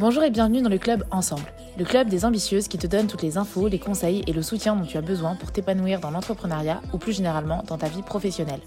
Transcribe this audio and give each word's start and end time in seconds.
Bonjour 0.00 0.22
et 0.22 0.30
bienvenue 0.30 0.62
dans 0.62 0.70
le 0.70 0.78
club 0.78 1.04
Ensemble, 1.10 1.52
le 1.76 1.84
club 1.84 2.08
des 2.08 2.24
ambitieuses 2.24 2.68
qui 2.68 2.78
te 2.78 2.86
donne 2.86 3.06
toutes 3.06 3.20
les 3.20 3.36
infos, 3.36 3.68
les 3.68 3.78
conseils 3.78 4.24
et 4.26 4.32
le 4.32 4.40
soutien 4.40 4.74
dont 4.74 4.86
tu 4.86 4.96
as 4.96 5.02
besoin 5.02 5.34
pour 5.34 5.52
t'épanouir 5.52 6.00
dans 6.00 6.10
l'entrepreneuriat 6.10 6.80
ou 6.94 6.96
plus 6.96 7.12
généralement 7.12 7.62
dans 7.66 7.76
ta 7.76 7.88
vie 7.88 8.00
professionnelle. 8.00 8.62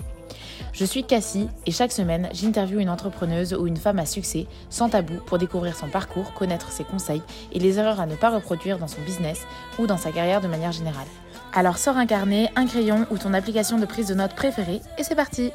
Je 0.73 0.85
suis 0.85 1.03
Cassie 1.03 1.47
et 1.65 1.71
chaque 1.71 1.91
semaine, 1.91 2.29
j'interviewe 2.33 2.81
une 2.81 2.89
entrepreneuse 2.89 3.55
ou 3.55 3.65
une 3.65 3.77
femme 3.77 3.97
à 3.97 4.05
succès 4.05 4.45
sans 4.69 4.89
tabou 4.89 5.15
pour 5.25 5.39
découvrir 5.39 5.75
son 5.75 5.87
parcours, 5.87 6.33
connaître 6.33 6.71
ses 6.71 6.83
conseils 6.83 7.23
et 7.51 7.57
les 7.57 7.79
erreurs 7.79 7.99
à 7.99 8.05
ne 8.05 8.15
pas 8.15 8.29
reproduire 8.29 8.77
dans 8.77 8.87
son 8.87 9.01
business 9.01 9.41
ou 9.79 9.87
dans 9.87 9.97
sa 9.97 10.11
carrière 10.11 10.39
de 10.39 10.47
manière 10.47 10.71
générale. 10.71 11.07
Alors 11.51 11.79
sors 11.79 11.97
un 11.97 12.05
carnet, 12.05 12.51
un 12.55 12.67
crayon 12.67 13.07
ou 13.09 13.17
ton 13.17 13.33
application 13.33 13.79
de 13.79 13.87
prise 13.87 14.07
de 14.07 14.13
notes 14.13 14.35
préférée 14.35 14.81
et 14.99 15.03
c'est 15.03 15.15
parti 15.15 15.51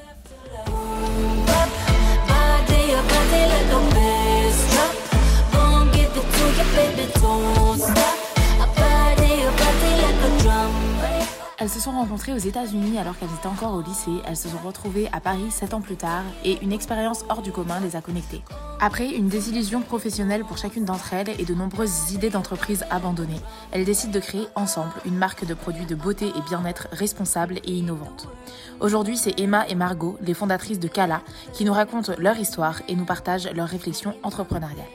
Elles 11.60 11.74
se 11.74 11.80
sont 11.80 11.90
rencontrées 11.90 12.32
aux 12.32 12.38
États-Unis 12.38 12.98
alors 12.98 13.18
qu'elles 13.18 13.28
étaient 13.36 13.46
encore 13.48 13.74
au 13.74 13.82
lycée. 13.82 14.22
Elles 14.24 14.36
se 14.36 14.48
sont 14.48 14.58
retrouvées 14.64 15.08
à 15.12 15.20
Paris 15.20 15.50
7 15.50 15.74
ans 15.74 15.80
plus 15.80 15.96
tard 15.96 16.22
et 16.44 16.56
une 16.62 16.72
expérience 16.72 17.24
hors 17.28 17.42
du 17.42 17.52
commun 17.52 17.80
les 17.80 17.94
a 17.94 18.00
connectées. 18.00 18.42
Après 18.80 19.10
une 19.10 19.28
désillusion 19.28 19.82
professionnelle 19.82 20.44
pour 20.44 20.56
chacune 20.56 20.84
d'entre 20.84 21.12
elles 21.12 21.28
et 21.38 21.44
de 21.44 21.54
nombreuses 21.54 22.12
idées 22.12 22.30
d'entreprise 22.30 22.84
abandonnées, 22.90 23.40
elles 23.72 23.84
décident 23.84 24.12
de 24.12 24.20
créer 24.20 24.46
ensemble 24.54 24.94
une 25.04 25.16
marque 25.16 25.44
de 25.44 25.52
produits 25.54 25.84
de 25.84 25.96
beauté 25.96 26.28
et 26.28 26.42
bien-être 26.48 26.88
responsable 26.92 27.58
et 27.64 27.72
innovante. 27.72 28.28
Aujourd'hui, 28.80 29.16
c'est 29.16 29.38
Emma 29.38 29.66
et 29.68 29.74
Margot, 29.74 30.16
les 30.22 30.34
fondatrices 30.34 30.80
de 30.80 30.88
Kala, 30.88 31.22
qui 31.52 31.64
nous 31.64 31.72
racontent 31.74 32.12
leur 32.18 32.38
histoire 32.38 32.80
et 32.88 32.94
nous 32.94 33.04
partagent 33.04 33.50
leurs 33.52 33.68
réflexions 33.68 34.14
entrepreneuriales. 34.22 34.86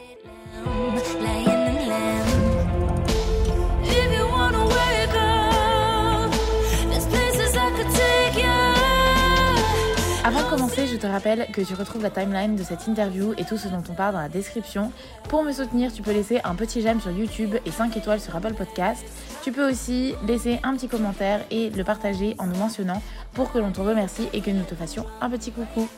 Avant 10.25 10.41
de 10.41 10.49
commencer, 10.49 10.87
je 10.87 10.95
te 10.95 11.05
rappelle 11.05 11.47
que 11.51 11.59
tu 11.59 11.73
retrouves 11.73 12.01
la 12.01 12.09
timeline 12.09 12.55
de 12.55 12.63
cette 12.63 12.87
interview 12.87 13.33
et 13.37 13.43
tout 13.43 13.57
ce 13.57 13.67
dont 13.67 13.83
on 13.89 13.93
parle 13.93 14.13
dans 14.13 14.21
la 14.21 14.29
description. 14.29 14.93
Pour 15.27 15.43
me 15.43 15.51
soutenir, 15.51 15.91
tu 15.91 16.01
peux 16.01 16.13
laisser 16.13 16.39
un 16.45 16.55
petit 16.55 16.81
j'aime 16.81 17.01
sur 17.01 17.11
YouTube 17.11 17.55
et 17.65 17.71
5 17.71 17.97
étoiles 17.97 18.21
sur 18.21 18.33
Apple 18.33 18.53
Podcast. 18.53 19.03
Tu 19.43 19.51
peux 19.51 19.69
aussi 19.69 20.15
laisser 20.25 20.61
un 20.63 20.77
petit 20.77 20.87
commentaire 20.87 21.41
et 21.51 21.69
le 21.71 21.83
partager 21.83 22.35
en 22.37 22.47
nous 22.47 22.55
mentionnant 22.55 23.03
pour 23.33 23.51
que 23.51 23.57
l'on 23.57 23.73
te 23.73 23.81
remercie 23.81 24.29
et 24.31 24.39
que 24.39 24.49
nous 24.49 24.63
te 24.63 24.75
fassions 24.75 25.05
un 25.19 25.29
petit 25.29 25.51
coucou. 25.51 25.89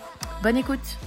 Bonne 0.42 0.58
écoute 0.58 0.98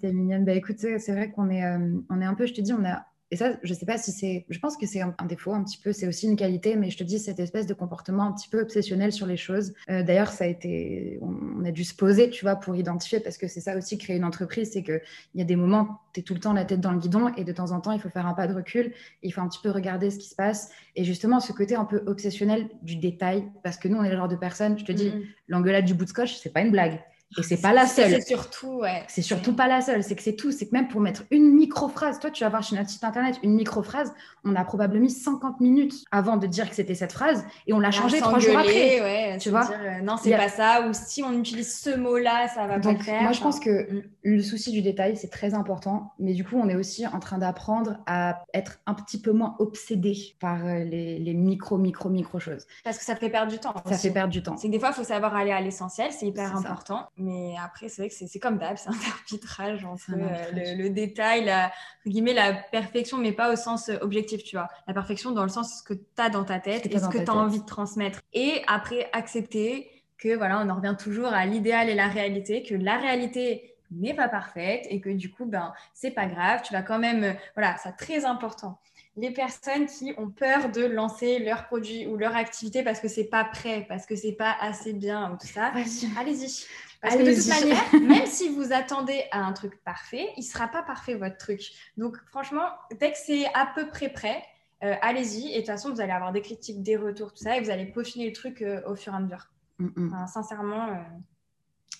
C'est 0.00 0.12
mignonne. 0.12 0.44
Bah 0.44 0.52
écoute, 0.52 0.78
c'est 0.78 1.12
vrai 1.12 1.32
qu'on 1.32 1.50
est, 1.50 1.64
euh, 1.64 1.98
on 2.10 2.20
est 2.20 2.24
un 2.24 2.34
peu, 2.34 2.46
je 2.46 2.54
te 2.54 2.60
dis, 2.60 2.72
on 2.72 2.84
a 2.84 3.06
et 3.32 3.36
ça, 3.36 3.54
je 3.62 3.72
sais 3.72 3.86
pas 3.86 3.96
si 3.96 4.12
c'est. 4.12 4.44
Je 4.50 4.58
pense 4.58 4.76
que 4.76 4.86
c'est 4.86 5.00
un, 5.00 5.14
défaut 5.26 5.54
un 5.54 5.64
petit 5.64 5.78
peu. 5.78 5.94
C'est 5.94 6.06
aussi 6.06 6.28
une 6.28 6.36
qualité, 6.36 6.76
mais 6.76 6.90
je 6.90 6.98
te 6.98 7.02
dis 7.02 7.18
cette 7.18 7.40
espèce 7.40 7.66
de 7.66 7.72
comportement 7.72 8.24
un 8.24 8.32
petit 8.32 8.50
peu 8.50 8.60
obsessionnel 8.60 9.10
sur 9.10 9.26
les 9.26 9.38
choses. 9.38 9.72
Euh, 9.88 10.02
d'ailleurs, 10.02 10.30
ça 10.30 10.44
a 10.44 10.48
été. 10.48 11.18
On, 11.22 11.64
a 11.64 11.70
dû 11.70 11.82
se 11.82 11.94
poser, 11.94 12.28
tu 12.28 12.44
vois, 12.44 12.56
pour 12.56 12.76
identifier, 12.76 13.20
parce 13.20 13.38
que 13.38 13.48
c'est 13.48 13.60
ça 13.60 13.74
aussi 13.74 13.96
créer 13.96 14.16
une 14.16 14.24
entreprise, 14.26 14.72
c'est 14.72 14.82
qu'il 14.82 15.00
y 15.34 15.40
a 15.40 15.44
des 15.44 15.56
moments, 15.56 16.00
tu 16.12 16.20
es 16.20 16.22
tout 16.22 16.34
le 16.34 16.40
temps 16.40 16.52
la 16.52 16.66
tête 16.66 16.80
dans 16.80 16.92
le 16.92 16.98
guidon, 16.98 17.32
et 17.38 17.44
de 17.44 17.52
temps 17.52 17.70
en 17.70 17.80
temps, 17.80 17.92
il 17.92 18.00
faut 18.00 18.10
faire 18.10 18.26
un 18.26 18.34
pas 18.34 18.46
de 18.46 18.52
recul. 18.52 18.92
Il 19.22 19.32
faut 19.32 19.40
un 19.40 19.48
petit 19.48 19.60
peu 19.62 19.70
regarder 19.70 20.10
ce 20.10 20.18
qui 20.18 20.28
se 20.28 20.34
passe. 20.34 20.70
Et 20.94 21.04
justement, 21.04 21.40
ce 21.40 21.54
côté 21.54 21.74
un 21.74 21.86
peu 21.86 22.02
obsessionnel 22.06 22.68
du 22.82 22.96
détail, 22.96 23.44
parce 23.64 23.78
que 23.78 23.88
nous, 23.88 23.96
on 23.96 24.04
est 24.04 24.10
le 24.10 24.16
genre 24.16 24.28
de 24.28 24.36
personnes. 24.36 24.78
Je 24.78 24.84
te 24.84 24.92
dis, 24.92 25.08
mm-hmm. 25.08 25.26
l'engueulade 25.48 25.86
du 25.86 25.94
bout 25.94 26.04
de 26.04 26.10
scotch, 26.10 26.36
c'est 26.36 26.52
pas 26.52 26.60
une 26.60 26.70
blague. 26.70 27.00
Et 27.38 27.42
c'est 27.42 27.60
pas 27.60 27.72
la 27.72 27.86
seule. 27.86 28.10
C'est 28.10 28.26
surtout, 28.26 28.80
ouais. 28.80 29.04
C'est 29.08 29.22
surtout 29.22 29.54
pas 29.54 29.68
la 29.68 29.80
seule. 29.80 30.02
C'est 30.02 30.14
que 30.14 30.22
c'est 30.22 30.36
tout. 30.36 30.52
C'est 30.52 30.66
que 30.66 30.72
même 30.72 30.88
pour 30.88 31.00
mettre 31.00 31.24
une 31.30 31.52
micro-phrase, 31.54 32.18
toi, 32.18 32.30
tu 32.30 32.44
vas 32.44 32.50
voir 32.50 32.64
sur 32.64 32.76
notre 32.76 32.90
site 32.90 33.04
internet 33.04 33.38
une 33.42 33.54
micro-phrase, 33.54 34.12
on 34.44 34.54
a 34.56 34.64
probablement 34.64 35.02
mis 35.02 35.10
50 35.10 35.60
minutes 35.60 36.04
avant 36.10 36.36
de 36.36 36.46
dire 36.46 36.68
que 36.68 36.74
c'était 36.74 36.94
cette 36.94 37.12
phrase 37.12 37.44
et 37.66 37.72
on 37.72 37.80
l'a 37.80 37.90
changé 37.90 38.20
trois 38.20 38.38
jours 38.38 38.58
après. 38.58 39.00
Ouais, 39.00 39.38
tu 39.38 39.50
vois 39.50 39.68
euh, 39.70 40.00
Non, 40.02 40.16
c'est 40.16 40.36
pas 40.36 40.48
ça. 40.48 40.86
Ou 40.88 40.92
si 40.92 41.22
on 41.22 41.32
utilise 41.38 41.78
ce 41.78 41.96
mot-là, 41.96 42.48
ça 42.48 42.66
va 42.66 42.78
pas 42.78 42.92
le 42.92 42.98
faire. 42.98 43.22
Moi, 43.22 43.32
je 43.32 43.40
pense 43.40 43.60
que 43.60 43.92
mm. 43.92 44.02
le 44.24 44.42
souci 44.42 44.72
du 44.72 44.82
détail, 44.82 45.16
c'est 45.16 45.30
très 45.30 45.54
important. 45.54 46.12
Mais 46.18 46.34
du 46.34 46.44
coup, 46.44 46.56
on 46.56 46.68
est 46.68 46.76
aussi 46.76 47.06
en 47.06 47.18
train 47.18 47.38
d'apprendre 47.38 47.98
à 48.06 48.44
être 48.54 48.80
un 48.86 48.94
petit 48.94 49.20
peu 49.20 49.32
moins 49.32 49.56
obsédé 49.58 50.36
par 50.40 50.64
euh, 50.66 50.84
les, 50.84 51.18
les, 51.18 51.34
micro, 51.34 51.78
micro, 51.78 52.08
micro 52.08 52.38
choses. 52.38 52.66
Parce 52.84 52.98
que 52.98 53.04
ça 53.04 53.16
fait 53.16 53.30
perdre 53.30 53.50
du 53.50 53.58
temps. 53.58 53.74
Ça 53.86 53.96
fait 53.96 54.10
perdre 54.10 54.32
du 54.32 54.42
temps. 54.42 54.56
C'est 54.56 54.68
que 54.68 54.72
des 54.72 54.78
fois, 54.78 54.90
il 54.90 54.94
faut 54.94 55.04
savoir 55.04 55.34
aller 55.34 55.52
à 55.52 55.60
l'essentiel. 55.60 56.10
C'est 56.12 56.26
hyper 56.26 56.56
important. 56.56 57.08
Mais 57.22 57.54
après, 57.62 57.88
c'est 57.88 58.02
vrai 58.02 58.08
que 58.08 58.14
c'est 58.14 58.38
comme 58.38 58.58
d'hab, 58.58 58.76
c'est 58.78 58.88
un 58.88 59.10
arbitrage 59.10 59.84
entre 59.84 60.10
euh, 60.10 60.74
le, 60.76 60.88
détail, 60.90 61.44
la, 61.44 61.72
guillemets, 62.06 62.34
la 62.34 62.52
perfection, 62.52 63.18
mais 63.18 63.32
pas 63.32 63.52
au 63.52 63.56
sens 63.56 63.88
euh, 63.88 63.96
objectif, 64.00 64.42
tu 64.42 64.56
vois. 64.56 64.68
La 64.86 64.94
perfection 64.94 65.30
dans 65.30 65.44
le 65.44 65.48
sens 65.48 65.78
ce 65.78 65.82
que 65.82 65.94
tu 65.94 66.02
as 66.18 66.30
dans 66.30 66.44
ta 66.44 66.58
tête 66.58 66.86
et 66.86 66.98
ce 66.98 67.08
que 67.08 67.18
tu 67.18 67.30
as 67.30 67.34
envie 67.34 67.60
de 67.60 67.66
transmettre. 67.66 68.20
Et 68.32 68.62
après, 68.66 69.08
accepter 69.12 69.90
que, 70.18 70.36
voilà, 70.36 70.60
on 70.60 70.68
en 70.68 70.76
revient 70.76 70.96
toujours 70.98 71.28
à 71.28 71.46
l'idéal 71.46 71.88
et 71.88 71.94
la 71.94 72.08
réalité, 72.08 72.62
que 72.62 72.74
la 72.74 72.96
réalité 72.96 73.74
n'est 73.90 74.14
pas 74.14 74.28
parfaite 74.28 74.86
et 74.88 75.00
que 75.00 75.10
du 75.10 75.30
coup, 75.30 75.44
ben, 75.44 75.72
c'est 75.94 76.12
pas 76.12 76.26
grave, 76.26 76.62
tu 76.64 76.72
vas 76.72 76.82
quand 76.82 76.98
même, 76.98 77.24
euh, 77.24 77.32
voilà, 77.54 77.76
c'est 77.82 77.92
très 77.92 78.24
important 78.24 78.78
les 79.16 79.30
personnes 79.30 79.86
qui 79.86 80.14
ont 80.16 80.30
peur 80.30 80.70
de 80.70 80.84
lancer 80.84 81.38
leur 81.38 81.66
produit 81.66 82.06
ou 82.06 82.16
leur 82.16 82.34
activité 82.34 82.82
parce 82.82 83.00
que 83.00 83.08
c'est 83.08 83.24
pas 83.24 83.44
prêt, 83.44 83.84
parce 83.88 84.06
que 84.06 84.16
c'est 84.16 84.32
pas 84.32 84.56
assez 84.58 84.92
bien 84.92 85.30
ou 85.32 85.36
tout 85.36 85.46
ça, 85.46 85.72
allez-y. 86.18 86.64
Parce 87.02 87.16
que 87.16 87.22
de 87.22 87.34
toute 87.34 87.48
manière, 87.48 87.82
même 88.08 88.26
si 88.26 88.48
vous 88.48 88.72
attendez 88.72 89.24
à 89.32 89.40
un 89.40 89.52
truc 89.52 89.82
parfait, 89.84 90.28
il 90.36 90.44
sera 90.44 90.68
pas 90.68 90.82
parfait 90.82 91.14
votre 91.14 91.36
truc. 91.36 91.72
Donc 91.96 92.16
franchement, 92.26 92.68
dès 92.98 93.10
que 93.10 93.18
c'est 93.18 93.44
à 93.54 93.66
peu 93.74 93.88
près 93.88 94.08
prêt, 94.08 94.42
euh, 94.84 94.94
allez-y. 95.00 95.48
Et 95.48 95.54
de 95.54 95.56
toute 95.58 95.66
façon, 95.66 95.92
vous 95.92 96.00
allez 96.00 96.12
avoir 96.12 96.32
des 96.32 96.42
critiques, 96.42 96.82
des 96.82 96.96
retours, 96.96 97.32
tout 97.32 97.42
ça, 97.42 97.56
et 97.56 97.60
vous 97.60 97.70
allez 97.70 97.86
peaufiner 97.86 98.26
le 98.26 98.32
truc 98.32 98.62
euh, 98.62 98.80
au 98.86 98.96
fur 98.96 99.12
et 99.12 99.16
à 99.16 99.20
mesure. 99.20 99.48
Mm, 99.78 99.88
mm. 99.96 100.26
sincèrement, 100.26 100.88
euh, 100.88 100.94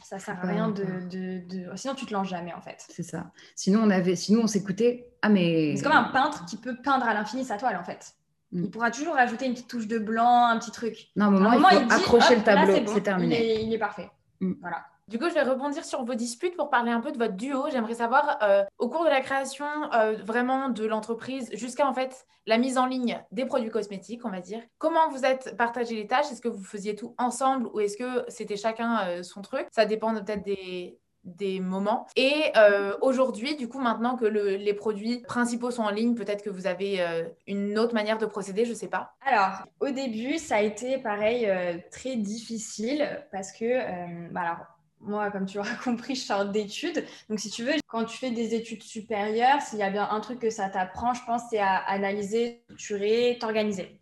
ça 0.05 0.19
sert 0.19 0.39
à 0.39 0.47
rien 0.47 0.69
de, 0.69 1.67
Sinon, 1.77 1.95
tu 1.95 2.07
te 2.07 2.13
lances 2.13 2.29
jamais, 2.29 2.53
en 2.53 2.61
fait. 2.61 2.85
C'est 2.89 3.03
ça. 3.03 3.31
Sinon, 3.55 3.83
on 3.83 3.91
avait, 3.91 4.17
sinon, 4.17 4.43
on 4.43 4.47
s'écoutait. 4.47 5.13
Ah, 5.23 5.29
mais. 5.29 5.75
C'est 5.77 5.83
comme 5.83 5.93
un 5.93 6.11
peintre 6.11 6.45
qui 6.47 6.57
peut 6.57 6.77
peindre 6.83 7.07
à 7.07 7.15
l'infini 7.15 7.45
sa 7.45 7.57
toile, 7.57 7.77
en 7.77 7.85
fait. 7.85 8.15
Mm. 8.51 8.65
Il 8.65 8.71
pourra 8.71 8.91
toujours 8.91 9.17
ajouter 9.17 9.47
une 9.47 9.53
petite 9.53 9.69
touche 9.69 9.87
de 9.87 9.99
blanc, 9.99 10.47
un 10.47 10.59
petit 10.59 10.73
truc. 10.73 11.09
Non, 11.15 11.27
au 11.27 11.31
moment, 11.31 11.53
il 11.53 11.61
faut 11.61 11.93
accrocher 11.93 12.37
le 12.37 12.43
tableau. 12.43 12.75
C'est 12.87 13.01
terminé. 13.03 13.63
Il 13.63 13.73
est, 13.73 13.79
parfait. 13.79 14.11
Voilà. 14.61 14.85
Du 15.09 15.19
coup, 15.19 15.29
je 15.29 15.35
vais 15.35 15.43
rebondir 15.43 15.85
sur 15.85 16.05
vos 16.05 16.15
disputes 16.15 16.57
pour 16.57 16.71
parler 16.71 16.91
un 16.91 17.01
peu 17.01 17.13
de 17.13 17.19
votre 17.19 17.35
duo. 17.35 17.67
J'aimerais 17.71 17.95
savoir, 17.95 18.39
euh, 18.43 18.65
au 18.79 18.89
cours 18.89 19.05
de 19.05 19.11
la 19.11 19.21
création 19.21 19.67
euh, 19.93 20.15
vraiment 20.25 20.69
de 20.69 20.85
l'entreprise 20.85 21.51
jusqu'à 21.53 21.87
en 21.87 21.93
fait 21.93 22.25
la 22.47 22.57
mise 22.57 22.79
en 22.79 22.87
ligne 22.87 23.23
des 23.31 23.45
produits 23.45 23.71
cosmétiques, 23.71 24.25
on 24.25 24.31
va 24.31 24.41
dire, 24.41 24.63
comment 24.79 25.09
vous 25.11 25.25
êtes 25.25 25.57
partagé 25.57 25.97
les 25.97 26.07
tâches? 26.07 26.31
Est-ce 26.33 26.41
que 26.41 26.49
vous 26.49 26.65
faisiez 26.65 26.95
tout 26.95 27.15
ensemble 27.19 27.69
ou 27.73 27.81
est-ce 27.81 27.97
que 27.97 28.25
c'était 28.29 28.57
chacun 28.57 29.07
euh, 29.07 29.23
son 29.23 29.43
truc? 29.43 29.67
Ça 29.71 29.87
dépend 29.87 30.15
peut-être 30.15 30.45
des, 30.45 30.99
des 31.25 31.61
moments. 31.61 32.07
Et 32.17 32.53
aujourd'hui, 33.01 33.57
du 33.57 33.69
coup, 33.69 33.79
maintenant 33.79 34.17
que 34.17 34.25
les 34.25 34.75
produits 34.75 35.23
principaux 35.23 35.71
sont 35.71 35.83
en 35.83 35.91
ligne, 35.91 36.15
peut-être 36.15 36.43
que 36.43 36.51
vous 36.51 36.67
avez 36.67 37.01
une 37.47 37.79
autre 37.79 37.95
manière 37.95 38.19
de 38.19 38.27
procéder, 38.27 38.65
je 38.65 38.75
sais 38.75 38.89
pas. 38.89 39.15
Alors, 39.25 39.65
au 39.81 39.91
début, 39.91 40.39
ça 40.39 40.57
a 40.57 40.61
été 40.63 40.99
pareil, 40.99 41.49
très 41.91 42.17
difficile 42.17 43.25
parce 43.31 43.53
que, 43.53 44.31
bah 44.33 44.41
alors, 44.41 44.67
moi, 45.05 45.33
comme 45.33 45.47
tu 45.47 45.57
l'auras 45.57 45.75
compris, 45.83 46.15
je 46.15 46.23
sors 46.23 46.45
d'études. 46.45 47.05
Donc, 47.29 47.41
si 47.41 47.51
tu 47.51 47.65
veux, 47.65 47.73
quand 47.89 48.05
tu 48.05 48.17
fais 48.19 48.31
des 48.31 48.55
études 48.55 48.85
supérieures, 48.85 49.61
s'il 49.61 49.81
y 49.81 49.83
a 49.83 49.91
bien 49.91 50.09
un 50.09 50.21
truc 50.21 50.39
que 50.39 50.51
ça 50.51 50.69
t'apprend, 50.69 51.13
je 51.13 51.25
pense, 51.27 51.43
c'est 51.51 51.59
à 51.59 51.77
analyser, 51.77 52.63
structurer, 52.67 53.37
t'organiser. 53.41 54.01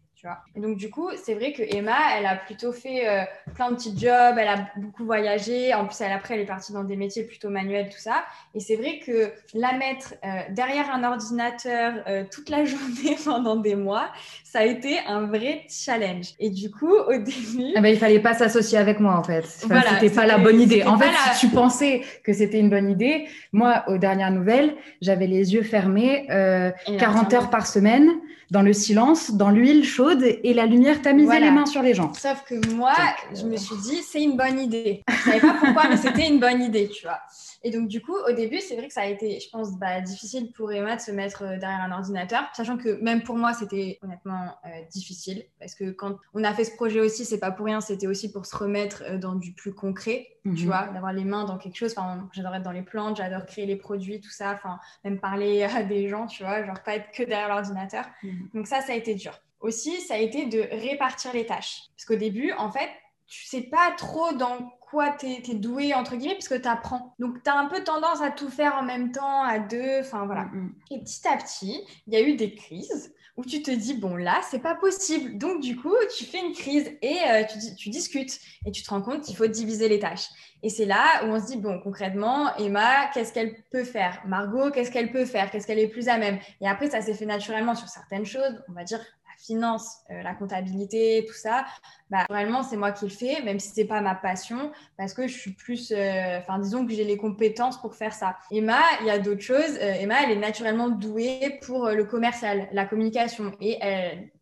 Et 0.54 0.60
donc, 0.60 0.76
du 0.76 0.90
coup, 0.90 1.10
c'est 1.22 1.34
vrai 1.34 1.52
que 1.52 1.62
Emma, 1.62 1.96
elle 2.16 2.26
a 2.26 2.36
plutôt 2.36 2.72
fait 2.72 3.08
euh, 3.08 3.22
plein 3.54 3.70
de 3.70 3.76
petits 3.76 3.96
jobs, 3.96 4.36
elle 4.38 4.48
a 4.48 4.68
beaucoup 4.76 5.04
voyagé. 5.04 5.72
En 5.74 5.86
plus, 5.86 6.00
elle, 6.00 6.12
après, 6.12 6.34
elle 6.34 6.40
est 6.40 6.46
partie 6.46 6.72
dans 6.72 6.84
des 6.84 6.96
métiers 6.96 7.24
plutôt 7.24 7.50
manuels, 7.50 7.88
tout 7.88 7.98
ça. 7.98 8.24
Et 8.54 8.60
c'est 8.60 8.76
vrai 8.76 9.00
que 9.04 9.32
la 9.54 9.72
mettre 9.72 10.14
euh, 10.24 10.40
derrière 10.50 10.90
un 10.90 11.04
ordinateur 11.04 11.94
euh, 12.06 12.24
toute 12.30 12.50
la 12.50 12.64
journée 12.66 13.16
pendant 13.24 13.56
des 13.56 13.74
mois, 13.74 14.10
ça 14.44 14.60
a 14.60 14.64
été 14.64 14.98
un 15.06 15.26
vrai 15.26 15.64
challenge. 15.68 16.34
Et 16.38 16.50
du 16.50 16.70
coup, 16.70 16.94
au 16.94 17.16
début. 17.16 17.72
Ah 17.76 17.80
ben, 17.80 17.88
il 17.88 17.98
fallait 17.98 18.20
pas 18.20 18.34
s'associer 18.34 18.78
avec 18.78 19.00
moi, 19.00 19.16
en 19.16 19.22
fait. 19.22 19.44
Enfin, 19.64 19.82
c'était 19.88 20.14
pas 20.14 20.26
la 20.26 20.38
bonne 20.38 20.60
idée. 20.60 20.84
En 20.84 20.98
fait, 20.98 21.10
si 21.34 21.46
tu 21.46 21.54
pensais 21.54 22.02
que 22.24 22.32
c'était 22.32 22.58
une 22.58 22.70
bonne 22.70 22.90
idée, 22.90 23.26
moi, 23.52 23.84
aux 23.86 23.98
dernières 23.98 24.30
nouvelles, 24.30 24.74
j'avais 25.00 25.26
les 25.26 25.54
yeux 25.54 25.62
fermés 25.62 26.26
40 26.28 27.32
heures 27.34 27.50
par 27.50 27.66
semaine, 27.66 28.10
dans 28.50 28.62
le 28.62 28.72
silence, 28.72 29.32
dans 29.32 29.50
l'huile 29.50 29.84
chaude 29.84 30.09
chaude 30.10 30.22
et 30.22 30.54
la 30.54 30.66
lumière 30.66 31.02
tamisait 31.02 31.40
les 31.40 31.50
mains 31.50 31.66
sur 31.66 31.82
les 31.82 31.94
gens. 31.94 32.12
Sauf 32.14 32.44
que 32.44 32.74
moi, 32.74 32.94
je 33.34 33.46
me 33.46 33.56
suis 33.56 33.76
dit, 33.76 34.02
c'est 34.02 34.22
une 34.22 34.36
bonne 34.36 34.58
idée. 34.58 35.02
Je 35.08 35.30
savais 35.30 35.40
pas 35.40 35.56
pourquoi, 35.60 35.88
mais 35.88 35.96
c'était 35.96 36.28
une 36.28 36.40
bonne 36.40 36.62
idée, 36.62 36.88
tu 36.88 37.06
vois. 37.06 37.20
Et 37.62 37.70
donc, 37.70 37.88
du 37.88 38.00
coup, 38.00 38.16
au 38.16 38.32
début, 38.32 38.58
c'est 38.60 38.76
vrai 38.76 38.88
que 38.88 38.94
ça 38.94 39.02
a 39.02 39.06
été, 39.06 39.38
je 39.38 39.50
pense, 39.50 39.78
bah, 39.78 40.00
difficile 40.00 40.50
pour 40.52 40.72
Emma 40.72 40.96
de 40.96 41.00
se 41.00 41.10
mettre 41.10 41.42
euh, 41.42 41.58
derrière 41.58 41.82
un 41.82 41.92
ordinateur, 41.92 42.44
sachant 42.54 42.78
que 42.78 43.00
même 43.02 43.22
pour 43.22 43.36
moi, 43.36 43.52
c'était 43.52 43.98
honnêtement 44.02 44.54
euh, 44.64 44.68
difficile. 44.90 45.44
Parce 45.58 45.74
que 45.74 45.90
quand 45.90 46.16
on 46.32 46.42
a 46.42 46.54
fait 46.54 46.64
ce 46.64 46.74
projet 46.74 47.00
aussi, 47.00 47.26
c'est 47.26 47.38
pas 47.38 47.50
pour 47.50 47.66
rien, 47.66 47.82
c'était 47.82 48.06
aussi 48.06 48.32
pour 48.32 48.46
se 48.46 48.56
remettre 48.56 49.02
euh, 49.06 49.18
dans 49.18 49.34
du 49.34 49.52
plus 49.52 49.74
concret, 49.74 50.28
tu 50.44 50.50
mhm. 50.50 50.64
vois, 50.64 50.86
d'avoir 50.86 51.12
les 51.12 51.24
mains 51.24 51.44
dans 51.44 51.58
quelque 51.58 51.76
chose. 51.76 51.92
Enfin, 51.94 52.30
j'adore 52.32 52.54
être 52.54 52.62
dans 52.62 52.72
les 52.72 52.82
plantes, 52.82 53.18
j'adore 53.18 53.44
créer 53.44 53.66
les 53.66 53.76
produits, 53.76 54.22
tout 54.22 54.30
ça, 54.30 54.52
enfin, 54.54 54.78
même 55.04 55.20
parler 55.20 55.62
à 55.62 55.82
des 55.82 56.08
gens, 56.08 56.26
tu 56.26 56.42
vois, 56.42 56.64
genre 56.64 56.82
pas 56.82 56.96
être 56.96 57.10
que 57.10 57.24
derrière 57.24 57.48
l'ordinateur. 57.48 58.06
Mhm. 58.22 58.48
Donc, 58.54 58.66
ça, 58.68 58.80
ça 58.80 58.92
a 58.92 58.96
été 58.96 59.14
dur. 59.14 59.38
Aussi, 59.60 60.00
ça 60.00 60.14
a 60.14 60.18
été 60.18 60.46
de 60.46 60.60
répartir 60.60 61.32
les 61.32 61.46
tâches. 61.46 61.82
Parce 61.96 62.06
qu'au 62.06 62.16
début, 62.16 62.52
en 62.52 62.70
fait, 62.70 62.88
tu 63.26 63.44
sais 63.46 63.62
pas 63.62 63.92
trop 63.96 64.32
dans 64.32 64.70
quoi 64.80 65.10
tu 65.10 65.26
es, 65.26 65.54
doué, 65.54 65.94
entre 65.94 66.16
guillemets, 66.16 66.34
puisque 66.34 66.60
tu 66.60 66.68
apprends. 66.68 67.14
Donc, 67.18 67.42
tu 67.42 67.50
as 67.50 67.56
un 67.56 67.66
peu 67.66 67.84
tendance 67.84 68.20
à 68.20 68.30
tout 68.30 68.48
faire 68.48 68.74
en 68.74 68.82
même 68.82 69.12
temps, 69.12 69.42
à 69.42 69.58
deux, 69.58 70.00
enfin 70.00 70.26
voilà. 70.26 70.44
Mm, 70.46 70.58
mm. 70.58 70.74
Et 70.90 70.98
petit 71.00 71.28
à 71.28 71.36
petit, 71.36 71.86
il 72.06 72.12
y 72.12 72.16
a 72.16 72.20
eu 72.20 72.34
des 72.34 72.54
crises 72.54 73.14
où 73.36 73.44
tu 73.44 73.62
te 73.62 73.70
dis, 73.70 73.94
bon, 73.94 74.16
là, 74.16 74.40
c'est 74.50 74.58
pas 74.58 74.74
possible. 74.74 75.38
Donc, 75.38 75.60
du 75.60 75.76
coup, 75.76 75.94
tu 76.16 76.24
fais 76.24 76.44
une 76.44 76.52
crise 76.52 76.90
et 77.00 77.18
euh, 77.30 77.44
tu, 77.44 77.74
tu, 77.76 77.88
discutes 77.88 78.38
et 78.66 78.72
tu 78.72 78.82
te 78.82 78.90
rends 78.90 79.00
compte 79.00 79.22
qu'il 79.22 79.36
faut 79.36 79.46
diviser 79.46 79.88
les 79.88 80.00
tâches. 80.00 80.26
Et 80.62 80.68
c'est 80.68 80.84
là 80.84 81.24
où 81.24 81.28
on 81.28 81.40
se 81.40 81.46
dit, 81.46 81.56
bon, 81.56 81.80
concrètement, 81.80 82.54
Emma, 82.56 83.06
qu'est-ce 83.14 83.32
qu'elle 83.32 83.54
peut 83.70 83.84
faire? 83.84 84.20
Margot, 84.26 84.70
qu'est-ce 84.70 84.90
qu'elle 84.90 85.12
peut 85.12 85.24
faire? 85.24 85.50
Qu'est-ce 85.50 85.66
qu'elle 85.66 85.78
est 85.78 85.88
plus 85.88 86.08
à 86.08 86.18
même? 86.18 86.38
Et 86.60 86.68
après, 86.68 86.90
ça 86.90 87.00
s'est 87.00 87.14
fait 87.14 87.26
naturellement 87.26 87.74
sur 87.74 87.88
certaines 87.88 88.26
choses, 88.26 88.62
on 88.68 88.72
va 88.72 88.84
dire 88.84 89.00
finance, 89.44 89.98
euh, 90.10 90.22
la 90.22 90.34
comptabilité, 90.34 91.24
tout 91.26 91.34
ça, 91.34 91.64
bah, 92.10 92.24
vraiment, 92.28 92.62
c'est 92.62 92.76
moi 92.76 92.92
qui 92.92 93.04
le 93.06 93.10
fais, 93.10 93.42
même 93.42 93.58
si 93.58 93.70
c'est 93.70 93.84
pas 93.84 94.00
ma 94.00 94.14
passion, 94.14 94.72
parce 94.96 95.14
que 95.14 95.26
je 95.26 95.36
suis 95.36 95.52
plus, 95.52 95.92
euh, 95.92 96.38
enfin, 96.38 96.58
disons 96.58 96.86
que 96.86 96.92
j'ai 96.92 97.04
les 97.04 97.16
compétences 97.16 97.80
pour 97.80 97.94
faire 97.94 98.12
ça. 98.12 98.36
Emma, 98.50 98.80
il 99.00 99.06
y 99.06 99.10
a 99.10 99.18
d'autres 99.18 99.42
choses. 99.42 99.78
Euh, 99.80 99.94
Emma, 100.00 100.16
elle 100.24 100.32
est 100.32 100.40
naturellement 100.40 100.88
douée 100.88 101.58
pour 101.62 101.88
le 101.88 102.04
commercial, 102.04 102.68
la 102.72 102.84
communication. 102.84 103.52
Et 103.60 103.78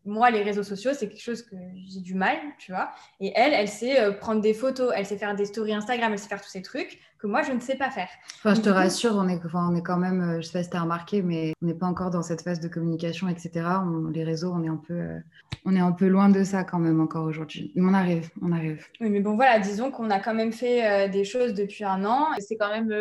moi, 0.05 0.31
les 0.31 0.41
réseaux 0.41 0.63
sociaux, 0.63 0.91
c'est 0.93 1.07
quelque 1.07 1.21
chose 1.21 1.43
que 1.43 1.55
j'ai 1.87 1.99
du 2.01 2.15
mal, 2.15 2.37
tu 2.57 2.71
vois. 2.71 2.91
Et 3.19 3.31
elle, 3.35 3.53
elle 3.53 3.67
sait 3.67 4.15
prendre 4.19 4.41
des 4.41 4.53
photos, 4.53 4.91
elle 4.95 5.05
sait 5.05 5.17
faire 5.17 5.35
des 5.35 5.45
stories 5.45 5.73
Instagram, 5.73 6.11
elle 6.13 6.19
sait 6.19 6.29
faire 6.29 6.41
tous 6.41 6.49
ces 6.49 6.61
trucs 6.61 6.99
que 7.19 7.27
moi, 7.27 7.41
je 7.43 7.51
ne 7.51 7.59
sais 7.59 7.75
pas 7.75 7.89
faire. 7.91 8.07
Enfin, 8.37 8.55
je 8.55 8.61
te 8.61 8.69
rassure, 8.69 9.11
on 9.15 9.27
est, 9.27 9.39
on 9.53 9.75
est 9.75 9.83
quand 9.83 9.97
même, 9.97 10.21
euh, 10.21 10.41
je 10.41 10.47
sais 10.47 10.53
pas 10.53 10.63
si 10.63 10.69
tu 10.69 10.77
as 10.77 10.81
remarqué, 10.81 11.21
mais 11.21 11.53
on 11.61 11.67
n'est 11.67 11.73
pas 11.73 11.85
encore 11.85 12.09
dans 12.09 12.23
cette 12.23 12.41
phase 12.41 12.61
de 12.61 12.69
communication, 12.69 13.27
etc. 13.27 13.65
les 14.13 14.23
réseaux, 14.23 14.53
on 14.55 14.63
est, 14.63 14.69
un 14.69 14.77
peu, 14.77 14.93
euh, 14.93 15.19
on 15.65 15.75
est 15.75 15.81
un 15.81 15.91
peu 15.91 16.07
loin 16.07 16.29
de 16.29 16.43
ça 16.43 16.63
quand 16.63 16.79
même 16.79 17.01
encore 17.01 17.25
aujourd'hui. 17.25 17.73
Mais 17.75 17.83
on 17.85 17.93
arrive, 17.93 18.29
on 18.41 18.53
arrive. 18.53 18.85
Oui, 19.01 19.09
mais 19.09 19.19
bon, 19.19 19.35
voilà, 19.35 19.59
disons 19.59 19.91
qu'on 19.91 20.09
a 20.09 20.19
quand 20.19 20.33
même 20.33 20.53
fait 20.53 20.87
euh, 20.87 21.07
des 21.09 21.25
choses 21.25 21.53
depuis 21.53 21.83
un 21.83 22.05
an. 22.05 22.27
C'est 22.39 22.55
quand 22.55 22.69
même 22.69 22.91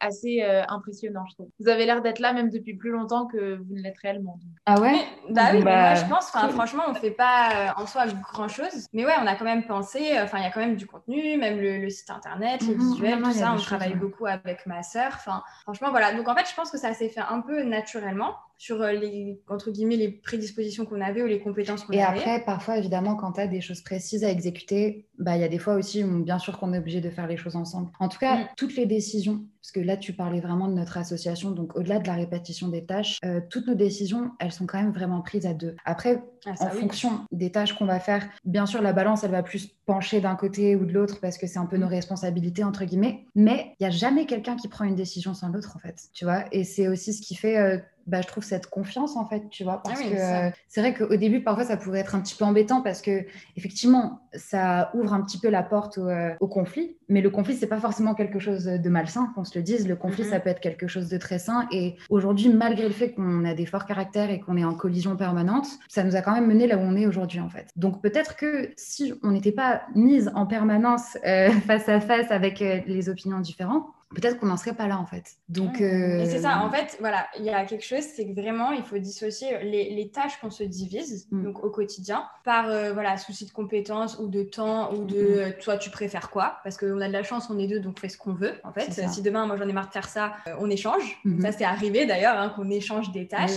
assez 0.00 0.42
euh, 0.42 0.62
impressionnant, 0.68 1.24
je 1.28 1.34
trouve. 1.34 1.48
Vous 1.60 1.68
avez 1.68 1.86
l'air 1.86 2.02
d'être 2.02 2.18
là 2.18 2.32
même 2.32 2.50
depuis 2.50 2.74
plus 2.74 2.90
longtemps 2.90 3.26
que 3.26 3.56
vous 3.56 3.74
ne 3.74 3.82
l'êtes 3.82 3.98
réellement. 3.98 4.38
Ah 4.66 4.80
ouais? 4.80 4.96
Bah 5.30 5.50
oui, 5.52 5.62
bah, 5.62 5.94
moi, 5.94 5.94
je 5.94 6.04
pense, 6.06 6.30
franchement, 6.52 6.84
on 6.88 6.94
fait 6.94 7.10
pas 7.10 7.50
euh, 7.50 7.82
en 7.82 7.86
soi 7.86 8.06
grand 8.32 8.48
chose. 8.48 8.86
Mais 8.92 9.04
ouais, 9.04 9.12
on 9.20 9.26
a 9.26 9.34
quand 9.34 9.44
même 9.44 9.66
pensé, 9.66 10.16
euh, 10.16 10.24
enfin, 10.24 10.38
il 10.38 10.44
y 10.44 10.46
a 10.46 10.50
quand 10.50 10.60
même 10.60 10.76
du 10.76 10.86
contenu, 10.86 11.36
même 11.36 11.60
le, 11.60 11.88
site 11.90 12.10
internet, 12.10 12.62
les 12.62 12.74
visuels, 12.74 13.22
tout 13.22 13.32
ça. 13.32 13.52
On 13.52 13.56
travaille 13.56 13.94
beaucoup 13.94 14.26
avec 14.26 14.66
ma 14.66 14.82
sœur. 14.82 15.12
Enfin, 15.14 15.42
franchement, 15.62 15.90
voilà. 15.90 16.14
Donc 16.14 16.28
en 16.28 16.34
fait, 16.34 16.48
je 16.48 16.54
pense 16.54 16.70
que 16.70 16.78
ça 16.78 16.94
s'est 16.94 17.08
fait 17.08 17.20
un 17.20 17.40
peu 17.40 17.62
naturellement 17.62 18.34
sur 18.58 18.78
les, 18.78 19.40
entre 19.48 19.70
guillemets, 19.70 19.96
les 19.96 20.10
prédispositions 20.10 20.84
qu'on 20.84 21.00
avait 21.00 21.22
ou 21.22 21.26
les 21.26 21.40
compétences 21.40 21.84
qu'on 21.84 21.92
avait. 21.92 21.98
Et 21.98 22.02
après, 22.02 22.44
parfois, 22.44 22.76
évidemment, 22.76 23.14
quand 23.14 23.32
tu 23.32 23.40
as 23.40 23.46
des 23.46 23.60
choses 23.60 23.82
précises 23.82 24.24
à 24.24 24.30
exécuter, 24.30 25.06
bah, 25.16 25.36
il 25.36 25.40
y 25.40 25.44
a 25.44 25.48
des 25.48 25.60
fois 25.60 25.74
aussi 25.74 26.02
où, 26.02 26.24
bien 26.24 26.40
sûr, 26.40 26.58
qu'on 26.58 26.72
est 26.72 26.78
obligé 26.78 27.00
de 27.00 27.08
faire 27.08 27.28
les 27.28 27.36
choses 27.36 27.54
ensemble. 27.54 27.90
En 28.00 28.08
tout 28.08 28.18
cas, 28.18 28.36
mm. 28.36 28.48
toutes 28.56 28.74
les 28.74 28.86
décisions, 28.86 29.46
parce 29.62 29.70
que 29.70 29.78
là, 29.80 29.96
tu 29.96 30.12
parlais 30.12 30.40
vraiment 30.40 30.66
de 30.66 30.74
notre 30.74 30.98
association, 30.98 31.52
donc 31.52 31.76
au-delà 31.76 32.00
de 32.00 32.08
la 32.08 32.14
répétition 32.14 32.66
des 32.66 32.84
tâches, 32.84 33.18
euh, 33.24 33.40
toutes 33.48 33.68
nos 33.68 33.76
décisions, 33.76 34.32
elles 34.40 34.52
sont 34.52 34.66
quand 34.66 34.82
même 34.82 34.92
vraiment 34.92 35.20
prises 35.22 35.46
à 35.46 35.54
deux. 35.54 35.76
Après, 35.84 36.20
ah, 36.46 36.52
en 36.60 36.68
fonction 36.70 37.20
des 37.32 37.50
tâches 37.50 37.74
qu'on 37.74 37.86
va 37.86 38.00
faire, 38.00 38.28
bien 38.44 38.66
sûr, 38.66 38.82
la 38.82 38.92
balance, 38.92 39.24
elle 39.24 39.30
va 39.30 39.42
plus 39.42 39.68
pencher 39.86 40.20
d'un 40.20 40.36
côté 40.36 40.76
ou 40.76 40.84
de 40.84 40.92
l'autre 40.92 41.20
parce 41.20 41.38
que 41.38 41.46
c'est 41.46 41.58
un 41.58 41.66
peu 41.66 41.76
nos 41.76 41.86
mm. 41.86 41.90
responsabilités, 41.90 42.64
entre 42.64 42.84
guillemets. 42.84 43.24
Mais 43.34 43.74
il 43.78 43.84
n'y 43.84 43.86
a 43.86 43.90
jamais 43.90 44.26
quelqu'un 44.26 44.56
qui 44.56 44.68
prend 44.68 44.84
une 44.84 44.96
décision 44.96 45.34
sans 45.34 45.48
l'autre, 45.48 45.76
en 45.76 45.78
fait. 45.78 46.08
Tu 46.12 46.24
vois 46.24 46.44
Et 46.52 46.64
c'est 46.64 46.88
aussi 46.88 47.12
ce 47.12 47.22
qui 47.22 47.34
fait. 47.34 47.58
Euh, 47.58 47.78
bah, 48.08 48.22
je 48.22 48.26
trouve 48.26 48.42
cette 48.42 48.68
confiance 48.68 49.16
en 49.16 49.26
fait, 49.26 49.50
tu 49.50 49.64
vois, 49.64 49.82
parce 49.82 50.00
ah 50.02 50.08
que 50.08 50.14
euh, 50.16 50.50
c'est 50.66 50.80
vrai 50.80 50.94
qu'au 50.94 51.14
début 51.16 51.42
parfois 51.42 51.64
ça 51.64 51.76
pouvait 51.76 51.98
être 51.98 52.14
un 52.14 52.20
petit 52.20 52.34
peu 52.34 52.44
embêtant 52.46 52.80
parce 52.80 53.02
que 53.02 53.26
effectivement 53.56 54.20
ça 54.32 54.90
ouvre 54.94 55.12
un 55.12 55.20
petit 55.20 55.38
peu 55.38 55.50
la 55.50 55.62
porte 55.62 55.98
au, 55.98 56.08
euh, 56.08 56.34
conflit, 56.50 56.96
mais 57.10 57.20
le 57.20 57.28
conflit 57.28 57.54
c'est 57.54 57.66
pas 57.66 57.80
forcément 57.80 58.14
quelque 58.14 58.38
chose 58.38 58.64
de 58.64 58.88
malsain, 58.88 59.30
qu'on 59.34 59.44
se 59.44 59.58
le 59.58 59.62
dise. 59.62 59.86
Le 59.86 59.94
conflit 59.94 60.24
mm-hmm. 60.24 60.30
ça 60.30 60.40
peut 60.40 60.48
être 60.48 60.60
quelque 60.60 60.88
chose 60.88 61.10
de 61.10 61.18
très 61.18 61.38
sain 61.38 61.68
et 61.70 61.96
aujourd'hui 62.08 62.48
malgré 62.48 62.84
le 62.84 62.94
fait 62.94 63.12
qu'on 63.12 63.44
a 63.44 63.52
des 63.52 63.66
forts 63.66 63.84
caractères 63.84 64.30
et 64.30 64.40
qu'on 64.40 64.56
est 64.56 64.64
en 64.64 64.74
collision 64.74 65.14
permanente, 65.14 65.66
ça 65.88 66.02
nous 66.02 66.16
a 66.16 66.22
quand 66.28 66.34
même 66.34 66.46
mené 66.46 66.66
là 66.66 66.76
où 66.76 66.80
on 66.80 66.94
est 66.94 67.06
aujourd'hui 67.06 67.40
en 67.40 67.48
fait. 67.48 67.70
Donc 67.76 68.02
peut-être 68.02 68.36
que 68.36 68.70
si 68.76 69.14
on 69.22 69.30
n'était 69.30 69.52
pas 69.52 69.82
mise 69.94 70.30
en 70.34 70.46
permanence 70.46 71.16
euh, 71.26 71.50
face 71.66 71.88
à 71.88 72.00
face 72.00 72.30
avec 72.30 72.60
les 72.60 73.08
opinions 73.08 73.40
différentes 73.40 73.86
peut-être 74.14 74.38
qu'on 74.38 74.46
n'en 74.46 74.56
serait 74.56 74.74
pas 74.74 74.86
là 74.86 74.98
en 74.98 75.06
fait. 75.06 75.36
Donc, 75.48 75.80
euh, 75.80 76.24
c'est 76.24 76.40
ça, 76.40 76.62
en 76.64 76.70
fait, 76.70 76.96
voilà, 77.00 77.26
il 77.38 77.44
y 77.44 77.50
a 77.50 77.64
quelque 77.64 77.84
chose, 77.84 78.02
c'est 78.02 78.26
que 78.26 78.38
vraiment, 78.38 78.72
il 78.72 78.82
faut 78.82 78.98
dissocier 78.98 79.58
les, 79.62 79.94
les 79.94 80.10
tâches 80.10 80.40
qu'on 80.40 80.50
se 80.50 80.62
divise 80.62 81.26
mm. 81.30 81.44
donc 81.44 81.62
au 81.62 81.70
quotidien 81.70 82.24
par 82.44 82.68
euh, 82.68 82.92
voilà, 82.92 83.18
souci 83.18 83.44
de 83.44 83.50
compétences 83.50 84.18
ou 84.18 84.28
de 84.28 84.42
temps 84.42 84.92
ou 84.94 85.04
de 85.04 85.16
mm. 85.16 85.38
euh, 85.38 85.50
toi, 85.60 85.76
tu 85.76 85.90
préfères 85.90 86.30
quoi? 86.30 86.58
Parce 86.64 86.78
qu'on 86.78 87.00
a 87.00 87.08
de 87.08 87.12
la 87.12 87.22
chance, 87.22 87.50
on 87.50 87.58
est 87.58 87.66
deux, 87.66 87.80
donc 87.80 87.96
on 87.98 88.00
fait 88.00 88.08
ce 88.08 88.16
qu'on 88.16 88.32
veut 88.32 88.54
en 88.64 88.72
fait. 88.72 88.92
Si 89.08 89.22
demain, 89.22 89.46
moi 89.46 89.56
j'en 89.56 89.68
ai 89.68 89.72
marre 89.72 89.88
de 89.88 89.92
faire 89.92 90.08
ça, 90.08 90.32
on 90.58 90.70
échange. 90.70 91.20
Mm-hmm. 91.24 91.42
Ça, 91.42 91.52
c'est 91.52 91.64
arrivé 91.64 92.06
d'ailleurs, 92.06 92.38
hein, 92.38 92.48
qu'on 92.54 92.70
échange 92.70 93.12
des 93.12 93.28
tâches. 93.28 93.50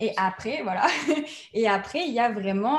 et 0.00 0.12
après, 0.16 0.60
voilà. 0.62 0.86
et 1.54 1.68
après, 1.68 2.06
il 2.06 2.12
y 2.12 2.20
a 2.20 2.30
vraiment 2.30 2.78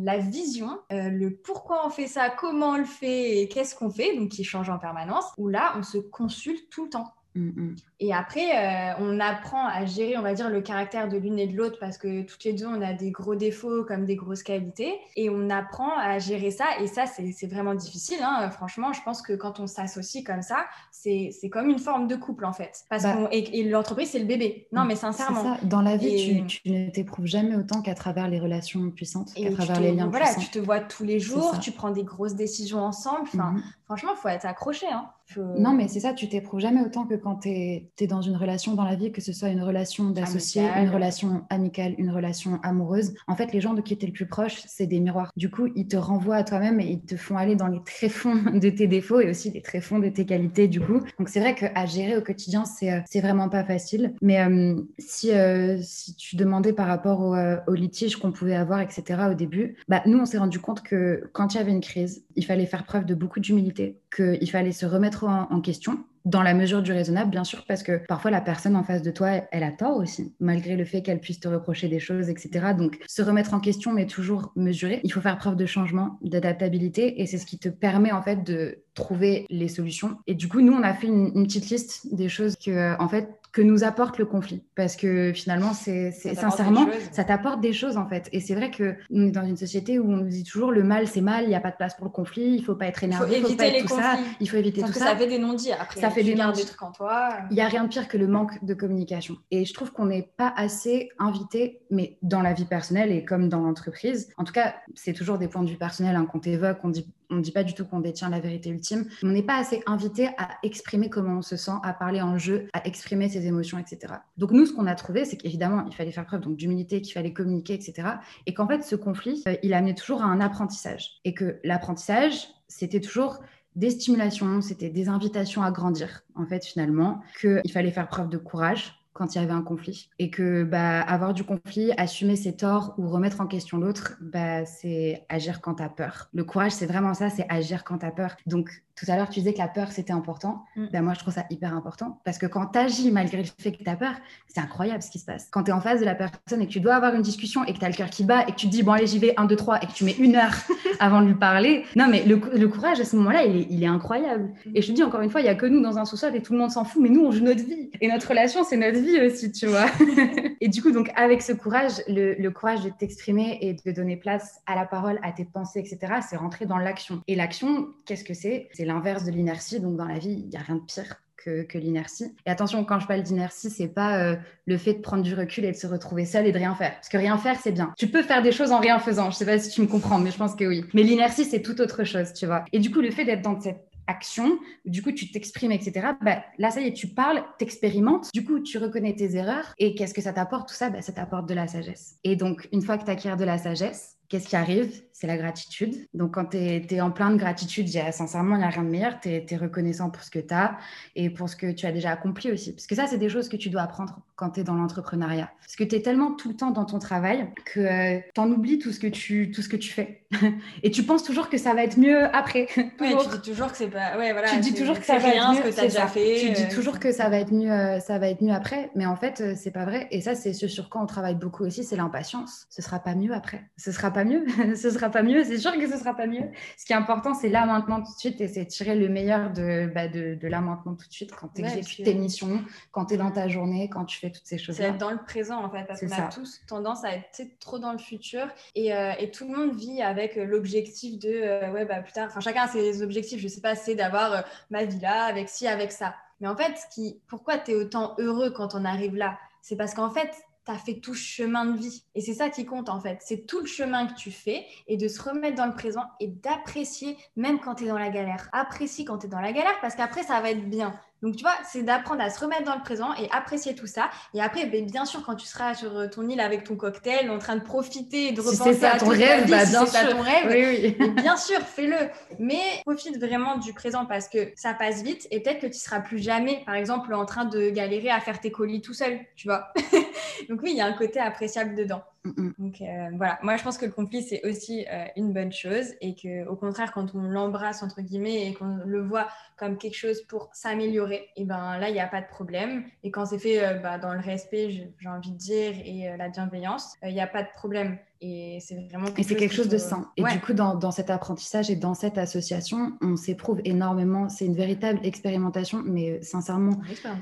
la 0.00 0.18
vision, 0.18 0.78
le 0.90 1.30
pourquoi 1.30 1.86
on 1.86 1.90
fait 1.90 2.06
ça, 2.06 2.30
comment 2.30 2.70
on 2.70 2.78
le 2.78 2.84
fait 2.84 3.40
et 3.40 3.48
qu'est-ce 3.48 3.74
qu'on 3.74 3.90
fait, 3.90 4.16
donc 4.16 4.30
qui 4.30 4.44
change 4.44 4.70
en 4.70 4.78
permanence, 4.78 5.24
où 5.36 5.48
là, 5.48 5.74
on 5.76 5.82
se 5.82 5.98
consulte 5.98 6.61
tout 6.70 6.84
le 6.84 6.90
temps. 6.90 7.14
Mm, 7.34 7.48
mm. 7.48 7.76
Et 8.02 8.12
après, 8.12 8.40
euh, 8.40 8.94
on 8.98 9.20
apprend 9.20 9.64
à 9.64 9.84
gérer, 9.84 10.18
on 10.18 10.22
va 10.22 10.34
dire, 10.34 10.50
le 10.50 10.60
caractère 10.60 11.08
de 11.08 11.16
l'une 11.16 11.38
et 11.38 11.46
de 11.46 11.56
l'autre 11.56 11.76
parce 11.78 11.98
que 11.98 12.22
toutes 12.22 12.42
les 12.42 12.52
deux, 12.52 12.66
on 12.66 12.82
a 12.82 12.94
des 12.94 13.12
gros 13.12 13.36
défauts 13.36 13.84
comme 13.84 14.06
des 14.06 14.16
grosses 14.16 14.42
qualités. 14.42 14.98
Et 15.14 15.30
on 15.30 15.48
apprend 15.50 15.96
à 15.96 16.18
gérer 16.18 16.50
ça. 16.50 16.64
Et 16.80 16.88
ça, 16.88 17.04
c'est 17.06 17.46
vraiment 17.46 17.76
difficile. 17.76 18.18
Hein. 18.20 18.50
Franchement, 18.50 18.92
je 18.92 19.00
pense 19.04 19.22
que 19.22 19.34
quand 19.34 19.60
on 19.60 19.68
s'associe 19.68 20.24
comme 20.24 20.42
ça, 20.42 20.64
c'est 20.90 21.30
comme 21.52 21.70
une 21.70 21.78
forme 21.78 22.08
de 22.08 22.16
couple, 22.16 22.44
en 22.44 22.52
fait. 22.52 22.84
Parce 22.90 23.04
bah 23.04 23.28
et, 23.30 23.62
l'entreprise, 23.62 24.10
c'est 24.10 24.18
le 24.18 24.26
bébé. 24.26 24.66
Non, 24.72 24.84
mais 24.84 24.96
sincèrement. 24.96 25.54
Ça. 25.54 25.58
Dans 25.62 25.80
la 25.80 25.96
vie, 25.96 26.44
tu, 26.48 26.68
ne 26.68 26.90
t'éprouves 26.90 27.26
jamais 27.26 27.54
autant 27.54 27.82
qu'à 27.82 27.94
travers 27.94 28.26
les 28.26 28.40
relations 28.40 28.90
puissantes, 28.90 29.32
qu'à 29.32 29.52
travers 29.52 29.80
les 29.80 29.92
liens 29.92 30.08
voilà, 30.08 30.34
tu 30.34 30.48
te 30.48 30.58
vois 30.58 30.80
tous 30.80 31.04
les 31.04 31.20
jours, 31.20 31.60
tu 31.60 31.70
prends 31.70 31.92
des 31.92 32.02
grosses 32.02 32.34
décisions 32.34 32.80
ensemble. 32.80 33.28
Enfin, 33.32 33.54
mm-hmm. 33.54 33.62
Franchement, 33.84 34.12
il 34.16 34.20
faut 34.20 34.28
être 34.28 34.46
accroché. 34.46 34.86
Hein. 34.90 35.10
Non, 35.36 35.72
mais 35.74 35.88
c'est 35.88 36.00
ça, 36.00 36.14
tu 36.14 36.28
t'éprouves 36.28 36.60
jamais 36.60 36.80
autant 36.80 37.06
que 37.06 37.14
quand 37.14 37.40
tu 37.40 37.48
es, 37.50 37.91
dans 38.06 38.22
une 38.22 38.36
relation 38.36 38.74
dans 38.74 38.84
la 38.84 38.96
vie, 38.96 39.12
que 39.12 39.20
ce 39.20 39.32
soit 39.32 39.48
une 39.48 39.62
relation 39.62 40.10
d'associé, 40.10 40.62
une 40.62 40.88
relation 40.88 41.44
amicale, 41.50 41.94
une 41.98 42.10
relation 42.10 42.58
amoureuse. 42.62 43.14
En 43.28 43.36
fait, 43.36 43.52
les 43.52 43.60
gens 43.60 43.74
de 43.74 43.80
qui 43.80 43.96
tu 43.96 44.04
es 44.04 44.08
le 44.08 44.12
plus 44.12 44.26
proche, 44.26 44.62
c'est 44.66 44.86
des 44.86 45.00
miroirs. 45.00 45.30
Du 45.36 45.50
coup, 45.50 45.68
ils 45.76 45.86
te 45.86 45.96
renvoient 45.96 46.36
à 46.36 46.44
toi-même 46.44 46.80
et 46.80 46.86
ils 46.86 47.00
te 47.00 47.16
font 47.16 47.36
aller 47.36 47.56
dans 47.56 47.68
les 47.68 47.82
tréfonds 47.84 48.34
de 48.54 48.70
tes 48.70 48.86
défauts 48.86 49.20
et 49.20 49.30
aussi 49.30 49.50
les 49.50 49.62
tréfonds 49.62 49.98
de 49.98 50.08
tes 50.08 50.26
qualités, 50.26 50.68
du 50.68 50.80
coup. 50.80 51.00
Donc, 51.18 51.28
c'est 51.28 51.40
vrai 51.40 51.54
qu'à 51.54 51.86
gérer 51.86 52.16
au 52.16 52.22
quotidien, 52.22 52.64
c'est 52.64 52.92
euh, 52.92 53.20
vraiment 53.20 53.48
pas 53.48 53.64
facile. 53.64 54.14
Mais 54.20 54.40
euh, 54.40 54.74
si, 54.98 55.30
euh, 55.30 55.78
si 55.80 56.16
tu 56.16 56.36
demandais 56.36 56.72
par 56.72 56.86
rapport 56.86 57.20
au, 57.20 57.36
au 57.70 57.74
litige 57.74 58.16
qu'on 58.16 58.32
pouvait 58.32 58.56
avoir, 58.56 58.80
etc., 58.80 59.20
au 59.30 59.34
début, 59.34 59.76
bah, 59.88 60.02
nous, 60.06 60.18
on 60.18 60.26
s'est 60.26 60.38
rendu 60.38 60.58
compte 60.58 60.82
que 60.82 61.30
quand 61.32 61.54
il 61.54 61.58
y 61.58 61.60
avait 61.60 61.70
une 61.70 61.80
crise, 61.80 62.24
il 62.34 62.44
fallait 62.44 62.66
faire 62.66 62.84
preuve 62.84 63.04
de 63.04 63.14
beaucoup 63.14 63.40
d'humilité, 63.40 64.00
qu'il 64.14 64.50
fallait 64.50 64.72
se 64.72 64.86
remettre 64.86 65.24
en 65.24 65.60
question 65.60 66.04
dans 66.24 66.42
la 66.42 66.54
mesure 66.54 66.82
du 66.82 66.92
raisonnable, 66.92 67.30
bien 67.30 67.44
sûr, 67.44 67.64
parce 67.66 67.82
que 67.82 68.00
parfois 68.06 68.30
la 68.30 68.40
personne 68.40 68.76
en 68.76 68.84
face 68.84 69.02
de 69.02 69.10
toi, 69.10 69.42
elle 69.50 69.62
a 69.62 69.72
tort 69.72 69.96
aussi, 69.96 70.34
malgré 70.40 70.76
le 70.76 70.84
fait 70.84 71.02
qu'elle 71.02 71.20
puisse 71.20 71.40
te 71.40 71.48
reprocher 71.48 71.88
des 71.88 71.98
choses, 71.98 72.28
etc. 72.28 72.74
Donc, 72.76 72.98
se 73.06 73.22
remettre 73.22 73.54
en 73.54 73.60
question, 73.60 73.92
mais 73.92 74.06
toujours 74.06 74.52
mesurer. 74.56 75.00
Il 75.04 75.12
faut 75.12 75.20
faire 75.20 75.38
preuve 75.38 75.56
de 75.56 75.66
changement, 75.66 76.18
d'adaptabilité, 76.22 77.20
et 77.20 77.26
c'est 77.26 77.38
ce 77.38 77.46
qui 77.46 77.58
te 77.58 77.68
permet 77.68 78.12
en 78.12 78.22
fait 78.22 78.44
de 78.44 78.82
trouver 78.94 79.46
les 79.50 79.68
solutions. 79.68 80.18
Et 80.26 80.34
du 80.34 80.48
coup, 80.48 80.60
nous, 80.60 80.72
on 80.72 80.82
a 80.82 80.94
fait 80.94 81.06
une, 81.06 81.32
petite 81.44 81.70
liste 81.70 82.14
des 82.14 82.28
choses 82.28 82.54
que, 82.56 83.00
en 83.00 83.08
fait, 83.08 83.28
que 83.52 83.60
nous 83.60 83.84
apporte 83.84 84.18
le 84.18 84.24
conflit. 84.24 84.62
Parce 84.74 84.96
que 84.96 85.32
finalement, 85.34 85.74
c'est 85.74 86.10
sincèrement, 86.10 86.86
ça 87.12 87.22
t'apporte 87.22 87.60
des 87.60 87.74
choses 87.74 87.98
en 87.98 88.08
fait. 88.08 88.28
Et 88.32 88.40
c'est 88.40 88.54
vrai 88.54 88.70
que 88.70 88.96
nous 89.10 89.28
est 89.28 89.30
dans 89.30 89.44
une 89.44 89.58
société 89.58 89.98
où 89.98 90.10
on 90.10 90.16
nous 90.16 90.28
dit 90.28 90.44
toujours 90.44 90.72
le 90.72 90.82
mal, 90.82 91.06
c'est 91.06 91.20
mal, 91.20 91.44
il 91.44 91.48
n'y 91.48 91.54
a 91.54 91.60
pas 91.60 91.70
de 91.70 91.76
place 91.76 91.94
pour 91.94 92.06
le 92.06 92.10
conflit, 92.10 92.54
il 92.54 92.64
faut 92.64 92.74
pas 92.74 92.86
être 92.86 93.04
énervé, 93.04 93.36
il 93.36 93.42
faut, 93.42 93.48
éviter 93.48 93.70
les 93.70 93.82
tout 93.82 93.88
ça, 93.88 94.16
il 94.40 94.48
faut 94.48 94.56
éviter 94.56 94.80
tout 94.80 94.92
ça. 94.92 95.06
Ça 95.06 95.16
fait 95.16 95.26
des 95.26 95.38
non-dits 95.38 95.72
après. 95.72 96.00
Ça 96.00 96.10
fait 96.10 96.22
des, 96.22 96.34
non 96.34 96.52
des 96.52 96.64
trucs 96.64 96.82
en 96.82 96.92
toi. 96.92 97.36
Il 97.50 97.54
n'y 97.54 97.60
a 97.60 97.68
rien 97.68 97.84
de 97.84 97.88
pire 97.88 98.08
que 98.08 98.16
le 98.16 98.26
manque 98.26 98.64
de 98.64 98.74
communication. 98.74 99.36
Et 99.50 99.66
je 99.66 99.74
trouve 99.74 99.92
qu'on 99.92 100.06
n'est 100.06 100.30
pas 100.36 100.52
assez 100.56 101.10
invité, 101.18 101.82
mais 101.90 102.16
dans 102.22 102.40
la 102.40 102.54
vie 102.54 102.64
personnelle 102.64 103.12
et 103.12 103.24
comme 103.24 103.50
dans 103.50 103.60
l'entreprise. 103.60 104.30
En 104.38 104.44
tout 104.44 104.52
cas, 104.52 104.74
c'est 104.94 105.12
toujours 105.12 105.36
des 105.36 105.48
points 105.48 105.62
de 105.62 105.68
vue 105.68 105.76
personnels 105.76 106.16
hein, 106.16 106.26
qu'on 106.26 106.40
évoque, 106.40 106.78
on 106.84 106.88
dit 106.88 107.06
on 107.32 107.36
ne 107.36 107.40
dit 107.40 107.50
pas 107.50 107.64
du 107.64 107.74
tout 107.74 107.84
qu'on 107.84 108.00
détient 108.00 108.28
la 108.28 108.40
vérité 108.40 108.70
ultime. 108.70 109.06
On 109.22 109.28
n'est 109.28 109.42
pas 109.42 109.56
assez 109.56 109.82
invité 109.86 110.28
à 110.38 110.50
exprimer 110.62 111.08
comment 111.08 111.38
on 111.38 111.42
se 111.42 111.56
sent, 111.56 111.72
à 111.82 111.92
parler 111.94 112.20
en 112.20 112.38
jeu, 112.38 112.68
à 112.72 112.86
exprimer 112.86 113.28
ses 113.28 113.46
émotions, 113.46 113.78
etc. 113.78 114.14
Donc 114.36 114.52
nous, 114.52 114.66
ce 114.66 114.72
qu'on 114.72 114.86
a 114.86 114.94
trouvé, 114.94 115.24
c'est 115.24 115.36
qu'évidemment, 115.36 115.84
il 115.88 115.94
fallait 115.94 116.12
faire 116.12 116.26
preuve 116.26 116.42
d'humilité, 116.54 117.00
qu'il 117.00 117.14
fallait 117.14 117.32
communiquer, 117.32 117.74
etc. 117.74 118.08
Et 118.46 118.54
qu'en 118.54 118.68
fait, 118.68 118.82
ce 118.82 118.96
conflit, 118.96 119.42
euh, 119.48 119.54
il 119.62 119.72
amenait 119.74 119.94
toujours 119.94 120.22
à 120.22 120.26
un 120.26 120.40
apprentissage. 120.40 121.20
Et 121.24 121.34
que 121.34 121.58
l'apprentissage, 121.64 122.48
c'était 122.68 123.00
toujours 123.00 123.38
des 123.74 123.90
stimulations, 123.90 124.60
c'était 124.60 124.90
des 124.90 125.08
invitations 125.08 125.62
à 125.62 125.70
grandir, 125.70 126.22
en 126.34 126.46
fait, 126.46 126.64
finalement, 126.64 127.22
qu'il 127.40 127.72
fallait 127.72 127.90
faire 127.90 128.08
preuve 128.08 128.28
de 128.28 128.36
courage, 128.36 129.01
quand 129.12 129.34
il 129.34 129.40
y 129.40 129.44
avait 129.44 129.52
un 129.52 129.62
conflit. 129.62 130.08
Et 130.18 130.30
que 130.30 130.64
bah, 130.64 131.00
avoir 131.00 131.34
du 131.34 131.44
conflit, 131.44 131.92
assumer 131.96 132.36
ses 132.36 132.56
torts 132.56 132.94
ou 132.98 133.08
remettre 133.08 133.40
en 133.40 133.46
question 133.46 133.78
l'autre, 133.78 134.14
bah, 134.20 134.64
c'est 134.64 135.24
agir 135.28 135.60
quand 135.60 135.74
tu 135.76 135.82
as 135.82 135.88
peur. 135.88 136.28
Le 136.32 136.44
courage, 136.44 136.72
c'est 136.72 136.86
vraiment 136.86 137.14
ça, 137.14 137.30
c'est 137.30 137.46
agir 137.48 137.84
quand 137.84 137.98
tu 137.98 138.06
as 138.06 138.10
peur. 138.10 138.36
Donc, 138.46 138.70
tout 138.94 139.06
à 139.08 139.16
l'heure, 139.16 139.28
tu 139.28 139.40
disais 139.40 139.52
que 139.52 139.58
la 139.58 139.68
peur, 139.68 139.90
c'était 139.90 140.12
important. 140.12 140.64
Mm. 140.76 140.86
Ben, 140.92 141.02
moi, 141.02 141.14
je 141.14 141.20
trouve 141.20 141.32
ça 141.32 141.44
hyper 141.50 141.74
important. 141.74 142.20
Parce 142.24 142.38
que 142.38 142.46
quand 142.46 142.66
tu 142.66 142.78
agis 142.78 143.10
malgré 143.10 143.38
le 143.38 143.48
fait 143.58 143.72
que 143.72 143.82
tu 143.82 143.88
as 143.88 143.96
peur, 143.96 144.12
c'est 144.46 144.60
incroyable 144.60 145.02
ce 145.02 145.10
qui 145.10 145.18
se 145.18 145.24
passe. 145.24 145.48
Quand 145.50 145.64
tu 145.64 145.70
es 145.70 145.74
en 145.74 145.80
face 145.80 146.00
de 146.00 146.04
la 146.04 146.14
personne 146.14 146.60
et 146.60 146.66
que 146.66 146.72
tu 146.72 146.80
dois 146.80 146.94
avoir 146.94 147.14
une 147.14 147.22
discussion 147.22 147.64
et 147.64 147.72
que 147.72 147.78
tu 147.78 147.84
as 147.84 147.88
le 147.88 147.94
cœur 147.94 148.10
qui 148.10 148.24
bat 148.24 148.42
et 148.46 148.52
que 148.52 148.56
tu 148.56 148.66
te 148.66 148.72
dis, 148.72 148.82
bon, 148.82 148.92
allez, 148.92 149.06
j'y 149.06 149.18
vais, 149.18 149.34
1, 149.36 149.46
2, 149.46 149.56
3, 149.56 149.82
et 149.82 149.86
que 149.86 149.92
tu 149.92 150.04
mets 150.04 150.16
une 150.18 150.36
heure 150.36 150.52
avant 151.00 151.22
de 151.22 151.26
lui 151.26 151.34
parler. 151.34 151.84
Non, 151.96 152.06
mais 152.08 152.24
le, 152.24 152.36
courage, 152.68 153.00
à 153.00 153.04
ce 153.04 153.16
moment-là, 153.16 153.44
il 153.44 153.56
est, 153.56 153.66
il 153.70 153.82
est, 153.82 153.86
incroyable. 153.86 154.50
Mm. 154.66 154.70
Et 154.74 154.82
je 154.82 154.88
te 154.88 154.92
dis, 154.92 155.02
encore 155.02 155.22
une 155.22 155.30
fois, 155.30 155.40
il 155.40 155.44
n'y 155.44 155.50
a 155.50 155.54
que 155.54 155.66
nous 155.66 155.80
dans 155.80 155.98
un 155.98 156.04
sous-sol 156.04 156.36
et 156.36 156.42
tout 156.42 156.52
le 156.52 156.58
monde 156.58 156.70
s'en 156.70 156.84
fout, 156.84 157.02
mais 157.02 157.08
nous, 157.08 157.24
on 157.24 157.30
joue 157.30 157.44
notre 157.44 157.64
vie. 157.64 157.90
Et 158.00 158.08
notre 158.08 158.28
relation, 158.28 158.64
c'est 158.64 158.76
notre 158.76 158.98
vie 158.98 159.20
aussi, 159.20 159.52
tu 159.52 159.66
vois. 159.66 159.86
et 160.60 160.68
du 160.68 160.82
coup, 160.82 160.92
donc, 160.92 161.10
avec 161.16 161.42
ce 161.42 161.52
courage, 161.52 162.02
le, 162.08 162.34
le 162.34 162.50
courage 162.50 162.82
de 162.82 162.90
t'exprimer 162.90 163.58
et 163.62 163.74
de 163.74 163.92
donner 163.92 164.16
place 164.16 164.60
à 164.66 164.74
la 164.74 164.84
parole, 164.84 165.18
à 165.22 165.32
tes 165.32 165.44
pensées, 165.44 165.80
etc., 165.80 166.20
c'est 166.28 166.36
rentrer 166.36 166.66
dans 166.66 166.78
l'action. 166.78 167.20
Et 167.26 167.34
l'action, 167.34 167.88
qu'est-ce 168.06 168.24
que 168.24 168.34
c'est? 168.34 168.68
C'est 168.82 168.88
l'inverse 168.88 169.22
de 169.22 169.30
l'inertie. 169.30 169.78
Donc 169.78 169.96
dans 169.96 170.06
la 170.06 170.18
vie, 170.18 170.42
il 170.42 170.48
n'y 170.48 170.56
a 170.56 170.60
rien 170.60 170.74
de 170.74 170.80
pire 170.80 171.22
que, 171.36 171.62
que 171.62 171.78
l'inertie. 171.78 172.34
Et 172.46 172.50
attention, 172.50 172.84
quand 172.84 172.98
je 172.98 173.06
parle 173.06 173.22
d'inertie, 173.22 173.70
c'est 173.70 173.86
pas 173.86 174.18
euh, 174.18 174.36
le 174.66 174.76
fait 174.76 174.94
de 174.94 174.98
prendre 174.98 175.22
du 175.22 175.36
recul 175.36 175.64
et 175.64 175.70
de 175.70 175.76
se 175.76 175.86
retrouver 175.86 176.24
seul 176.24 176.48
et 176.48 176.52
de 176.52 176.58
rien 176.58 176.74
faire. 176.74 176.94
Parce 176.94 177.08
que 177.08 177.16
rien 177.16 177.38
faire, 177.38 177.60
c'est 177.60 177.70
bien. 177.70 177.92
Tu 177.96 178.08
peux 178.08 178.24
faire 178.24 178.42
des 178.42 178.50
choses 178.50 178.72
en 178.72 178.80
rien 178.80 178.98
faisant. 178.98 179.30
Je 179.30 179.36
sais 179.36 179.46
pas 179.46 179.56
si 179.60 179.70
tu 179.70 179.82
me 179.82 179.86
comprends, 179.86 180.18
mais 180.18 180.32
je 180.32 180.36
pense 180.36 180.56
que 180.56 180.64
oui. 180.64 180.84
Mais 180.94 181.04
l'inertie, 181.04 181.44
c'est 181.44 181.62
tout 181.62 181.80
autre 181.80 182.02
chose, 182.02 182.32
tu 182.32 182.44
vois. 182.44 182.64
Et 182.72 182.80
du 182.80 182.90
coup, 182.90 183.00
le 183.00 183.12
fait 183.12 183.24
d'être 183.24 183.42
dans 183.42 183.60
cette 183.60 183.86
action, 184.08 184.58
du 184.84 185.00
coup 185.00 185.12
tu 185.12 185.30
t'exprimes, 185.30 185.70
etc. 185.70 186.08
Bah, 186.22 186.42
là, 186.58 186.72
ça 186.72 186.80
y 186.80 186.88
est, 186.88 186.92
tu 186.92 187.06
parles, 187.06 187.44
t'expérimentes, 187.58 188.30
du 188.34 188.44
coup 188.44 188.58
tu 188.58 188.78
reconnais 188.78 189.14
tes 189.14 189.36
erreurs 189.36 189.74
et 189.78 189.94
qu'est-ce 189.94 190.12
que 190.12 190.20
ça 190.20 190.32
t'apporte? 190.32 190.68
Tout 190.68 190.74
ça, 190.74 190.90
bah, 190.90 191.02
ça 191.02 191.12
t'apporte 191.12 191.48
de 191.48 191.54
la 191.54 191.68
sagesse. 191.68 192.16
Et 192.24 192.34
donc, 192.34 192.68
une 192.72 192.82
fois 192.82 192.98
que 192.98 193.04
tu 193.04 193.10
acquiers 193.12 193.36
de 193.36 193.44
la 193.44 193.58
sagesse, 193.58 194.16
qu'est-ce 194.32 194.48
qui 194.48 194.56
arrive? 194.56 195.02
C'est 195.12 195.26
la 195.26 195.36
gratitude. 195.36 195.94
Donc, 196.14 196.32
quand 196.34 196.46
tu 196.46 196.56
es, 196.56 197.00
en 197.02 197.10
plein 197.10 197.30
de 197.30 197.36
gratitude, 197.36 197.86
sincèrement, 198.12 198.56
il 198.56 198.60
n'y 198.60 198.64
a 198.64 198.70
rien 198.70 198.82
de 198.82 198.88
meilleur. 198.88 199.20
Tu 199.20 199.28
es, 199.28 199.56
reconnaissant 199.56 200.08
pour 200.08 200.24
ce 200.24 200.30
que 200.30 200.38
tu 200.38 200.54
as 200.54 200.78
et 201.14 201.28
pour 201.28 201.50
ce 201.50 201.54
que 201.54 201.70
tu 201.70 201.84
as 201.84 201.92
déjà 201.92 202.10
accompli 202.10 202.50
aussi. 202.50 202.72
Parce 202.72 202.86
que 202.86 202.94
ça, 202.94 203.06
c'est 203.06 203.18
des 203.18 203.28
choses 203.28 203.50
que 203.50 203.58
tu 203.58 203.68
dois 203.68 203.82
apprendre 203.82 204.20
quand 204.36 204.50
tu 204.50 204.60
es 204.60 204.64
dans 204.64 204.74
l'entrepreneuriat. 204.74 205.50
Parce 205.60 205.76
que 205.76 205.84
tu 205.84 205.96
es 205.96 206.02
tellement 206.02 206.32
tout 206.32 206.48
le 206.48 206.56
temps 206.56 206.70
dans 206.70 206.86
ton 206.86 206.98
travail 206.98 207.46
que 207.66 207.80
euh, 207.80 208.20
tu 208.34 208.40
en 208.40 208.50
oublies 208.50 208.78
tout 208.78 208.90
ce 208.90 208.98
que 208.98 209.06
tu, 209.06 209.52
tout 209.52 209.60
ce 209.60 209.68
que 209.68 209.76
tu 209.76 209.92
fais. 209.92 210.24
et 210.82 210.90
tu 210.90 211.02
penses 211.02 211.22
toujours 211.22 211.50
que 211.50 211.58
ça 211.58 211.74
va 211.74 211.84
être 211.84 211.98
mieux 211.98 212.24
après. 212.34 212.66
Ouais, 213.00 213.16
tu 213.16 213.28
dis 213.28 213.50
toujours 213.50 213.70
que 213.70 213.76
c'est 213.76 213.88
pas. 213.88 214.16
Ouais, 214.16 214.32
voilà, 214.32 214.48
tu 214.48 214.60
dis 214.60 214.74
toujours 214.74 214.98
que 214.98 215.04
ça 215.04 215.18
va 215.18 215.28
être 215.28 215.52
mieux. 215.52 215.70
Que 215.70 215.80
as 215.80 215.82
déjà 215.82 216.06
fait. 216.06 216.36
Tu 216.40 216.50
dis 216.50 216.62
euh, 216.62 216.74
toujours 216.74 217.00
que 217.00 217.10
ça 217.10 217.28
va 217.28 217.38
être 217.38 217.52
mieux, 217.52 217.70
euh, 217.70 218.00
ça 218.00 218.18
va 218.18 218.28
être 218.28 218.40
mieux 218.42 218.52
après. 218.52 218.90
Mais 218.94 219.06
en 219.06 219.16
fait, 219.16 219.56
c'est 219.56 219.72
pas 219.72 219.84
vrai. 219.84 220.08
Et 220.10 220.20
ça, 220.20 220.34
c'est 220.34 220.52
ce 220.52 220.68
sur 220.68 220.88
quoi 220.88 221.02
on 221.02 221.06
travaille 221.06 221.34
beaucoup 221.34 221.64
aussi, 221.64 221.84
c'est 221.84 221.96
l'impatience. 221.96 222.66
Ce 222.70 222.80
sera 222.80 223.00
pas 223.00 223.14
mieux 223.14 223.34
après. 223.34 223.64
Ce 223.76 223.90
sera 223.90 224.10
pas 224.10 224.21
mieux, 224.24 224.44
ce 224.76 224.90
sera 224.90 225.10
pas 225.10 225.22
mieux, 225.22 225.44
c'est 225.44 225.58
sûr 225.58 225.72
que 225.72 225.88
ce 225.88 225.96
sera 225.96 226.14
pas 226.14 226.26
mieux. 226.26 226.50
Ce 226.76 226.84
qui 226.84 226.92
est 226.92 226.96
important, 226.96 227.34
c'est 227.34 227.48
là 227.48 227.66
maintenant 227.66 228.02
tout 228.02 228.12
de 228.12 228.18
suite 228.18 228.40
et 228.40 228.48
c'est 228.48 228.66
tirer 228.66 228.94
le 228.94 229.08
meilleur 229.08 229.52
de, 229.52 229.90
bah, 229.92 230.08
de, 230.08 230.38
là 230.46 230.60
maintenant 230.60 230.94
tout 230.94 231.06
de 231.06 231.12
suite 231.12 231.32
quand 231.34 231.48
tu 231.54 231.62
exécutes 231.62 232.04
tes 232.04 232.14
missions, 232.14 232.62
quand 232.90 233.06
tu 233.06 233.14
es 233.14 233.16
dans 233.16 233.30
ta 233.30 233.48
journée, 233.48 233.88
quand 233.88 234.04
tu 234.04 234.18
fais 234.18 234.30
toutes 234.30 234.46
ces 234.46 234.58
choses-là. 234.58 234.84
C'est 234.84 234.90
être 234.90 234.98
dans 234.98 235.10
le 235.10 235.22
présent 235.22 235.64
en 235.64 235.70
fait, 235.70 235.84
parce 235.86 236.00
qu'on 236.00 236.12
a 236.12 236.28
tous 236.28 236.60
tendance 236.66 237.04
à 237.04 237.12
être 237.12 237.58
trop 237.60 237.78
dans 237.78 237.92
le 237.92 237.98
futur 237.98 238.46
et, 238.74 238.94
euh, 238.94 239.12
et 239.18 239.30
tout 239.30 239.46
le 239.50 239.56
monde 239.56 239.74
vit 239.74 240.02
avec 240.02 240.36
l'objectif 240.36 241.18
de 241.18 241.28
euh, 241.28 241.72
ouais, 241.72 241.84
bah 241.84 242.00
plus 242.00 242.12
tard, 242.12 242.28
enfin 242.28 242.40
chacun 242.40 242.62
a 242.62 242.68
ses 242.68 243.02
objectifs, 243.02 243.40
je 243.40 243.48
sais 243.48 243.60
pas, 243.60 243.74
c'est 243.74 243.94
d'avoir 243.94 244.32
euh, 244.32 244.40
ma 244.70 244.84
villa 244.84 245.24
avec 245.24 245.48
ci, 245.48 245.66
avec 245.66 245.92
ça. 245.92 246.14
Mais 246.40 246.48
en 246.48 246.56
fait, 246.56 246.76
ce 246.76 246.94
qui, 246.94 247.20
pourquoi 247.28 247.58
tu 247.58 247.70
es 247.70 247.74
autant 247.74 248.14
heureux 248.18 248.50
quand 248.50 248.74
on 248.74 248.84
arrive 248.84 249.14
là? 249.14 249.38
C'est 249.62 249.76
parce 249.76 249.94
qu'en 249.94 250.10
fait, 250.10 250.30
tu 250.64 250.72
as 250.72 250.78
fait 250.78 251.00
tout 251.00 251.14
chemin 251.14 251.66
de 251.66 251.78
vie. 251.78 252.04
Et 252.14 252.20
c'est 252.20 252.34
ça 252.34 252.50
qui 252.50 252.64
compte 252.64 252.88
en 252.88 253.00
fait. 253.00 253.18
C'est 253.20 253.46
tout 253.46 253.60
le 253.60 253.66
chemin 253.66 254.06
que 254.06 254.14
tu 254.14 254.30
fais 254.30 254.64
et 254.86 254.96
de 254.96 255.08
se 255.08 255.20
remettre 255.20 255.56
dans 255.56 255.66
le 255.66 255.74
présent 255.74 256.04
et 256.20 256.28
d'apprécier 256.28 257.16
même 257.36 257.60
quand 257.60 257.76
tu 257.76 257.84
es 257.84 257.88
dans 257.88 257.98
la 257.98 258.10
galère. 258.10 258.48
Apprécie 258.52 259.04
quand 259.04 259.18
tu 259.18 259.26
es 259.26 259.28
dans 259.28 259.40
la 259.40 259.52
galère 259.52 259.80
parce 259.80 259.94
qu'après 259.94 260.22
ça 260.22 260.40
va 260.40 260.50
être 260.50 260.68
bien. 260.68 260.98
Donc, 261.22 261.36
tu 261.36 261.42
vois, 261.42 261.54
c'est 261.70 261.82
d'apprendre 261.82 262.20
à 262.20 262.30
se 262.30 262.40
remettre 262.40 262.64
dans 262.64 262.74
le 262.74 262.82
présent 262.82 263.14
et 263.14 263.28
apprécier 263.30 263.74
tout 263.74 263.86
ça. 263.86 264.10
Et 264.34 264.40
après, 264.40 264.66
ben, 264.66 264.84
bien 264.84 265.04
sûr, 265.04 265.22
quand 265.24 265.36
tu 265.36 265.46
seras 265.46 265.74
sur 265.74 265.96
euh, 265.96 266.08
ton 266.08 266.28
île 266.28 266.40
avec 266.40 266.64
ton 266.64 266.76
cocktail, 266.76 267.30
en 267.30 267.38
train 267.38 267.56
de 267.56 267.62
profiter 267.62 268.28
et 268.28 268.32
de 268.32 268.40
repenser 268.40 268.74
ça, 268.74 268.94
à 268.94 268.98
ton 268.98 269.08
rêve, 269.08 269.48
bah, 269.48 269.64
bien 269.64 269.86
sûr. 269.86 270.10
ton 270.10 270.20
rêve, 270.20 270.48
oui, 270.50 270.96
oui. 270.98 271.10
bien 271.22 271.36
sûr, 271.36 271.60
fais-le. 271.60 272.10
Mais 272.38 272.60
profite 272.84 273.18
vraiment 273.18 273.56
du 273.56 273.72
présent 273.72 274.04
parce 274.04 274.28
que 274.28 274.52
ça 274.56 274.74
passe 274.74 275.02
vite 275.02 275.28
et 275.30 275.40
peut-être 275.40 275.60
que 275.60 275.66
tu 275.66 275.78
seras 275.78 276.00
plus 276.00 276.18
jamais, 276.18 276.62
par 276.66 276.74
exemple, 276.74 277.14
en 277.14 277.24
train 277.24 277.44
de 277.44 277.70
galérer 277.70 278.10
à 278.10 278.20
faire 278.20 278.40
tes 278.40 278.50
colis 278.50 278.80
tout 278.80 278.94
seul, 278.94 279.20
tu 279.36 279.46
vois. 279.46 279.72
Donc 280.48 280.60
oui, 280.62 280.70
il 280.72 280.76
y 280.76 280.80
a 280.80 280.86
un 280.86 280.92
côté 280.92 281.20
appréciable 281.20 281.76
dedans. 281.76 282.02
Donc 282.24 282.80
euh, 282.80 283.10
voilà, 283.16 283.38
moi 283.42 283.56
je 283.56 283.64
pense 283.64 283.78
que 283.78 283.84
le 283.84 283.90
conflit 283.90 284.22
c'est 284.22 284.46
aussi 284.46 284.86
euh, 284.88 285.06
une 285.16 285.32
bonne 285.32 285.52
chose 285.52 285.86
et 286.00 286.14
que 286.14 286.46
au 286.46 286.54
contraire 286.54 286.92
quand 286.92 287.16
on 287.16 287.22
l'embrasse 287.22 287.82
entre 287.82 288.00
guillemets 288.00 288.46
et 288.46 288.54
qu'on 288.54 288.76
le 288.84 289.02
voit 289.02 289.26
comme 289.56 289.76
quelque 289.76 289.96
chose 289.96 290.22
pour 290.22 290.48
s'améliorer, 290.52 291.28
et 291.34 291.44
ben 291.44 291.78
là 291.78 291.88
il 291.88 291.94
n'y 291.94 292.00
a 292.00 292.06
pas 292.06 292.20
de 292.20 292.28
problème. 292.28 292.84
Et 293.02 293.10
quand 293.10 293.26
c'est 293.26 293.40
fait 293.40 293.64
euh, 293.64 293.74
bah, 293.74 293.98
dans 293.98 294.14
le 294.14 294.20
respect, 294.20 294.70
j'ai 294.70 295.08
envie 295.08 295.32
de 295.32 295.36
dire 295.36 295.74
et 295.84 296.16
la 296.16 296.28
bienveillance, 296.28 296.94
il 297.02 297.12
n'y 297.12 297.20
a 297.20 297.26
pas 297.26 297.42
de 297.42 297.50
problème. 297.54 297.98
Et 298.24 298.58
c'est 298.60 298.76
vraiment 298.88 299.06
quelque, 299.06 299.20
et 299.20 299.22
c'est 299.24 299.34
quelque 299.34 299.54
chose, 299.54 299.68
de 299.68 299.78
sain. 299.78 300.08
Et 300.16 300.22
du 300.22 300.38
coup, 300.40 300.52
dans, 300.52 300.76
dans, 300.76 300.92
cet 300.92 301.10
apprentissage 301.10 301.70
et 301.70 301.76
dans 301.76 301.94
cette 301.94 302.18
association, 302.18 302.92
on 303.00 303.16
s'éprouve 303.16 303.60
énormément. 303.64 304.28
C'est 304.28 304.46
une 304.46 304.54
véritable 304.54 305.00
expérimentation, 305.02 305.82
mais 305.84 306.22
sincèrement, 306.22 306.80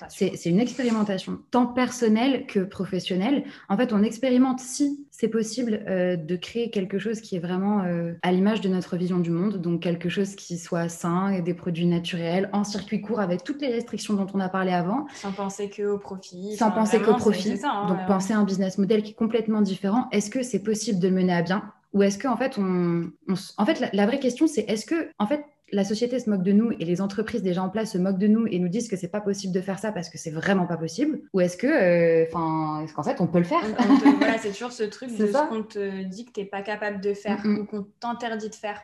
c'est 0.09 0.45
une 0.45 0.61
expérimentation 0.61 1.39
tant 1.51 1.67
personnelle 1.67 2.45
que 2.47 2.61
professionnelle. 2.61 3.45
En 3.71 3.79
fait, 3.79 3.95
on 3.95 4.03
expérimente 4.03 4.61
si 4.61 5.07
c'est 5.21 5.29
possible 5.29 5.85
euh, 5.87 6.17
de 6.17 6.35
créer 6.35 6.71
quelque 6.71 6.99
chose 6.99 7.21
qui 7.21 7.37
est 7.37 7.41
vraiment 7.41 7.83
euh, 7.83 8.15
à 8.23 8.33
l'image 8.33 8.63
de 8.63 8.71
notre 8.71 8.97
vision 8.97 9.19
du 9.19 9.29
monde, 9.29 9.59
donc 9.59 9.83
quelque 9.83 10.09
chose 10.09 10.35
qui 10.35 10.57
soit 10.57 10.89
sain 10.89 11.29
et 11.29 11.43
des 11.43 11.53
produits 11.53 11.85
naturels, 11.85 12.49
en 12.55 12.65
circuit 12.65 13.03
court 13.03 13.21
avec 13.21 13.45
toutes 13.45 13.61
les 13.61 13.69
restrictions 13.69 14.15
dont 14.15 14.27
on 14.33 14.41
a 14.41 14.49
parlé 14.49 14.73
avant. 14.73 15.07
Sans 15.13 15.33
penser 15.33 15.69
qu'au 15.69 15.99
profit. 15.99 16.57
Sans 16.57 16.71
penser 16.71 17.01
qu'au 17.03 17.17
profit. 17.17 17.61
Hein, 17.63 17.87
donc 17.87 17.99
penser 18.07 18.33
à 18.33 18.39
un 18.39 18.45
business 18.45 18.79
model 18.79 19.03
qui 19.03 19.11
est 19.11 19.15
complètement 19.15 19.61
différent. 19.61 20.09
Est-ce 20.11 20.31
que 20.31 20.43
c'est 20.43 20.63
possible 20.63 20.99
de 20.99 21.09
le 21.09 21.15
mener 21.15 21.35
à 21.35 21.43
bien? 21.43 21.71
Ou 21.93 22.03
est-ce 22.03 22.19
qu'en 22.19 22.39
fait, 22.39 22.57
on, 22.57 23.11
en 23.59 23.67
fait, 23.67 23.79
la, 23.79 23.91
la 23.93 24.07
vraie 24.07 24.21
question, 24.21 24.47
c'est 24.47 24.63
est-ce 24.63 24.87
que, 24.87 25.11
en 25.19 25.27
fait, 25.27 25.45
la 25.73 25.85
société 25.85 26.19
se 26.19 26.29
moque 26.29 26.43
de 26.43 26.53
nous 26.53 26.73
et 26.73 26.85
les 26.85 27.01
entreprises 27.01 27.43
déjà 27.43 27.63
en 27.63 27.69
place 27.69 27.93
se 27.93 27.99
moquent 27.99 28.19
de 28.19 28.27
nous 28.27 28.47
et 28.47 28.59
nous 28.59 28.69
disent 28.69 28.89
que 28.89 28.97
c'est 28.97 29.09
pas 29.09 29.21
possible 29.21 29.53
de 29.53 29.61
faire 29.61 29.79
ça 29.79 29.93
parce 29.93 30.09
que 30.09 30.19
c'est 30.19 30.31
vraiment 30.31 30.67
pas 30.67 30.77
possible 30.77 31.21
Ou 31.33 31.41
est-ce 31.41 31.57
que, 31.57 31.67
euh, 31.67 32.27
enfin, 32.29 32.83
est-ce 32.85 32.95
qu'en 32.95 33.03
fait 33.03 33.21
on 33.21 33.27
peut 33.27 33.39
le 33.39 33.45
faire? 33.45 33.63
Voilà, 34.19 34.39
c'est 34.39 34.53
toujours 34.53 34.73
ce 34.73 34.85
truc 34.85 35.11
de 35.19 35.27
ce 35.27 35.49
qu'on 35.49 35.63
te 35.63 36.03
dit 36.05 36.25
que 36.25 36.33
t'es 36.33 36.45
pas 36.45 36.63
capable 36.63 37.01
de 37.01 37.15
faire 37.15 37.41
ou 37.45 37.65
qu'on 37.65 37.87
t'interdit 38.01 38.51
de 38.51 38.55
faire. 38.55 38.81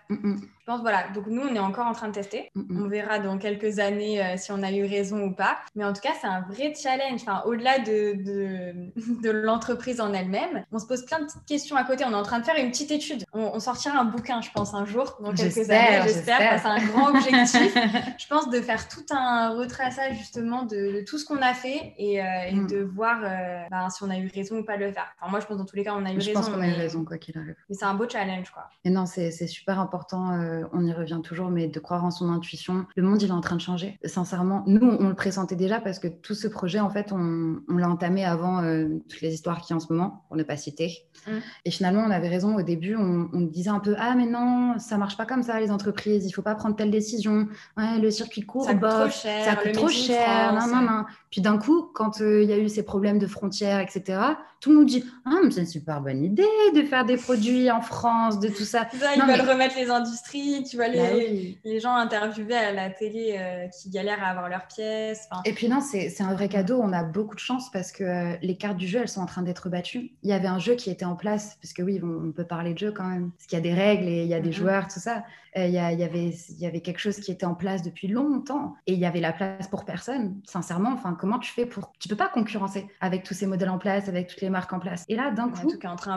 Je 0.66 0.72
pense 0.72 0.80
voilà. 0.80 1.06
Donc 1.14 1.28
nous, 1.28 1.42
on 1.42 1.54
est 1.54 1.60
encore 1.60 1.86
en 1.86 1.92
train 1.92 2.08
de 2.08 2.12
tester. 2.12 2.50
On 2.56 2.88
verra 2.88 3.20
dans 3.20 3.38
quelques 3.38 3.78
années 3.78 4.20
euh, 4.20 4.36
si 4.36 4.50
on 4.50 4.64
a 4.64 4.72
eu 4.72 4.84
raison 4.84 5.22
ou 5.22 5.32
pas. 5.32 5.58
Mais 5.76 5.84
en 5.84 5.92
tout 5.92 6.00
cas, 6.00 6.10
c'est 6.20 6.26
un 6.26 6.40
vrai 6.40 6.72
challenge. 6.74 7.20
Enfin, 7.22 7.42
au-delà 7.46 7.78
de, 7.78 8.14
de, 8.14 8.72
de 9.22 9.30
l'entreprise 9.30 10.00
en 10.00 10.12
elle-même, 10.12 10.64
on 10.72 10.80
se 10.80 10.86
pose 10.86 11.04
plein 11.04 11.20
de 11.20 11.26
petites 11.26 11.44
questions 11.46 11.76
à 11.76 11.84
côté. 11.84 12.04
On 12.04 12.10
est 12.10 12.16
en 12.16 12.24
train 12.24 12.40
de 12.40 12.44
faire 12.44 12.56
une 12.58 12.70
petite 12.70 12.90
étude. 12.90 13.22
On, 13.32 13.60
sortira 13.60 13.98
un 13.98 14.04
bouquin, 14.04 14.40
je 14.40 14.50
pense, 14.50 14.74
un 14.74 14.84
jour, 14.84 15.16
dans 15.22 15.32
quelques 15.32 15.70
années, 15.70 16.02
j'espère. 16.02 16.60
Un 16.76 16.86
grand 16.86 17.08
objectif, 17.10 17.74
je 18.18 18.26
pense, 18.28 18.50
de 18.50 18.60
faire 18.60 18.88
tout 18.88 19.04
un 19.10 19.56
retraçage 19.56 20.16
justement 20.18 20.64
de, 20.64 21.04
tout 21.06 21.18
ce 21.18 21.24
qu'on 21.24 21.42
a 21.42 21.54
fait 21.54 21.94
et, 21.98 22.20
euh, 22.20 22.24
mm. 22.52 22.66
de 22.66 22.78
voir 22.78 23.20
euh, 23.22 23.62
ben, 23.70 23.88
si 23.90 24.02
on 24.02 24.10
a 24.10 24.18
eu 24.18 24.30
raison 24.34 24.58
ou 24.58 24.64
pas 24.64 24.76
de 24.76 24.84
le 24.84 24.92
faire. 24.92 25.06
Enfin, 25.20 25.30
moi, 25.30 25.40
je 25.40 25.46
pense 25.46 25.58
dans 25.58 25.64
tous 25.64 25.76
les 25.76 25.84
cas, 25.84 25.94
on 25.94 26.04
a 26.04 26.12
eu 26.12 26.16
raison. 26.16 26.20
Je 26.20 26.32
pense 26.32 26.48
qu'on 26.48 26.60
a 26.60 26.68
eu 26.68 26.72
raison, 26.72 27.04
quoi 27.04 27.18
qu'il 27.18 27.36
arrive. 27.38 27.56
Mais 27.68 27.74
c'est 27.74 27.84
un 27.84 27.94
beau 27.94 28.08
challenge, 28.08 28.50
quoi. 28.50 28.68
Et 28.84 28.90
non, 28.90 29.06
c'est 29.06 29.30
super 29.46 29.78
important, 29.78 30.32
euh, 30.32 30.64
on 30.72 30.84
y 30.84 30.92
revient 30.92 31.20
toujours, 31.22 31.50
mais 31.50 31.68
de 31.68 31.80
croire 31.80 32.04
en 32.04 32.10
son 32.10 32.30
intuition. 32.30 32.86
Le 32.96 33.02
monde, 33.02 33.22
il 33.22 33.28
est 33.28 33.32
en 33.32 33.40
train 33.40 33.56
de 33.56 33.60
changer. 33.60 33.98
Sincèrement, 34.04 34.64
nous, 34.66 34.86
on, 34.86 35.08
le 35.08 35.14
pressentait 35.14 35.56
déjà 35.56 35.80
parce 35.80 35.98
que 35.98 36.08
tout 36.08 36.34
ce 36.34 36.48
projet, 36.48 36.80
en 36.80 36.90
fait, 36.90 37.12
on, 37.12 37.60
on 37.68 37.76
l'a 37.76 37.88
entamé 37.88 38.24
avant 38.24 38.60
toutes 39.08 39.20
les 39.20 39.34
histoires 39.34 39.60
qui 39.60 39.74
en 39.74 39.80
ce 39.80 39.92
moment, 39.92 40.24
pour 40.28 40.36
ne 40.36 40.42
pas 40.42 40.56
citer. 40.56 41.06
Mm. 41.26 41.30
Et 41.64 41.70
finalement, 41.70 42.02
on 42.06 42.10
avait 42.10 42.28
raison 42.28 42.56
au 42.56 42.62
début, 42.62 42.96
on, 42.96 43.28
on 43.32 43.40
disait 43.40 43.70
un 43.70 43.80
peu, 43.80 43.94
ah, 43.98 44.14
mais 44.14 44.26
non, 44.26 44.78
ça 44.78 44.98
marche 44.98 45.16
pas 45.16 45.26
comme 45.26 45.42
ça, 45.42 45.60
les 45.60 45.70
entreprises, 45.70 46.26
il 46.26 46.32
faut 46.32 46.42
pas 46.42 46.54
prendre 46.54 46.65
telle 46.72 46.90
décision. 46.90 47.48
Ouais, 47.76 47.98
le 48.00 48.10
circuit 48.10 48.42
court, 48.42 48.64
ça 48.64 48.74
coûte 48.74 48.88
trop 48.88 49.10
cher. 49.10 49.44
Ça 49.44 49.56
coûte 49.56 49.72
trop 49.72 49.88
cher. 49.88 50.52
Non. 50.52 51.04
Puis 51.30 51.40
d'un 51.40 51.58
coup, 51.58 51.90
quand 51.94 52.20
euh, 52.20 52.42
il 52.42 52.48
y 52.48 52.52
a 52.52 52.58
eu 52.58 52.68
ces 52.68 52.82
problèmes 52.82 53.18
de 53.18 53.26
frontières, 53.26 53.80
etc., 53.80 54.18
tout 54.60 54.70
le 54.70 54.76
monde 54.76 54.86
dit 54.86 55.04
Ah, 55.26 55.36
c'est 55.50 55.60
une 55.60 55.66
super 55.66 56.00
bonne 56.00 56.24
idée 56.24 56.44
de 56.74 56.82
faire 56.82 57.04
des 57.04 57.16
produits 57.16 57.70
en 57.70 57.80
France, 57.80 58.40
de 58.40 58.48
tout 58.48 58.64
ça. 58.64 58.88
ils 58.92 59.22
veulent 59.22 59.48
remettre 59.48 59.76
les 59.76 59.90
industries, 59.90 60.64
tu 60.68 60.76
vois, 60.76 60.88
bah 60.88 60.94
les, 60.94 61.58
les 61.62 61.80
gens 61.80 61.94
interviewés 61.94 62.56
à 62.56 62.72
la 62.72 62.90
télé 62.90 63.36
euh, 63.38 63.66
qui 63.68 63.90
galèrent 63.90 64.22
à 64.22 64.28
avoir 64.28 64.48
leurs 64.48 64.66
pièces. 64.66 65.28
Et 65.44 65.52
puis 65.52 65.68
non, 65.68 65.80
c'est 65.80 66.20
un 66.20 66.32
vrai 66.32 66.48
cadeau. 66.48 66.80
On 66.82 66.92
a 66.92 67.02
beaucoup 67.02 67.34
de 67.34 67.40
chance 67.40 67.70
parce 67.70 67.92
que 67.92 68.04
euh, 68.04 68.36
les 68.42 68.56
cartes 68.56 68.76
du 68.76 68.88
jeu, 68.88 69.00
elles 69.00 69.08
sont 69.08 69.20
en 69.20 69.26
train 69.26 69.42
d'être 69.42 69.68
battues. 69.68 70.12
Il 70.22 70.30
y 70.30 70.32
avait 70.32 70.48
un 70.48 70.58
jeu 70.58 70.74
qui 70.74 70.90
était 70.90 71.04
en 71.04 71.16
place, 71.16 71.58
parce 71.60 71.72
que 71.72 71.82
oui, 71.82 72.00
on, 72.02 72.32
peut 72.32 72.44
parler 72.44 72.74
de 72.74 72.78
jeu 72.78 72.92
quand 72.92 73.04
même, 73.04 73.30
parce 73.32 73.46
qu'il 73.46 73.56
y 73.56 73.60
a 73.60 73.62
des 73.62 73.74
règles 73.74 74.08
et 74.08 74.22
il 74.22 74.28
y 74.28 74.34
a 74.34 74.40
des 74.40 74.50
mm-hmm. 74.50 74.52
joueurs, 74.52 74.88
tout 74.88 75.00
ça. 75.00 75.22
Il 75.58 75.70
y, 75.70 75.78
avait, 75.78 76.28
il 76.28 76.58
y 76.58 76.66
avait 76.66 76.80
quelque 76.80 76.98
chose 76.98 77.16
qui 77.16 77.32
était 77.32 77.46
en 77.46 77.54
place 77.54 77.82
depuis 77.82 78.08
longtemps 78.08 78.74
et 78.86 78.92
il 78.92 78.98
y 78.98 79.06
avait 79.06 79.20
la 79.20 79.32
place 79.32 79.68
pour 79.68 79.86
personne. 79.86 80.38
Sincèrement, 80.44 80.90
enfin, 80.92 81.16
comment 81.18 81.38
tu 81.38 81.50
fais 81.50 81.64
pour. 81.64 81.92
Tu 81.98 82.08
peux 82.08 82.16
pas 82.16 82.28
concurrencer 82.28 82.86
avec 83.00 83.22
tous 83.22 83.32
ces 83.32 83.46
modèles 83.46 83.70
en 83.70 83.78
place, 83.78 84.08
avec 84.10 84.26
toutes 84.26 84.42
les 84.42 84.50
marques 84.50 84.74
en 84.74 84.80
place. 84.80 85.04
Et 85.08 85.16
là, 85.16 85.30
d'un 85.30 85.48
coup, 85.48 85.72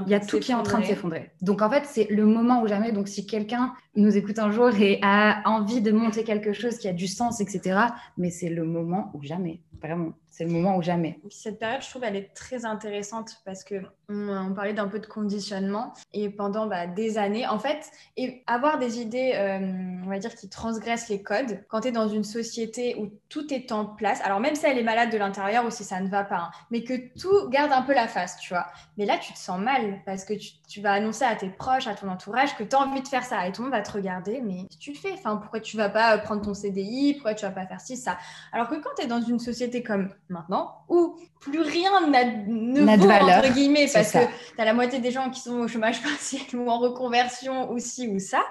il 0.05 0.11
y 0.11 0.13
a 0.13 0.19
tout 0.19 0.39
qui 0.39 0.51
est 0.51 0.55
en 0.55 0.63
train 0.63 0.81
de 0.81 0.85
s'effondrer. 0.85 1.31
Donc, 1.41 1.61
en 1.61 1.69
fait, 1.69 1.85
c'est 1.85 2.07
le 2.09 2.25
moment 2.25 2.61
ou 2.61 2.67
jamais. 2.67 2.91
Donc, 2.91 3.07
si 3.07 3.25
quelqu'un 3.25 3.73
nous 3.95 4.17
écoute 4.17 4.39
un 4.39 4.51
jour 4.51 4.69
et 4.77 4.99
a 5.03 5.41
envie 5.45 5.81
de 5.81 5.91
monter 5.91 6.25
quelque 6.25 6.51
chose 6.51 6.77
qui 6.77 6.89
a 6.89 6.93
du 6.93 7.07
sens, 7.07 7.39
etc., 7.39 7.79
mais 8.17 8.31
c'est 8.31 8.49
le 8.49 8.65
moment 8.65 9.11
ou 9.13 9.23
jamais. 9.23 9.61
Vraiment, 9.81 10.11
c'est 10.29 10.45
le 10.45 10.51
moment 10.51 10.77
ou 10.77 10.81
jamais. 10.81 11.19
Cette 11.29 11.59
période, 11.59 11.81
je 11.81 11.89
trouve, 11.89 12.03
elle 12.03 12.15
est 12.15 12.33
très 12.33 12.65
intéressante 12.65 13.41
parce 13.45 13.63
que 13.63 13.75
on, 14.09 14.53
parlait 14.53 14.73
d'un 14.73 14.87
peu 14.87 14.99
de 14.99 15.05
conditionnement 15.05 15.93
et 16.13 16.29
pendant 16.29 16.65
bah, 16.67 16.87
des 16.87 17.17
années, 17.17 17.47
en 17.47 17.59
fait, 17.59 17.91
et 18.17 18.43
avoir 18.47 18.79
des 18.79 18.99
idées, 18.99 19.33
euh, 19.35 19.59
on 20.03 20.09
va 20.09 20.17
dire, 20.17 20.35
qui 20.35 20.49
transgressent 20.49 21.09
les 21.09 21.21
codes, 21.21 21.63
quand 21.67 21.81
tu 21.81 21.89
es 21.89 21.91
dans 21.91 22.07
une 22.07 22.23
société 22.23 22.95
où 22.95 23.11
tout 23.29 23.53
est 23.53 23.71
en 23.71 23.85
place, 23.85 24.19
alors 24.23 24.39
même 24.39 24.55
si 24.55 24.65
elle 24.65 24.77
est 24.77 24.83
malade 24.83 25.11
de 25.11 25.17
l'intérieur 25.17 25.65
ou 25.65 25.69
si 25.69 25.83
ça 25.83 25.99
ne 25.99 26.07
va 26.09 26.23
pas, 26.23 26.37
hein, 26.37 26.51
mais 26.71 26.83
que 26.83 26.93
tout 27.19 27.49
garde 27.49 27.71
un 27.71 27.83
peu 27.83 27.93
la 27.93 28.07
face, 28.07 28.37
tu 28.37 28.53
vois. 28.53 28.67
Mais 28.97 29.05
là, 29.05 29.17
tu 29.17 29.33
te 29.33 29.37
sens 29.37 29.59
mal 29.59 30.01
parce 30.05 30.25
que 30.25 30.33
tu, 30.33 30.81
vas 30.81 30.93
annoncer 30.93 31.25
à 31.25 31.35
tes 31.35 31.49
proches, 31.49 31.87
à 31.87 31.93
ton 31.93 32.09
entourage 32.09 32.55
que 32.55 32.63
tu 32.63 32.75
as 32.75 32.79
envie 32.79 33.01
de 33.01 33.07
faire 33.07 33.23
ça 33.23 33.47
et 33.47 33.51
tout 33.51 33.61
le 33.61 33.69
monde 33.69 33.77
va 33.77 33.83
te 33.83 33.91
regarder, 33.91 34.41
mais 34.41 34.65
tu 34.79 34.91
le 34.91 34.97
fais, 34.97 35.13
enfin, 35.13 35.37
pourquoi 35.37 35.59
tu 35.59 35.77
vas 35.77 35.89
pas 35.89 36.17
prendre 36.17 36.41
ton 36.41 36.53
CDI, 36.53 37.13
pourquoi 37.15 37.35
tu 37.35 37.45
vas 37.45 37.51
pas 37.51 37.67
faire 37.67 37.81
ci, 37.81 37.97
ça? 37.97 38.17
Alors 38.51 38.67
que 38.67 38.75
quand 38.75 38.89
tu 38.97 39.03
es 39.03 39.07
dans 39.07 39.21
une 39.21 39.39
société 39.39 39.83
comme 39.83 40.09
maintenant, 40.29 40.83
où 40.89 41.15
plus 41.39 41.61
rien 41.61 41.91
ne 42.01 42.97
vaut, 42.97 43.07
valeur, 43.07 43.39
entre 43.39 43.53
guillemets, 43.53 43.89
parce 43.91 44.11
que 44.11 44.19
tu 44.19 44.61
as 44.61 44.65
la 44.65 44.73
moitié 44.73 44.99
des 44.99 45.11
gens 45.11 45.29
qui 45.29 45.41
sont 45.41 45.59
au 45.59 45.67
chômage 45.67 46.01
partiel 46.03 46.41
ou 46.53 46.69
en 46.69 46.79
reconversion 46.79 47.71
ou 47.71 47.79
ci 47.79 48.07
ou 48.07 48.19
ça, 48.19 48.43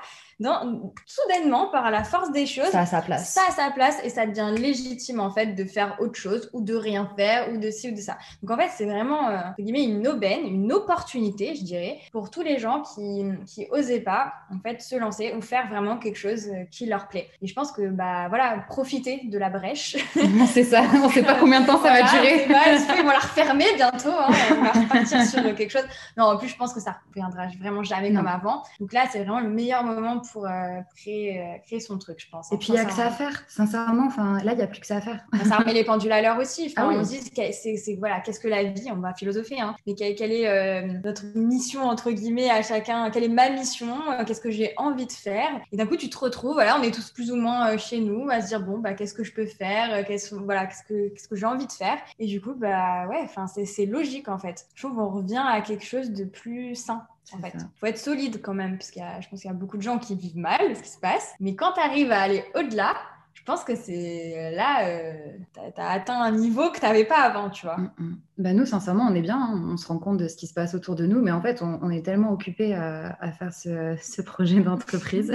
soudainement, 1.07 1.67
par 1.67 1.91
la 1.91 2.05
force 2.05 2.31
des 2.31 2.47
choses, 2.47 2.71
ça 2.71 2.81
a 2.81 2.87
sa 2.87 3.03
place. 3.03 3.33
Ça 3.33 3.41
a 3.49 3.53
sa 3.53 3.71
place 3.71 3.99
et 4.05 4.11
ça 4.11 4.27
devient 4.27 4.53
légitime 4.57 5.21
en 5.21 5.31
fait 5.31 5.55
de 5.55 5.65
faire 5.65 5.97
autre 6.01 6.15
chose 6.15 6.49
ou 6.53 6.61
de 6.61 6.75
rien 6.75 7.11
faire 7.17 7.53
ou 7.53 7.59
de 7.59 7.71
ci 7.71 7.91
ou 7.91 7.95
de 7.95 8.01
ça. 8.01 8.19
Donc 8.43 8.53
en 8.53 8.61
fait, 8.61 8.71
c'est 8.77 8.85
vraiment 8.85 9.29
euh, 9.29 9.39
une 9.59 10.07
aubaine, 10.07 10.47
une 10.47 10.73
opportunité, 10.73 11.55
je 11.55 11.65
dirais, 11.65 11.99
pour 12.13 12.31
tous 12.31 12.43
les 12.43 12.59
gens 12.59 12.83
qui 12.83 13.25
qui 13.47 13.67
osaient 13.71 14.01
pas 14.01 14.33
en 14.53 14.59
fait 14.61 14.81
se 14.81 14.97
lancer 14.97 15.35
ou 15.37 15.41
faire 15.41 15.69
vraiment 15.69 15.99
quelque 15.99 16.19
chose 16.19 16.49
euh, 16.49 16.65
qui 16.71 16.87
leur 16.87 17.09
plaît. 17.09 17.29
Et 17.43 17.47
je 17.47 17.55
pense 17.55 17.73
que 17.73 17.89
bah 17.89 18.29
voilà, 18.29 18.65
profiter 18.69 19.23
de 19.25 19.39
la 19.39 19.51
brèche. 19.51 19.97
c'est 20.53 20.65
ça. 20.65 20.83
On 21.03 21.09
sait 21.09 21.23
pas 21.23 21.35
combien 21.35 21.63
de 21.63 21.67
temps 21.67 21.83
ça 21.83 21.93
va 21.93 22.03
durer. 22.03 22.47
ils 22.47 23.03
vont 23.03 23.09
la 23.11 23.19
refermer 23.19 23.67
bientôt. 23.75 24.11
Hein, 24.11 24.29
on 24.51 24.63
va 24.63 24.71
repartir 24.73 25.23
sur 25.25 25.43
quelque 25.57 25.71
chose. 25.71 25.87
Non, 26.17 26.25
en 26.25 26.37
plus, 26.37 26.49
je 26.49 26.57
pense 26.57 26.73
que 26.73 26.81
ça 26.81 26.97
reviendra 27.09 27.47
vraiment 27.61 27.83
jamais 27.83 28.13
comme 28.13 28.27
avant. 28.27 28.63
Donc 28.81 28.93
là, 28.93 29.05
c'est 29.11 29.19
vraiment 29.19 29.41
le 29.41 29.49
meilleur 29.49 29.85
moment 29.85 30.19
pour 30.19 30.28
euh, 30.37 30.81
créer, 30.97 31.41
euh, 31.41 31.59
créer 31.67 31.81
son 31.81 31.99
truc, 31.99 32.19
je 32.21 32.31
pense. 32.31 32.53
Et 32.53 32.57
puis, 32.57 32.69
il 32.69 32.73
n'y 32.73 32.79
a 32.79 32.85
que 32.85 32.93
ça 32.93 33.07
à 33.07 33.11
faire, 33.11 33.45
sincèrement. 33.49 34.07
Enfin, 34.07 34.39
là, 34.45 34.53
il 34.53 34.57
n'y 34.57 34.63
a 34.63 34.67
plus 34.67 34.81
que 34.81 34.87
ça 34.87 34.97
à 34.97 35.01
faire. 35.01 35.25
ça 35.45 35.57
remet 35.57 35.73
les 35.73 35.85
pendules 35.85 36.13
à 36.13 36.23
l'heure 36.23 36.39
aussi. 36.39 36.67
Enfin, 36.67 36.89
ah 36.91 36.99
On 36.99 37.05
se 37.05 37.11
dit, 37.11 37.33
c'est, 37.53 37.97
voilà, 37.97 38.21
qu'est-ce 38.21 38.41
que 38.41 38.49
la 38.49 38.65
vie 38.65 38.89
On 38.93 38.97
va 38.97 39.15
philosopher. 39.15 39.61
Hein. 39.61 39.75
Mais 39.87 39.95
quelle, 39.95 40.33
est 40.33 40.49
euh, 40.49 40.87
notre 41.05 41.25
mission, 41.35 41.83
entre 41.85 42.11
guillemets, 42.11 42.51
à 42.51 42.63
chacun? 42.63 43.11
Quelle 43.11 43.25
est 43.25 43.29
ma 43.29 43.51
mission? 43.51 43.97
Qu'est-ce 44.27 44.41
que 44.41 44.51
j'ai 44.51 44.75
envie 44.77 45.07
de 45.07 45.13
faire? 45.13 45.49
Et 45.73 45.77
d'un 45.77 45.87
coup, 45.87 45.97
tu 45.97 46.11
te 46.11 46.19
retrouves, 46.19 46.55
voilà, 46.55 46.79
on 46.79 46.83
est 46.83 46.95
tous 46.95 47.11
plus 47.11 47.31
ou 47.31 47.37
moins 47.37 47.77
chez 47.77 48.01
nous, 48.01 48.29
à 48.31 48.41
se 48.41 48.49
dire, 48.49 48.61
bon, 48.61 48.79
bah, 48.79 48.95
qu'est-ce 48.95 49.15
que 49.15 49.25
je 49.25 49.33
peux 49.33 49.47
faire? 49.47 50.05
Qu'est-ce, 50.07 50.35
voilà, 50.35 50.67
qu'est-ce 50.67 50.85
que, 50.85 51.09
qu'est-ce 51.09 51.29
que 51.29 51.37
j'ai 51.37 51.47
envie 51.47 51.67
de 51.67 51.73
faire? 51.73 51.99
Et 52.19 52.27
du 52.27 52.41
coup, 52.41 52.55
bah, 52.55 53.07
ouais, 53.09 53.29
c'est, 53.55 53.65
c'est 53.65 53.87
logique, 53.87 54.29
en 54.29 54.39
fait. 54.39 54.67
Je 54.75 54.83
trouve 54.83 54.97
qu'on 54.97 55.09
revient 55.09 55.45
à 55.47 55.61
quelque 55.61 55.85
chose 55.85 56.11
de 56.11 56.25
plus 56.25 56.75
sain. 56.75 57.07
En 57.35 57.41
fait, 57.41 57.55
faut 57.77 57.87
être 57.87 57.99
solide 57.99 58.41
quand 58.43 58.55
même, 58.55 58.79
parce 58.79 58.91
que 58.91 59.01
je 59.21 59.29
pense 59.29 59.41
qu'il 59.41 59.51
y 59.51 59.53
a 59.53 59.57
beaucoup 59.57 59.77
de 59.77 59.83
gens 59.83 59.99
qui 59.99 60.15
vivent 60.15 60.39
mal 60.39 60.77
ce 60.77 60.83
qui 60.83 60.89
se 60.89 60.99
passe. 60.99 61.35
Mais 61.41 61.55
quand 61.55 61.73
tu 61.73 61.81
arrives 61.81 62.13
à 62.13 62.21
aller 62.21 62.45
au-delà, 62.55 62.95
je 63.35 63.43
pense 63.43 63.65
que 63.65 63.75
c'est 63.77 64.53
là, 64.55 64.87
euh, 64.89 65.37
tu 65.55 65.81
as, 65.81 65.89
atteint 65.89 66.21
un 66.21 66.33
niveau 66.33 66.71
que 66.71 66.79
tu 66.79 66.85
n'avais 66.85 67.05
pas 67.05 67.21
avant, 67.21 67.51
tu 67.51 67.67
vois. 67.67 67.79
Mm, 67.79 67.91
mm. 67.99 68.17
Bah 68.39 68.53
nous, 68.53 68.67
sincèrement, 68.67 69.05
on 69.11 69.15
est 69.17 69.21
bien, 69.21 69.37
hein. 69.37 69.69
on 69.69 69.77
se 69.77 69.89
rend 69.89 69.99
compte 69.99 70.17
de 70.17 70.29
ce 70.29 70.37
qui 70.37 70.47
se 70.47 70.55
passe 70.55 70.73
autour 70.73 70.95
de 70.95 71.07
nous, 71.07 71.21
mais 71.21 71.33
en 71.33 71.43
fait, 71.43 71.61
on, 71.61 71.91
est 71.91 72.05
tellement 72.05 72.33
occupé 72.33 72.73
à, 72.73 73.33
faire 73.33 73.53
ce, 73.53 74.23
projet 74.23 74.61
d'entreprise 74.61 75.33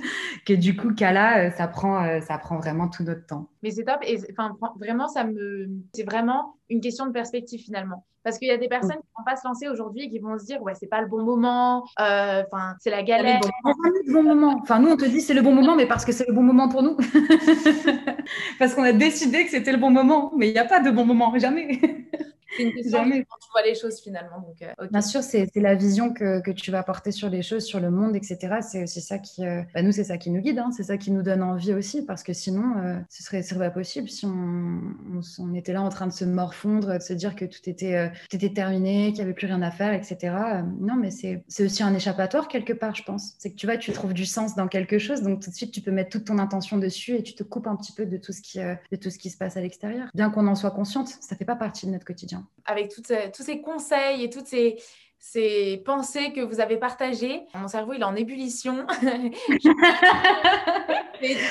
que 0.46 0.54
du 0.54 0.74
coup, 0.74 0.94
Kala, 0.94 1.38
euh, 1.38 1.50
ça 1.50 1.68
prend, 1.68 2.02
euh, 2.02 2.20
ça 2.22 2.38
prend 2.38 2.56
vraiment 2.56 2.88
tout 2.88 3.02
notre 3.02 3.26
temps. 3.26 3.50
Mais 3.62 3.72
c'est 3.72 3.84
top, 3.84 3.98
et 4.02 4.18
enfin, 4.30 4.56
vraiment, 4.80 5.06
ça 5.06 5.24
me, 5.24 5.68
c'est 5.94 6.04
vraiment 6.04 6.56
une 6.70 6.80
question 6.80 7.04
de 7.04 7.12
perspective 7.12 7.60
finalement. 7.60 8.06
Parce 8.24 8.38
qu'il 8.38 8.48
y 8.48 8.52
a 8.52 8.56
des 8.56 8.68
personnes 8.68 8.90
qui 8.90 8.96
ne 8.96 9.20
vont 9.20 9.24
pas 9.24 9.36
se 9.36 9.46
lancer 9.46 9.68
aujourd'hui 9.68 10.04
et 10.04 10.10
qui 10.10 10.18
vont 10.18 10.38
se 10.38 10.46
dire, 10.46 10.60
ouais, 10.62 10.72
c'est 10.74 10.88
pas 10.88 11.02
le 11.02 11.08
bon 11.08 11.22
moment, 11.22 11.84
euh, 12.00 12.42
enfin, 12.50 12.74
c'est 12.80 12.90
la 12.90 13.02
galère. 13.02 13.38
Le 13.64 14.12
bon 14.14 14.22
moment. 14.22 14.58
Enfin, 14.62 14.80
nous, 14.80 14.88
on 14.88 14.96
te 14.96 15.04
dit 15.04 15.20
c'est 15.20 15.34
le 15.34 15.42
bon 15.42 15.54
moment, 15.54 15.76
mais 15.76 15.86
parce 15.86 16.06
que 16.06 16.10
c'est 16.10 16.26
le 16.26 16.32
bon 16.32 16.42
moment 16.42 16.70
pour 16.70 16.82
nous. 16.82 16.96
parce 18.58 18.74
qu'on 18.74 18.82
a 18.82 18.92
décidé 18.92 19.44
que 19.44 19.50
c'était 19.50 19.72
le 19.72 19.78
bon 19.78 19.90
moment, 19.90 20.32
mais 20.36 20.48
il 20.48 20.52
n'y 20.52 20.58
a 20.58 20.64
pas 20.64 20.80
de 20.80 20.90
bon 20.90 21.04
moment, 21.04 21.38
jamais. 21.38 21.78
C'est 22.56 22.62
une 22.62 22.72
question 22.72 22.98
Jamais. 22.98 23.24
quand 23.24 23.36
tu 23.40 23.48
vois 23.52 23.62
les 23.62 23.74
choses 23.74 24.00
finalement. 24.00 24.40
Donc, 24.40 24.62
euh, 24.62 24.86
Bien 24.90 25.00
sûr, 25.00 25.22
c'est 25.22 25.50
la 25.56 25.74
vision 25.74 26.12
que, 26.12 26.40
que, 26.40 26.50
tu 26.50 26.70
vas 26.70 26.82
porter 26.82 27.12
sur 27.12 27.28
les 27.28 27.42
choses, 27.42 27.64
sur 27.64 27.80
le 27.80 27.90
monde, 27.90 28.16
etc. 28.16 28.58
C'est 28.60 28.82
aussi 28.82 29.00
ça 29.00 29.18
qui, 29.18 29.44
euh, 29.44 29.62
bah, 29.74 29.82
nous, 29.82 29.92
c'est 29.92 30.04
ça 30.04 30.18
qui 30.18 30.30
nous 30.30 30.40
guide, 30.40 30.58
hein. 30.58 30.70
c'est 30.74 30.84
ça 30.84 30.96
qui 30.96 31.10
nous 31.10 31.22
donne 31.22 31.42
envie 31.42 31.74
aussi, 31.74 32.04
parce 32.04 32.22
que 32.22 32.32
sinon, 32.32 32.78
euh, 32.78 32.98
ce 33.08 33.22
serait, 33.22 33.42
serait 33.42 33.66
pas 33.66 33.70
possible 33.70 34.08
si 34.08 34.26
on, 34.26 34.80
on, 35.38 35.54
était 35.54 35.72
là 35.72 35.82
en 35.82 35.88
train 35.88 36.06
de 36.06 36.12
se 36.12 36.24
morfondre, 36.24 36.94
de 36.94 37.02
se 37.02 37.12
dire 37.12 37.34
que 37.34 37.44
tout 37.44 37.60
était, 37.66 38.10
tout 38.30 38.36
était 38.36 38.52
terminé, 38.52 39.08
qu'il 39.08 39.16
n'y 39.16 39.22
avait 39.22 39.34
plus 39.34 39.46
rien 39.46 39.62
à 39.62 39.70
faire, 39.70 39.92
etc. 39.92 40.34
non, 40.80 40.96
mais 40.96 41.10
c'est 41.10 41.64
aussi 41.64 41.82
un 41.82 41.94
échappatoire 41.94 42.48
quelque 42.48 42.72
part, 42.72 42.94
je 42.94 43.02
pense. 43.02 43.34
C'est 43.38 43.50
que 43.50 43.56
tu 43.56 43.66
vois, 43.66 43.76
tu 43.76 43.92
trouves 43.92 44.14
du 44.14 44.26
sens 44.26 44.54
dans 44.54 44.68
quelque 44.68 44.98
chose, 44.98 45.22
donc 45.22 45.42
tout 45.42 45.50
de 45.50 45.54
suite, 45.54 45.72
tu 45.72 45.80
peux 45.80 45.90
mettre 45.90 46.10
toute 46.10 46.26
ton 46.26 46.38
intention 46.38 46.78
dessus 46.78 47.16
et 47.16 47.22
tu 47.22 47.34
te 47.34 47.42
coupes 47.42 47.66
un 47.66 47.76
petit 47.76 47.92
peu 47.92 48.06
de 48.06 48.16
tout 48.16 48.32
ce 48.32 48.40
qui, 48.40 48.58
de 48.58 48.96
tout 48.96 49.10
ce 49.10 49.18
qui 49.18 49.30
se 49.30 49.36
passe 49.36 49.56
à 49.56 49.60
l'extérieur. 49.60 50.08
Bien 50.14 50.30
qu'on 50.30 50.46
en 50.46 50.54
soit 50.54 50.70
consciente, 50.70 51.08
ça 51.08 51.36
fait 51.36 51.44
pas 51.44 51.56
partie 51.56 51.86
de 51.86 51.92
notre 51.92 52.04
quotidien 52.04 52.35
avec 52.64 52.92
euh, 53.10 53.28
tous 53.34 53.42
ces 53.42 53.60
conseils 53.60 54.24
et 54.24 54.30
toutes 54.30 54.46
ces, 54.46 54.76
ces 55.18 55.82
pensées 55.84 56.32
que 56.32 56.40
vous 56.40 56.60
avez 56.60 56.76
partagées. 56.76 57.42
Mon 57.54 57.68
cerveau, 57.68 57.92
il 57.94 58.00
est 58.00 58.04
en 58.04 58.16
ébullition. 58.16 58.86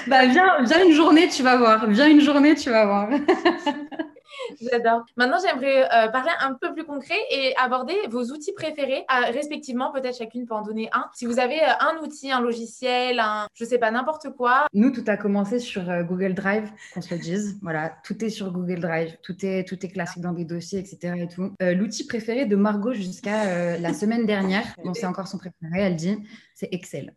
bah, 0.07 0.25
viens, 0.27 0.63
viens 0.63 0.85
une 0.85 0.93
journée, 0.93 1.27
tu 1.27 1.43
vas 1.43 1.57
voir. 1.57 1.87
Viens 1.87 2.07
une 2.07 2.21
journée, 2.21 2.55
tu 2.55 2.69
vas 2.69 2.85
voir. 2.85 3.09
J'adore. 4.61 5.05
Maintenant, 5.17 5.37
j'aimerais 5.45 5.83
euh, 5.83 6.09
parler 6.09 6.31
un 6.41 6.53
peu 6.53 6.73
plus 6.73 6.83
concret 6.83 7.17
et 7.31 7.55
aborder 7.57 7.95
vos 8.09 8.23
outils 8.25 8.53
préférés, 8.53 9.05
euh, 9.11 9.31
respectivement. 9.31 9.91
Peut-être 9.91 10.17
chacune 10.17 10.45
peut 10.45 10.53
en 10.53 10.61
donner 10.61 10.89
un. 10.93 11.05
Si 11.13 11.25
vous 11.25 11.39
avez 11.39 11.61
euh, 11.61 11.71
un 11.79 12.03
outil, 12.03 12.31
un 12.31 12.41
logiciel, 12.41 13.19
un, 13.19 13.47
je 13.53 13.65
sais 13.65 13.77
pas, 13.77 13.91
n'importe 13.91 14.29
quoi. 14.35 14.65
Nous, 14.73 14.91
tout 14.91 15.03
a 15.07 15.17
commencé 15.17 15.59
sur 15.59 15.83
Google 16.03 16.33
Drive, 16.33 16.69
qu'on 16.93 17.01
se 17.01 17.13
le 17.13 17.19
dise. 17.19 17.59
Voilà, 17.61 17.93
tout 18.03 18.23
est 18.23 18.29
sur 18.29 18.51
Google 18.51 18.79
Drive. 18.79 19.17
Tout 19.21 19.45
est, 19.45 19.67
tout 19.67 19.83
est 19.85 19.89
classique 19.89 20.21
dans 20.21 20.33
des 20.33 20.45
dossiers, 20.45 20.79
etc. 20.79 21.13
Et 21.17 21.27
tout. 21.27 21.53
L'outil 21.59 22.05
préféré 22.05 22.45
de 22.45 22.55
Margot 22.55 22.93
jusqu'à 22.93 23.77
la 23.77 23.93
semaine 23.93 24.25
dernière, 24.25 24.65
bon, 24.83 24.93
c'est 24.93 25.05
encore 25.05 25.27
son 25.27 25.37
préféré, 25.37 25.81
elle 25.81 25.95
dit, 25.95 26.17
c'est 26.53 26.69
Excel. 26.71 27.13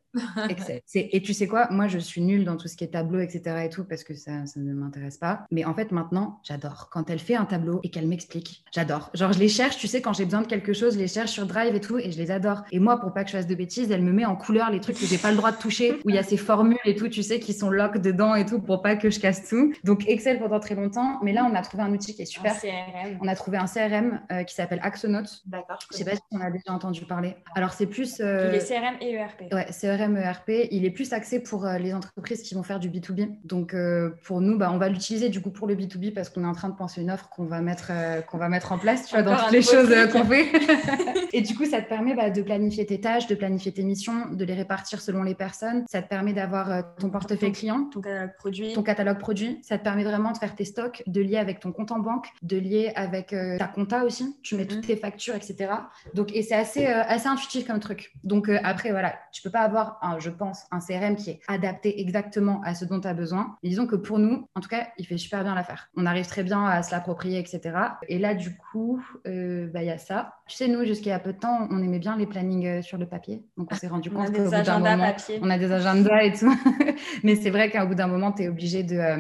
Excel. 0.49 0.81
Et 0.95 1.23
tu 1.23 1.35
sais 1.35 1.47
quoi? 1.47 1.69
Moi, 1.71 1.87
je 1.89 1.99
suis 1.99 2.21
nulle 2.21 2.45
dans 2.45 2.57
tout 2.57 2.69
ce 2.69 2.77
qui 2.77 2.85
est 2.85 2.89
tableau, 2.89 3.21
etc. 3.21 3.65
et 3.65 3.69
tout, 3.69 3.85
parce 3.85 4.05
que 4.05 4.15
ça, 4.15 4.47
ça 4.47 4.61
ne 4.61 4.73
m'intéresse 4.73 5.19
pas. 5.19 5.47
Mais 5.51 5.65
en 5.65 5.75
fait, 5.75 5.93
maintenant, 5.93 6.41
j'adore. 6.45 6.89
Quand 6.91 7.11
elle 7.11 7.19
fait 7.19 7.35
un 7.35 7.45
tableau 7.45 7.81
et 7.83 7.91
qu'elle 7.91 8.07
m'explique, 8.09 8.65
j'adore. 8.75 9.11
Genre, 9.15 9.33
je 9.33 9.39
les 9.39 9.49
cherche, 9.49 9.77
tu 9.77 9.87
sais, 9.87 10.01
quand 10.01 10.13
j'ai 10.13 10.25
besoin 10.25 10.43
de 10.43 10.47
quelque 10.47 10.73
chose, 10.73 10.95
je 10.95 10.99
les 10.99 11.09
cherche 11.09 11.31
sur 11.33 11.47
Drive 11.47 11.75
et 11.75 11.81
tout, 11.81 11.99
et 11.99 12.11
je 12.11 12.19
les 12.19 12.31
adore. 12.31 12.63
Et 12.73 12.79
moi, 12.79 12.99
pour 13.01 13.13
pas 13.13 13.25
que 13.25 13.31
je 13.31 13.37
fasse 13.37 13.47
de 13.47 13.55
bêtises, 13.55 13.91
elle 13.91 14.03
me 14.03 14.13
met 14.13 14.25
en 14.25 14.37
couleur 14.37 14.71
les 14.71 14.81
trucs 14.81 14.99
que 14.99 15.07
j'ai 15.07 15.19
pas 15.19 15.31
le 15.31 15.37
droit 15.37 15.53
de 15.53 15.59
toucher, 15.59 16.01
où 16.05 16.11
il 16.11 16.15
y 16.15 16.19
a 16.19 16.23
ces 16.23 16.37
formules 16.37 16.79
et 16.85 16.95
tout, 16.95 17.09
tu 17.09 17.23
sais, 17.23 17.39
qui 17.41 17.53
sont 17.53 17.71
lock 17.71 17.99
dedans 17.99 18.35
et 18.35 18.47
tout, 18.47 18.61
pour 18.61 18.83
pas 18.83 18.97
que 18.97 19.11
je 19.11 19.21
casse 19.21 19.49
tout. 19.49 19.73
Donc, 19.85 20.09
Excel 20.09 20.39
pendant 20.39 20.61
très 20.61 20.75
longtemps. 20.75 21.19
Mais 21.23 21.33
là, 21.33 21.47
on 21.51 21.55
a 21.55 21.63
trouvé 21.63 21.83
un 21.83 21.93
outil 21.93 22.15
qui 22.15 22.23
est 22.23 22.27
super. 22.27 22.55
CRM. 22.59 23.19
On 23.21 23.29
a 23.29 23.35
trouvé 23.35 23.59
un 23.59 23.67
CRM 23.67 24.21
euh, 24.33 24.43
qui 24.45 24.55
s'appelle 24.55 24.81
Axonote. 24.83 25.43
D'accord. 25.47 25.79
Je 25.93 25.97
sais 25.97 26.05
pas 26.05 26.15
si 26.17 26.23
on 26.31 26.41
a 26.41 26.51
déjà 26.51 26.73
entendu 26.73 27.05
parler. 27.05 27.37
Alors, 27.55 27.73
c'est 27.73 27.87
plus. 27.87 28.21
euh, 28.21 28.51
Il 28.53 28.57
est 28.57 28.67
CRM 28.67 28.97
et 29.01 29.13
ERP. 29.15 29.53
Ouais, 29.53 29.67
CRM, 29.67 29.98
ERP, 29.99 30.51
il 30.71 30.85
est 30.85 30.91
plus 30.91 31.13
axé 31.13 31.41
pour 31.41 31.67
euh, 31.67 31.79
les 31.79 31.93
entreprises 31.95 32.43
qui 32.43 32.55
vont 32.55 32.63
faire 32.63 32.79
du 32.79 32.89
B2B. 32.91 33.29
Donc, 33.45 33.75
euh, 33.75 34.11
pour 34.25 34.41
nous, 34.41 34.57
bah, 34.59 34.71
on 34.73 34.79
va 34.79 34.89
l'utiliser 34.89 35.29
du 35.29 35.41
coup 35.41 35.51
pour 35.51 35.67
le 35.67 35.75
B2B 35.75 36.13
parce 36.13 36.29
qu'on 36.31 36.45
est 36.45 36.47
en 36.49 36.53
train 36.55 36.69
de 36.69 36.75
penser 36.77 37.01
une 37.03 37.11
offre 37.11 37.29
qu'on 37.29 37.45
va 37.47 37.61
mettre, 37.61 37.89
euh, 37.91 38.21
qu'on 38.23 38.39
va 38.39 38.49
mettre 38.49 38.73
en 38.73 38.79
place, 38.79 39.07
tu 39.07 39.15
vois, 39.15 39.23
dans 39.23 39.37
toutes 39.37 39.53
les 39.53 39.63
choses 39.63 39.89
qu'on 40.13 40.25
fait. 40.25 40.47
Et 41.33 41.43
du 41.43 41.55
coup, 41.55 41.65
ça 41.67 41.81
te 41.83 41.89
permet 41.89 42.15
bah, 42.15 42.31
de 42.31 42.43
planifier 42.43 42.87
tes 42.87 43.01
tâches, 43.01 43.27
de 43.27 43.35
planifier 43.35 43.73
tes 43.73 43.83
missions, 43.83 44.31
de 44.33 44.45
les 44.45 44.55
répartir 44.55 45.01
selon 45.01 45.23
les 45.23 45.35
personnes. 45.35 45.85
Ça 45.91 46.01
te 46.03 46.09
permet 46.09 46.33
d'avoir 46.33 46.95
ton 46.97 47.11
portefeuille 47.11 47.53
client, 47.53 47.85
Ton 47.93 48.01
catalogue 48.01 48.35
produit. 48.39 48.73
ton 48.73 48.83
catalogue 48.83 49.19
produit. 49.19 49.59
Ça 49.63 49.79
te 49.79 49.85
permet 49.85 50.05
vraiment 50.05 50.33
de 50.33 50.39
faire 50.39 50.55
tes 50.55 50.65
stocks, 50.65 51.03
de 51.07 51.21
lier 51.21 51.37
avec 51.37 51.61
ton 51.61 51.73
compte 51.73 51.93
en 51.93 51.99
banque, 51.99 52.29
de 52.43 52.57
lier 52.59 52.93
avec 52.97 53.35
ta 53.59 53.67
compta 53.67 54.05
aussi. 54.05 54.37
Tu 54.43 54.55
mets 54.55 54.63
Mhm. 54.63 54.69
toutes 54.69 54.87
tes 54.87 54.97
factures, 54.97 55.35
etc. 55.35 55.71
Donc, 56.15 56.35
et 56.35 56.43
c'est 56.43 56.55
assez, 56.55 56.87
assez 56.87 57.27
intuitif 57.29 57.67
comme 57.67 57.81
truc. 57.81 58.13
Donc, 58.25 58.49
après, 58.65 58.91
voilà, 58.91 59.15
tu 59.33 59.43
peux 59.43 59.51
pas 59.51 59.61
avoir, 59.61 59.88
un, 60.03 60.19
je 60.19 60.31
pense, 60.31 60.65
un 60.71 60.81
CRM 60.81 61.17
qui 61.17 61.31
est 61.31 61.41
adapté 61.49 62.01
exactement 62.01 62.61
à 62.65 62.75
ce 62.75 62.85
dont 62.85 63.01
tu 63.01 63.09
as 63.09 63.15
besoin. 63.15 63.57
Mais 63.63 63.69
disons 63.71 63.87
que 63.87 63.97
pour 63.97 64.19
nous, 64.19 64.47
en 64.55 64.61
tout 64.61 64.69
cas, 64.69 64.89
il 64.99 65.07
fait 65.07 65.19
super 65.19 65.43
bien 65.45 65.55
l'affaire. 65.55 65.89
On 65.97 66.07
arrive 66.07 66.27
très 66.27 66.43
bien 66.43 66.65
à 66.65 66.83
se 66.83 66.93
l'approprier, 66.93 67.39
etc. 67.39 67.61
Et 68.09 68.19
là, 68.19 68.35
du 68.35 68.57
coup, 68.57 69.03
euh, 69.27 69.69
bah, 69.73 69.83
il 69.83 69.87
y 69.87 69.91
a 69.91 69.99
ça. 69.99 70.35
Tu 70.47 70.57
sais, 70.57 70.69
nous, 70.69 70.85
jusqu'à 70.85 71.07
il 71.11 71.13
y 71.13 71.13
a 71.13 71.19
peu 71.19 71.33
de 71.33 71.39
temps, 71.39 71.67
on 71.71 71.83
aimait 71.83 71.99
bien 71.99 72.17
les 72.17 72.27
plannings 72.27 72.67
euh, 72.67 72.83
sur 72.83 72.99
le 72.99 73.07
papier. 73.07 73.43
Donc, 73.57 73.69
on 73.71 73.75
s'est 73.75 73.89
rendu 73.89 74.11
compte 74.11 74.33
qu'au 74.33 74.43
bout 74.45 74.51
d'un 74.51 74.79
moment, 74.79 74.99
papier. 75.07 75.39
on 75.43 75.51
a 75.51 75.59
des 75.59 75.71
agendas 75.73 76.23
et 76.23 76.33
tout. 76.33 76.55
mais 77.23 77.35
c'est 77.37 77.51
vrai 77.51 77.71
qu'au 77.71 77.87
bout 77.87 77.95
d'un 77.95 78.07
moment, 78.07 78.33
tu 78.33 78.43
es 78.45 78.49
obligé 78.49 78.83
de. 78.83 78.97
euh, 78.97 79.17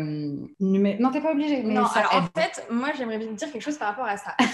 numé- 0.60 0.96
Non, 1.00 1.10
tu 1.10 1.20
pas 1.20 1.32
obligé. 1.32 1.62
Mais 1.62 1.74
non, 1.74 1.84
alors 1.86 2.12
aide. 2.14 2.22
en 2.36 2.40
fait, 2.40 2.66
moi 2.70 2.88
j'aimerais 2.96 3.18
bien 3.18 3.32
dire 3.32 3.50
quelque 3.52 3.62
chose 3.62 3.78
par 3.78 3.88
rapport 3.88 4.06
à 4.06 4.16
ça. 4.16 4.34
Euh, 4.40 4.44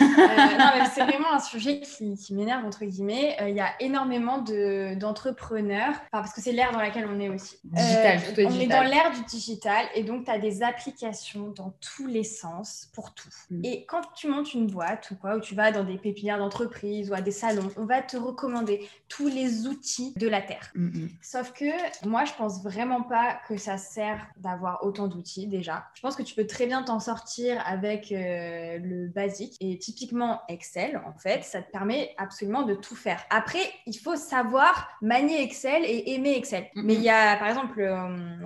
non, 0.59 0.66
mais 0.79 0.85
c'est 0.92 1.03
vraiment 1.05 1.33
un 1.33 1.38
sujet 1.38 1.81
qui, 1.81 2.14
qui 2.14 2.35
m'énerve, 2.35 2.64
entre 2.64 2.85
guillemets. 2.85 3.37
Il 3.46 3.55
y 3.55 3.61
a 3.61 3.68
énormément 3.81 4.38
de- 4.38 4.94
d'entrepreneurs, 4.98 5.94
enfin, 6.12 6.23
parce 6.23 6.33
que 6.33 6.40
c'est 6.40 6.53
l'ère 6.53 6.73
dans 6.73 6.81
laquelle 6.81 7.07
on 7.11 7.19
est 7.21 7.29
aussi. 7.29 7.57
Euh, 7.64 7.81
Digital, 7.81 8.21
tout 8.23 8.40
est 8.40 8.47
on 8.47 8.61
est 8.61 8.67
dans 8.67 8.83
l'ère 8.83 9.12
du 9.12 9.23
digital 9.25 9.87
et 9.95 10.03
donc 10.03 10.25
tu 10.25 10.31
as 10.31 10.38
des 10.38 10.62
applications 10.62 11.49
dans 11.49 11.75
tous 11.81 12.07
les 12.07 12.25
sens 12.25 12.90
pour 12.95 13.14
tout. 13.14 13.29
Mm. 13.51 13.64
Et 13.64 13.85
quand 13.87 14.03
tu 14.14 14.29
montes 14.29 14.55
une 14.55 14.67
boîte 14.67 15.11
ou 15.11 15.17
quoi, 15.17 15.37
ou 15.37 15.40
tu 15.40 15.55
vas 15.55 15.73
dans 15.73 15.85
des 15.85 15.99
pépinières 15.99 16.38
d'entreprise 16.38 17.11
ou 17.11 17.14
à 17.14 17.21
des 17.21 17.31
salons, 17.31 17.71
on 17.77 17.85
va 17.85 18.03
te 18.03 18.17
recommander 18.17 18.88
tous 19.09 19.29
les 19.29 19.67
outils 19.67 20.14
de 20.17 20.29
la 20.29 20.43
Terre. 20.43 20.71
Mm, 20.75 20.87
mm. 20.87 21.09
Sauf 21.23 21.53
que 21.53 22.07
moi, 22.07 22.25
je 22.25 22.33
pense 22.35 22.62
vraiment 22.62 23.03
pas 23.03 23.38
que 23.49 23.57
ça 23.57 23.79
sert 23.79 24.27
d'avoir 24.37 24.85
autant 24.85 25.09
d'outils 25.09 25.47
déjà. 25.47 25.87
Je 25.95 26.01
pense 26.01 26.17
que 26.17 26.23
tu 26.23 26.35
peux 26.35 26.47
très 26.47 26.67
bien 26.67 26.83
t'en 26.83 27.01
sortir 27.01 27.62
avec 27.67 28.12
euh, 28.12 28.79
le 28.79 29.09
basique. 29.09 29.57
Et 29.61 29.79
typiquement 29.79 30.43
Excel, 30.49 31.01
en 31.07 31.19
fait, 31.19 31.45
ça 31.45 31.62
te 31.62 31.71
permet 31.71 32.14
absolument 32.19 32.62
de 32.62 32.75
tout 32.75 32.97
faire. 32.97 33.25
Après, 33.31 33.61
il 33.87 33.99
faut 33.99 34.17
savoir 34.17 34.88
manier 35.03 35.43
Excel 35.43 35.85
et 35.85 35.93
aimer 36.14 36.35
Excel. 36.37 36.64
Mais 36.74 36.94
il 36.94 37.02
y 37.02 37.09
a, 37.11 37.37
par 37.37 37.48
exemple, 37.48 37.80
euh, 37.80 37.96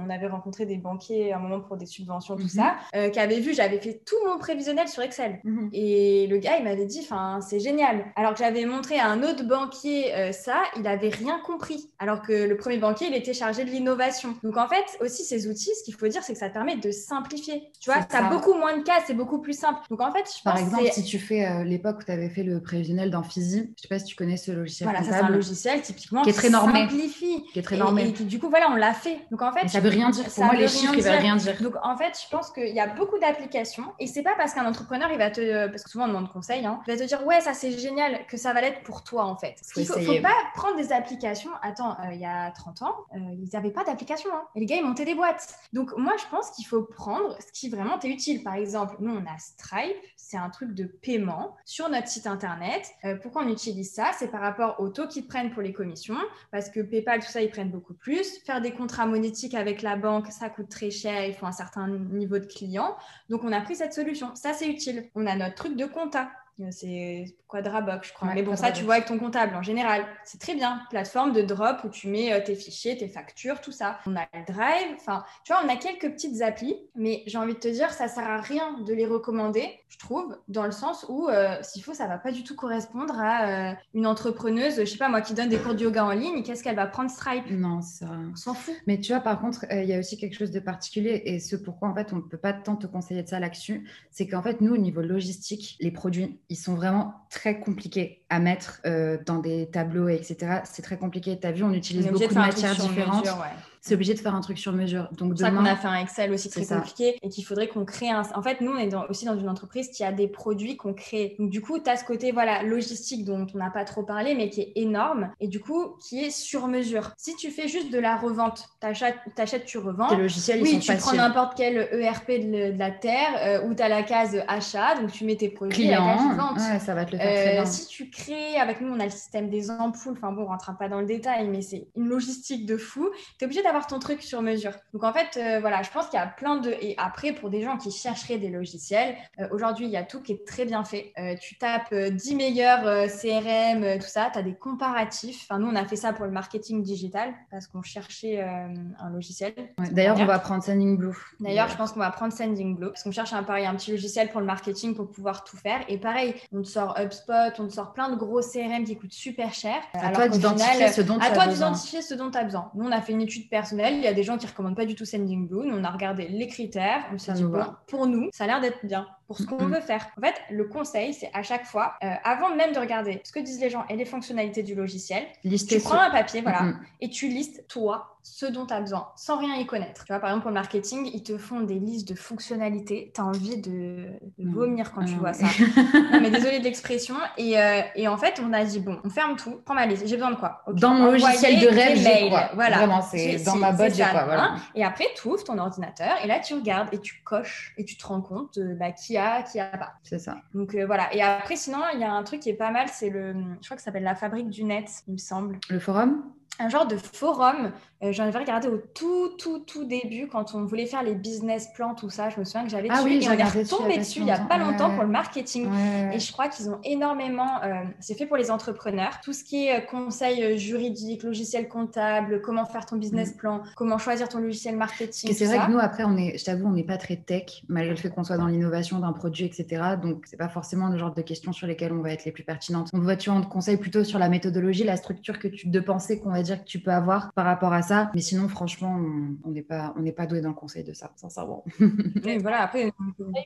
on 0.05 0.11
avait 0.11 0.27
rencontré 0.27 0.67
des 0.67 0.77
banquiers 0.77 1.33
à 1.33 1.37
un 1.37 1.41
moment 1.41 1.61
pour 1.61 1.77
des 1.77 1.87
subventions, 1.87 2.37
tout 2.37 2.43
Mhm. 2.43 2.49
ça, 2.49 2.77
euh, 2.95 3.09
qui 3.11 3.19
avaient 3.21 3.41
vu, 3.41 3.55
j'avais 3.55 3.79
fait 3.81 4.03
tout 4.07 4.17
mon 4.27 4.39
prévisionnel 4.39 4.89
sur 4.89 5.03
Excel. 5.03 5.41
Mhm. 5.45 5.71
Et 5.73 6.27
le 6.29 6.39
gars, 6.39 6.57
il 6.59 6.65
m'avait 6.65 6.87
dit, 6.87 7.01
enfin, 7.03 7.41
c'est 7.41 7.61
génial. 7.61 8.05
Alors 8.17 8.33
que 8.33 8.39
j'avais 8.39 8.65
montré 8.65 8.99
à 8.99 9.07
un 9.09 9.23
autre 9.23 9.45
banquier 9.47 10.15
euh, 10.15 10.33
ça, 10.33 10.63
il 10.79 10.87
avait 10.87 11.09
rien 11.09 11.39
compris. 11.45 11.91
Alors 11.99 12.23
que 12.23 12.33
le 12.33 12.57
premier 12.57 12.79
banquier, 12.79 13.09
il 13.09 13.15
était 13.15 13.35
chargé 13.35 13.65
de 13.65 13.71
l'innovation. 13.71 14.35
Donc 14.43 14.57
en 14.57 14.69
fait, 14.69 14.85
aussi 15.01 15.25
ces 15.25 15.49
outils, 15.49 15.71
ce 15.79 15.85
qu'il 15.85 15.95
faut 15.95 16.09
dire, 16.09 16.23
c'est 16.23 16.33
que 16.33 16.39
ça 16.39 16.49
te 16.49 16.55
permet 16.55 16.77
de 16.77 16.91
simplifier. 16.91 17.71
Tu 17.81 17.91
vois, 17.91 18.01
C'est 18.03 18.09
tu 18.09 18.17
as 18.17 18.21
ça. 18.21 18.29
beaucoup 18.31 18.55
moins 18.55 18.77
de 18.77 18.83
cas, 18.83 19.01
c'est 19.07 19.15
beaucoup 19.15 19.41
plus 19.41 19.59
simple. 19.59 19.81
Donc 19.91 20.01
en 20.01 20.13
fait, 20.13 20.25
je 20.37 20.43
Par 20.43 20.55
pense 20.55 20.63
exemple, 20.63 20.89
si 20.93 21.05
tu 21.05 21.19
fais 21.19 21.47
euh, 21.47 21.65
l'époque 21.65 21.99
où 22.01 22.05
tu 22.05 22.13
avais 22.13 22.29
fait 22.29 22.43
le 22.43 22.61
prévisionnel 22.63 23.11
dans 23.11 23.23
Physi, 23.23 23.73
je 23.77 23.83
sais 23.83 23.89
pas 23.89 23.99
si 23.99 24.05
tu 24.07 24.17
connais 24.17 24.37
ce 24.37 24.53
logiciel 24.53 24.89
voilà, 24.89 25.05
ça 25.05 25.13
c'est 25.19 25.25
un 25.25 25.29
logiciel 25.29 25.81
typiquement 25.83 26.23
Qui 26.23 26.31
est 26.31 26.33
très 26.33 26.51
normé. 26.51 26.81
simplifie. 26.81 27.38
Qui 27.53 27.59
est 27.59 27.63
très 27.63 27.77
Et- 27.77 27.79
normé. 27.79 28.09
Et, 28.09 28.13
qui, 28.13 28.25
du 28.25 28.39
coup, 28.39 28.49
voilà, 28.49 28.71
on 28.71 28.77
l'a 28.77 28.93
fait. 28.95 29.21
Donc 29.31 29.43
en 29.43 29.53
fait, 29.53 29.63
Mais 29.63 29.69
ça 29.69 29.81
veut 29.81 29.89
rien 29.89 30.11
dire. 30.11 30.25
Pour 30.25 30.33
ça 30.33 30.45
moi, 30.47 30.55
les 30.55 30.69
chiffres, 30.69 30.95
ils 30.95 31.03
veulent 31.03 31.15
rien 31.19 31.37
dire. 31.37 31.61
Donc 31.63 31.75
en 31.83 31.97
fait, 31.97 32.19
je 32.23 32.29
pense 32.31 32.51
qu'il 32.51 32.75
y 32.75 32.81
a 32.81 32.87
beaucoup 32.87 33.19
d'applications 33.19 33.85
et 33.99 34.07
c'est 34.07 34.23
pas 34.23 34.35
parce 34.37 34.55
qu'un 34.55 34.67
entrepreneur 34.67 35.09
il 35.13 35.19
va 35.19 35.31
te 35.31 35.67
parce 35.69 35.83
que 35.83 35.91
souvent 35.91 36.05
on 36.05 36.09
demande 36.09 36.33
conseil, 36.33 36.65
hein, 36.67 36.81
il 36.87 36.93
va 36.93 36.99
te 36.99 37.05
dire 37.07 37.27
ouais 37.27 37.41
ça 37.41 37.55
c'est 37.55 37.73
génial 37.79 38.27
que 38.27 38.37
ça 38.37 38.53
va 38.53 38.61
l'être 38.61 38.83
pour 38.83 39.05
toi 39.05 39.25
en 39.25 39.37
fait. 39.37 39.57
Il 39.77 39.87
faut, 39.87 39.99
faut 39.99 40.21
pas 40.23 40.35
prendre 40.55 40.77
des 40.77 40.93
applications. 40.93 41.51
Attends, 41.63 41.93
euh, 41.93 42.13
il 42.13 42.21
y 42.21 42.27
a 42.27 42.51
30 42.53 42.83
ans, 42.83 42.95
euh, 43.15 43.19
ils 43.41 43.49
n'avaient 43.53 43.71
pas 43.71 43.85
d'application 43.85 44.31
hein, 44.33 44.43
et 44.55 44.61
les 44.61 44.67
gars 44.67 44.77
ils 44.77 44.85
montaient 44.85 45.05
des 45.05 45.15
boîtes. 45.15 45.55
Donc 45.73 45.91
moi 45.97 46.15
je 46.19 46.25
pense 46.31 46.51
qu'il 46.51 46.67
faut 46.67 46.83
prendre 46.83 47.37
ce 47.41 47.53
qui 47.53 47.69
vraiment 47.69 47.99
t'est 47.99 48.09
utile. 48.09 48.43
Par 48.43 48.55
exemple, 48.55 48.97
nous 49.01 49.13
on 49.15 49.21
a 49.23 49.39
Stripe, 49.39 49.97
c'est 50.17 50.37
un 50.37 50.51
truc 50.51 50.75
de 50.75 50.85
paiement 50.85 51.57
sur 51.65 51.89
notre 51.89 52.09
site 52.09 52.27
internet. 52.27 52.87
Euh, 53.05 53.17
pourquoi 53.21 53.43
on 53.45 53.49
utilise 53.49 53.93
ça? 53.95 54.11
C'est 54.19 54.29
par 54.29 54.41
rapport 54.41 54.77
au 54.81 54.89
taux 54.89 55.07
qu'ils 55.07 55.27
prennent 55.27 55.51
pour 55.51 55.63
les 55.63 55.73
commissions 55.73 56.17
parce 56.51 56.71
que 56.71 56.81
PayPal, 56.81 57.23
ça, 57.29 57.43
ils 57.43 57.51
prennent 57.51 57.71
beaucoup 57.71 57.95
plus. 57.95 58.39
Faire 58.45 58.61
des 58.61 58.73
contrats 58.73 59.07
monétiques 59.07 59.55
avec 59.55 59.83
la 59.83 59.97
banque, 59.97 60.29
ça 60.29 60.49
coûte 60.51 60.69
très 60.69 60.91
cher, 60.91 61.27
il 61.27 61.35
faut 61.35 61.47
un 61.47 61.53
certain 61.53 61.89
niveau 61.89 62.39
de 62.39 62.47
clients. 62.47 62.97
Donc, 63.29 63.45
on 63.45 63.53
a 63.53 63.61
pris 63.61 63.77
cette 63.77 63.95
solution. 63.95 64.35
Ça, 64.35 64.53
c'est 64.53 64.69
utile. 64.69 65.11
On 65.15 65.27
a 65.27 65.37
notre 65.37 65.55
truc 65.55 65.77
de 65.77 65.87
compta. 65.87 66.31
C'est 66.71 67.25
Quadrabox, 67.47 68.09
je 68.09 68.13
crois. 68.13 68.29
Ouais, 68.29 68.35
Mais 68.35 68.43
bon, 68.43 68.57
ça, 68.57 68.73
tu 68.73 68.85
vois 68.85 68.95
avec 68.95 69.07
ton 69.07 69.19
comptable 69.19 69.55
en 69.55 69.63
général. 69.63 70.05
C'est 70.25 70.41
très 70.41 70.55
bien. 70.55 70.83
Plateforme 70.91 71.33
de 71.33 71.43
drop 71.43 71.85
où 71.85 71.89
tu 71.89 72.09
mets 72.09 72.33
euh, 72.33 72.41
tes 72.45 72.55
fichiers, 72.55 72.97
tes 72.97 73.09
factures, 73.09 73.61
tout 73.61 73.73
ça. 73.73 73.99
On 74.07 74.17
a 74.17 74.27
le 74.35 74.45
Drive. 74.47 74.95
Enfin, 74.97 75.25
tu 75.45 75.53
vois, 75.53 75.63
on 75.65 75.69
a 75.69 75.77
quelques 75.77 76.13
petites 76.13 76.43
applis. 76.43 76.77
Mais 76.95 77.23
j'ai 77.27 77.39
envie 77.39 77.55
de 77.55 77.59
te 77.59 77.69
dire, 77.69 77.91
ça 77.91 78.09
sert 78.09 78.29
à 78.29 78.41
rien 78.41 78.79
de 78.81 78.93
les 78.93 79.07
recommander, 79.07 79.69
je 79.89 79.99
trouve, 79.99 80.37
dans 80.49 80.65
le 80.65 80.73
sens 80.73 81.07
où, 81.09 81.29
euh, 81.29 81.57
s'il 81.63 81.83
faut, 81.83 81.95
ça 81.95 82.07
va 82.07 82.19
pas 82.19 82.33
du 82.33 82.43
tout 82.43 82.55
correspondre 82.55 83.19
à 83.19 83.71
euh, 83.71 83.75
une 83.95 84.07
entrepreneuse, 84.07 84.81
je 84.81 84.85
sais 84.85 84.99
pas 84.99 85.09
moi, 85.09 85.21
qui 85.21 85.35
donne 85.35 85.49
des 85.49 85.59
cours 85.59 85.75
de 85.75 85.83
yoga 85.85 86.05
en 86.05 86.13
ligne. 86.13 86.43
Qu'est-ce 86.43 86.63
qu'elle 86.63 86.77
va 86.77 86.87
prendre 86.87 87.11
Stripe? 87.11 87.51
Non, 87.51 87.81
ça. 87.83 88.07
On 88.33 88.37
s'en 88.37 88.55
fout. 88.55 88.75
Mais 88.87 89.01
tu 89.01 89.13
vois, 89.13 89.21
par 89.21 89.41
contre, 89.41 89.65
euh, 89.71 89.83
il 89.83 89.89
y 89.89 89.95
a 89.95 89.99
aussi 89.99 90.19
quelque 90.19 90.37
chose 90.37 90.51
de 90.51 90.61
particulier 90.61 91.23
et 91.25 91.41
ce 91.41 91.57
pourquoi 91.57 91.89
en 91.89 91.95
fait 91.95 92.13
on 92.13 92.17
ne 92.17 92.23
peut 92.23 92.39
pas 92.39 92.53
tant 92.53 92.77
te 92.77 92.87
conseiller 92.87 93.23
de 93.23 93.29
ça 93.29 93.41
là-dessus, 93.41 93.89
c'est 94.11 94.27
qu'en 94.27 94.43
fait 94.43 94.61
nous 94.61 94.75
au 94.75 94.79
niveau 94.79 95.01
logistique, 95.01 95.77
les 95.81 95.91
produits 95.91 96.41
ils 96.51 96.57
sont 96.57 96.75
vraiment 96.75 97.15
très 97.31 97.61
compliqués 97.61 98.25
à 98.31 98.39
mettre 98.39 98.81
euh, 98.87 99.19
dans 99.27 99.39
des 99.39 99.71
tableaux 99.71 100.09
et 100.09 100.15
etc. 100.15 100.61
C'est 100.65 100.83
très 100.83 100.97
compliqué. 100.97 101.39
Tu 101.39 101.47
as 101.47 101.53
vu, 101.53 101.63
on 101.63 101.73
utilise 101.73 102.07
beaucoup 102.07 102.27
de 102.27 102.35
matières 102.35 102.75
différentes. 102.75 103.25
mesure, 103.25 103.39
ouais. 103.39 103.55
C'est 103.81 103.95
obligé 103.95 104.15
de 104.15 104.19
faire 104.19 104.35
un 104.35 104.41
truc 104.41 104.59
sur 104.59 104.73
mesure. 104.73 105.09
Donc 105.13 105.35
C'est 105.37 105.45
ça 105.45 105.51
qu'on 105.51 105.65
a 105.65 105.77
fait 105.77 105.89
un 105.89 105.95
Excel 105.97 106.33
aussi 106.33 106.51
très 106.51 106.65
ça. 106.65 106.77
compliqué 106.77 107.19
et 107.23 107.29
qu'il 107.29 107.45
faudrait 107.45 107.69
qu'on 107.69 107.85
crée 107.85 108.11
un. 108.11 108.23
En 108.35 108.43
fait, 108.43 108.61
nous, 108.61 108.73
on 108.73 108.77
est 108.79 108.89
dans- 108.89 109.07
aussi 109.09 109.25
dans 109.25 109.39
une 109.39 109.49
entreprise 109.49 109.89
qui 109.91 110.05
a 110.05 110.13
des 110.13 110.29
produits 110.29 110.77
qu'on 110.77 110.95
crée. 110.95 111.37
Donc, 111.39 111.51
du 111.51 111.61
coup, 111.61 111.79
tu 111.79 111.89
as 111.89 111.97
ce 111.97 112.05
côté 112.05 112.33
voilà, 112.33 112.63
logistique 112.63 113.25
dont 113.25 113.47
on 113.55 113.59
n'a 113.59 113.71
pas 113.71 113.85
trop 113.85 114.03
parlé, 114.03 114.35
mais 114.35 114.51
qui 114.51 114.61
est 114.63 114.73
énorme 114.77 115.31
et 115.41 115.49
du 115.49 115.61
coup, 115.61 115.97
qui 116.01 116.25
est 116.25 116.31
sur 116.31 116.67
mesure. 116.69 117.13
Si 117.17 117.35
tu 117.37 117.51
fais 117.51 117.69
juste 117.69 117.93
de 117.93 117.99
la 117.99 118.17
revente, 118.17 118.69
t'achètes, 118.81 119.17
t'achètes, 119.37 119.65
tu 119.65 119.79
revends. 119.79 120.09
tes 120.09 120.17
logiciels 120.17 120.63
Oui, 120.63 120.73
ils 120.75 120.81
tu 120.81 120.97
prends 120.97 121.15
n'importe 121.15 121.57
quel 121.57 121.77
ERP 121.93 122.29
de, 122.31 122.79
la 122.79 122.91
Terre 122.91 123.31
euh, 123.43 123.67
où 123.69 123.75
tu 123.75 123.83
as 123.83 123.89
la 123.89 124.03
case 124.03 124.37
achat, 124.49 124.95
donc 125.01 125.13
tu 125.13 125.25
mets 125.25 125.37
tes 125.37 125.49
produits 125.49 125.85
et 125.85 125.91
la 125.91 125.97
case 125.99 126.17
Client, 126.19 126.35
vente. 126.37 126.57
ouais, 126.59 126.79
ça 126.79 126.95
va 126.95 127.05
te 127.05 127.13
le 127.13 127.19
faire 127.19 127.27
Euh, 127.29 127.43
très 127.45 127.53
bien. 127.53 127.65
si 127.67 127.87
tu 127.87 128.11
crées, 128.11 128.57
avec 128.57 128.81
nous 128.81 128.93
on 128.93 129.01
a 129.01 129.05
le 129.05 129.11
système 129.11 129.49
des 129.49 129.71
ampoules, 129.71 130.13
enfin 130.17 130.33
bon, 130.33 130.43
on 130.43 130.47
rentre 130.47 130.77
pas 130.79 130.89
dans 130.89 131.01
le 131.01 131.07
détail, 131.07 131.47
mais 131.49 131.63
c'est 131.63 131.89
une 131.97 132.09
logistique 132.09 132.67
de 132.67 132.77
fou. 132.77 133.09
Tu 133.39 133.45
es 133.45 133.47
obligé 133.47 133.63
d'avoir 133.69 133.87
ton 133.87 133.99
truc 133.99 134.23
sur 134.23 134.43
mesure. 134.43 134.73
Donc 134.93 135.05
en 135.05 135.13
fait, 135.13 135.37
euh, 135.37 135.61
voilà, 135.61 135.83
je 135.83 135.91
pense 135.91 136.07
qu'il 136.09 136.19
y 136.19 136.23
a 136.23 136.27
plein 136.27 136.57
de. 136.57 136.71
Et 136.81 136.95
après, 136.99 137.33
pour 137.33 137.51
des 137.51 137.63
gens 137.63 137.77
qui 137.77 137.91
chercheraient 137.91 138.39
des 138.39 138.49
logiciels, 138.49 139.15
euh, 139.39 139.49
aujourd'hui 139.53 139.87
il 139.87 139.93
y 139.93 139.97
a 139.97 140.03
tout 140.03 140.21
qui 140.21 140.33
est 140.33 140.47
très 140.47 140.65
bien 140.65 140.83
fait. 140.85 141.13
Euh, 141.19 141.35
tu 141.41 141.57
tapes 141.59 141.93
euh, 141.93 142.11
10 142.11 142.35
meilleurs 142.35 142.83
CRM, 143.09 143.99
tout 143.99 144.07
ça, 144.09 144.31
tu 144.33 144.39
as 144.39 144.43
des 144.43 144.55
comparatifs. 144.55 145.47
Enfin, 145.49 145.61
nous 145.61 145.69
on 145.69 145.77
a 145.77 145.85
fait 145.85 145.97
ça 145.97 146.13
pour 146.13 146.25
le 146.25 146.31
marketing 146.31 146.83
digital 146.83 147.35
parce 147.51 147.67
qu'on 147.67 147.83
cherchait 147.83 148.41
un 148.41 149.11
logiciel. 149.11 149.53
Ouais, 149.79 149.91
D'ailleurs, 149.91 150.19
on 150.19 150.25
va 150.25 150.39
prendre 150.39 150.63
Sending 150.63 150.97
Blue. 150.97 151.17
D'ailleurs, 151.41 151.69
je 151.69 151.77
pense 151.77 151.93
qu'on 151.93 152.01
va 152.01 152.11
prendre 152.11 152.33
Sending 152.33 152.77
Blue 152.77 152.89
parce 152.89 153.03
qu'on 153.03 153.13
cherche 153.13 153.33
un, 153.33 153.43
pareil, 153.43 153.67
un 153.67 153.75
petit 153.75 153.91
logiciel 153.91 154.31
pour 154.31 154.41
le 154.41 154.47
marketing 154.47 154.95
pour 154.95 155.11
pouvoir 155.11 155.45
tout 155.45 155.57
faire. 155.57 155.81
Et 155.89 155.99
pareil, 155.99 156.35
on 156.53 156.63
te 156.63 156.69
sort 156.69 156.99
HubSpot, 156.99 157.59
on 157.59 157.69
te 157.69 157.73
sort 157.73 157.93
plein 157.93 158.09
de 158.11 158.17
gros 158.17 158.41
CRM 158.41 158.85
qui 158.85 158.97
coûtent 158.97 159.13
super 159.13 159.53
cher. 159.53 159.77
À 159.93 159.99
Alors 160.07 160.13
toi 160.13 160.29
d'identifier 160.29 160.89
ce 160.89 161.01
dont 161.03 161.19
à 161.19 161.27
tu 161.27 161.33
toi 161.33 161.43
as 161.43 161.47
besoin. 161.49 161.71
d'identifier 161.71 162.03
ce 162.03 162.15
dont 162.15 162.31
tu 162.31 162.39
as 162.39 162.45
besoin. 162.45 162.71
Nous, 162.75 162.87
on 162.87 162.93
a 162.93 163.01
fait 163.01 163.13
une 163.13 163.23
étude 163.23 163.49
personnelle. 163.61 163.95
Il 163.95 164.03
y 164.03 164.07
a 164.07 164.15
des 164.15 164.23
gens 164.23 164.39
qui 164.39 164.47
recommandent 164.47 164.77
pas 164.77 164.87
du 164.87 164.95
tout 164.95 165.05
Sending 165.05 165.49
Blue. 165.49 165.67
Nous, 165.67 165.77
on 165.77 165.85
a 165.85 165.91
regardé 165.91 166.29
les 166.29 166.47
critères. 166.47 167.05
On 167.13 167.19
s'est 167.19 167.33
Ça 167.33 167.33
dit, 167.33 167.43
nous 167.43 167.51
bon, 167.51 167.59
va. 167.59 167.83
pour 167.89 168.07
nous, 168.07 168.29
ça 168.33 168.45
a 168.45 168.47
l'air 168.47 168.61
d'être 168.61 168.85
bien. 168.85 169.07
Pour 169.29 169.39
ce 169.39 169.45
qu'on 169.45 169.59
veut 169.59 169.81
faire. 169.81 170.09
En 170.17 170.23
fait, 170.23 170.35
le 170.51 170.65
conseil, 170.65 171.13
c'est 171.13 171.31
à 171.35 171.43
chaque 171.43 171.67
fois, 171.67 171.95
euh, 172.03 172.09
avant 172.25 172.55
même 172.57 172.73
de 172.73 172.79
regarder 172.79 173.21
ce 173.25 173.31
que 173.31 173.41
disent 173.41 173.61
les 173.61 173.69
gens 173.69 173.85
et 173.91 173.97
les 173.97 174.07
fonctionnalités 174.07 174.63
du 174.63 174.75
logiciel, 174.75 175.23
tu 175.43 175.81
prends 175.81 176.01
un 176.01 176.11
papier, 176.11 176.41
voilà, 176.41 176.73
et 177.03 177.11
tu 177.11 177.29
listes 177.29 177.69
toi 177.69 178.19
ce 178.31 178.47
dont 178.47 178.67
tu 178.67 178.75
as 178.75 178.81
besoin, 178.81 179.09
sans 179.17 179.39
rien 179.39 179.55
y 179.55 179.67
connaître. 179.67 180.05
Tu 180.05 180.13
vois, 180.13 180.21
par 180.21 180.31
exemple, 180.31 180.43
pour 180.43 180.51
le 180.51 180.55
marketing, 180.55 181.11
ils 181.13 181.23
te 181.23 181.39
font 181.39 181.61
des 181.61 181.79
listes 181.79 182.09
de 182.09 182.15
fonctionnalités. 182.15 183.11
Tu 183.15 183.21
as 183.21 183.25
envie 183.25 183.57
de, 183.57 184.07
mm. 184.39 184.53
vomir 184.53 184.93
quand 184.93 185.05
tu 185.05 185.15
mm. 185.15 185.19
vois 185.19 185.33
ça. 185.33 185.47
non, 186.13 186.21
mais 186.21 186.31
désolé 186.31 186.59
de 186.59 186.65
l'expression. 186.65 187.15
Et, 187.37 187.59
euh, 187.59 187.81
et, 187.95 188.07
en 188.09 188.17
fait, 188.17 188.41
on 188.45 188.53
a 188.53 188.65
dit, 188.65 188.81
bon, 188.81 188.99
on 189.05 189.11
ferme 189.11 189.37
tout, 189.37 189.61
prends 189.65 189.75
ma 189.75 189.87
liste. 189.87 190.07
J'ai 190.07 190.17
besoin 190.17 190.33
de 190.33 190.37
quoi? 190.37 190.63
Dans 190.69 190.95
mon 190.95 191.13
logiciel 191.13 191.61
de 191.61 191.69
rêve, 191.69 191.97
j'ai 191.97 192.29
quoi? 192.29 192.51
Voilà. 192.55 192.79
Vraiment, 192.79 193.03
c'est 193.03 193.43
dans 193.45 193.57
ma 193.57 193.73
boîte, 193.73 193.95
j'ai 193.95 194.05
quoi 194.05 194.25
voilà. 194.25 194.57
Et 194.75 194.85
après, 194.85 195.07
tu 195.17 195.29
ouvres 195.29 195.45
ton 195.45 195.59
ordinateur 195.59 196.17
et 196.23 196.27
là, 196.27 196.39
tu 196.41 196.55
regardes 196.55 196.89
et 196.93 197.01
tu 197.01 197.23
coches 197.25 197.75
et 197.79 197.85
tu 197.85 197.97
te 197.97 198.07
rends 198.07 198.21
compte 198.21 198.59
bah, 198.79 198.93
qui 198.93 199.17
a, 199.19 199.43
qui 199.43 199.61
a 199.61 199.67
pas. 199.67 199.93
C'est 200.03 200.19
ça. 200.19 200.39
Donc 200.55 200.75
euh, 200.75 200.87
voilà. 200.87 201.13
Et 201.15 201.23
après, 201.23 201.57
sinon, 201.57 201.79
il 201.95 202.01
y 202.01 202.05
a 202.05 202.13
un 202.13 202.23
truc 202.23 202.41
qui 202.41 202.51
est 202.51 202.55
pas 202.55 202.71
mal, 202.71 202.89
c'est 202.89 203.11
le, 203.11 203.35
je 203.61 203.67
crois 203.67 203.77
que 203.77 203.83
ça 203.83 203.87
s'appelle 203.87 204.05
la 204.05 204.15
fabrique 204.15 204.49
du 204.49 204.65
net, 204.65 204.89
il 205.07 205.15
me 205.15 205.19
semble. 205.19 205.59
Le 205.69 205.79
forum? 205.79 206.25
Un 206.59 206.69
genre 206.69 206.87
de 206.87 206.97
forum. 206.97 207.73
Euh, 208.05 208.13
j'en 208.13 208.25
avais 208.25 208.39
regardé 208.39 208.69
au 208.69 208.79
tout, 208.79 209.31
tout, 209.39 209.59
tout 209.59 209.85
début 209.85 210.29
quand 210.29 210.55
on 210.55 210.65
voulait 210.65 210.87
faire 210.87 211.03
les 211.03 211.15
business 211.15 211.69
plans, 211.75 211.97
tout 211.97 212.11
ça. 212.11 212.31
Je 212.31 212.39
me 212.39 212.45
souviens 212.45 212.63
que 212.63 212.71
j'avais 212.71 212.89
ah 212.91 213.03
dessus 213.03 213.09
oui, 213.09 213.25
et 213.25 213.29
on 213.29 213.33
est 213.33 213.43
retombé 213.43 213.99
dessus 213.99 214.21
il 214.21 214.25
n'y 214.25 214.31
a 214.31 214.39
pas 214.39 214.59
longtemps 214.59 214.95
pour 214.95 215.03
le 215.03 215.09
marketing. 215.09 215.69
Et 216.13 216.21
je 216.21 216.33
crois 216.33 216.49
qu'ils 216.49 216.71
ont 216.71 216.79
énormément, 216.85 217.61
euh, 217.65 217.83
c'est 217.99 218.15
fait 218.17 218.27
pour 218.27 218.37
les 218.37 218.53
entrepreneurs, 218.53 219.21
tout 219.23 219.33
ce 219.33 219.43
qui 219.43 219.67
est 219.67 219.79
euh, 219.79 219.81
conseil 219.81 220.59
juridique, 220.59 221.25
logiciel 221.25 221.69
comptable, 221.69 222.41
comment 222.41 222.67
faire 222.67 222.87
ton 222.87 222.97
business 222.97 223.35
mm. 223.35 223.37
plan, 223.37 223.63
comment 223.75 223.99
choisir 223.99 224.29
ton 224.29 224.39
logiciel 224.39 224.77
marketing. 224.77 225.31
Et 225.31 225.35
c'est 225.35 225.47
vrai 225.47 225.59
que 225.67 225.73
nous, 225.73 225.81
après, 225.81 226.05
on 226.05 226.17
est, 226.17 226.39
je 226.39 226.45
t'avoue, 226.45 226.69
on 226.69 226.73
n'est 226.73 226.85
pas 226.85 226.99
très 226.99 227.17
tech, 227.17 227.65
malgré 227.69 227.91
le 227.91 228.01
fait 228.01 228.11
qu'on 228.11 228.23
soit 228.23 228.37
dans 228.37 228.47
l'innovation 228.47 229.01
d'un 229.01 229.13
produit, 229.13 229.45
etc. 229.45 229.83
Donc, 230.01 230.25
c'est 230.27 230.37
pas 230.37 230.49
forcément 230.49 230.89
le 230.89 230.99
genre 230.99 231.13
de 231.13 231.23
questions 231.23 231.53
sur 231.53 231.67
lesquelles 231.67 231.93
on 231.93 232.03
va 232.03 232.13
être 232.13 232.25
les 232.25 232.33
plus 232.33 232.45
pertinentes. 232.45 232.91
On 232.93 233.01
va, 233.01 233.17
tu 233.17 233.31
en 233.31 233.43
conseil 233.43 233.77
plutôt 233.77 234.05
sur 234.05 234.21
la 234.21 234.29
méthodologie, 234.29 234.85
la 234.85 234.97
structure 234.97 235.41
que 235.41 235.49
tu, 235.49 235.69
de 235.69 235.81
pensée 235.81 236.21
qu'on 236.21 236.31
va 236.31 236.43
dire 236.43 236.61
que 236.61 236.69
tu 236.69 236.79
peux 236.79 236.93
avoir 236.93 237.33
par 237.33 237.45
rapport 237.45 237.73
à 237.73 237.83
ça? 237.83 237.88
Mais 238.15 238.21
sinon, 238.21 238.49
franchement, 238.49 238.99
on 239.45 239.51
n'est 239.51 239.63
pas, 239.63 239.95
on 239.97 240.01
n'est 240.01 240.13
pas 240.13 240.27
doué 240.27 240.41
dans 240.41 240.51
le 240.51 240.55
conseil 240.55 240.85
de 240.85 240.93
ça, 240.93 241.11
sincèrement. 241.17 241.65
Mais 242.25 242.39
voilà, 242.39 242.63
après. 242.63 242.93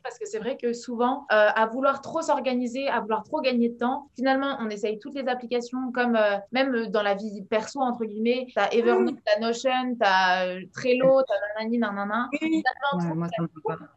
Parce 0.02 0.18
que 0.18 0.26
c'est 0.26 0.38
vrai 0.38 0.56
que 0.56 0.72
souvent, 0.72 1.26
euh, 1.32 1.48
à 1.54 1.66
vouloir 1.66 2.00
trop 2.00 2.22
s'organiser, 2.22 2.88
à 2.88 3.00
vouloir 3.00 3.22
trop 3.22 3.40
gagner 3.40 3.68
de 3.68 3.78
temps, 3.78 4.08
finalement, 4.16 4.56
on 4.60 4.68
essaye 4.68 4.98
toutes 4.98 5.14
les 5.14 5.28
applications, 5.28 5.92
comme 5.92 6.16
euh, 6.16 6.36
même 6.52 6.86
dans 6.86 7.02
la 7.02 7.14
vie 7.14 7.42
perso, 7.48 7.80
entre 7.80 8.04
guillemets, 8.04 8.46
tu 8.48 8.58
as 8.58 8.72
Evernote, 8.74 9.16
tu 9.16 9.32
as 9.36 9.40
Notion, 9.40 9.94
tu 9.94 9.98
as 10.00 10.46
euh, 10.46 10.60
Trello, 10.72 11.22
tu 11.22 11.32
as 11.32 11.62
nanani, 11.62 11.78
nanana. 11.78 12.28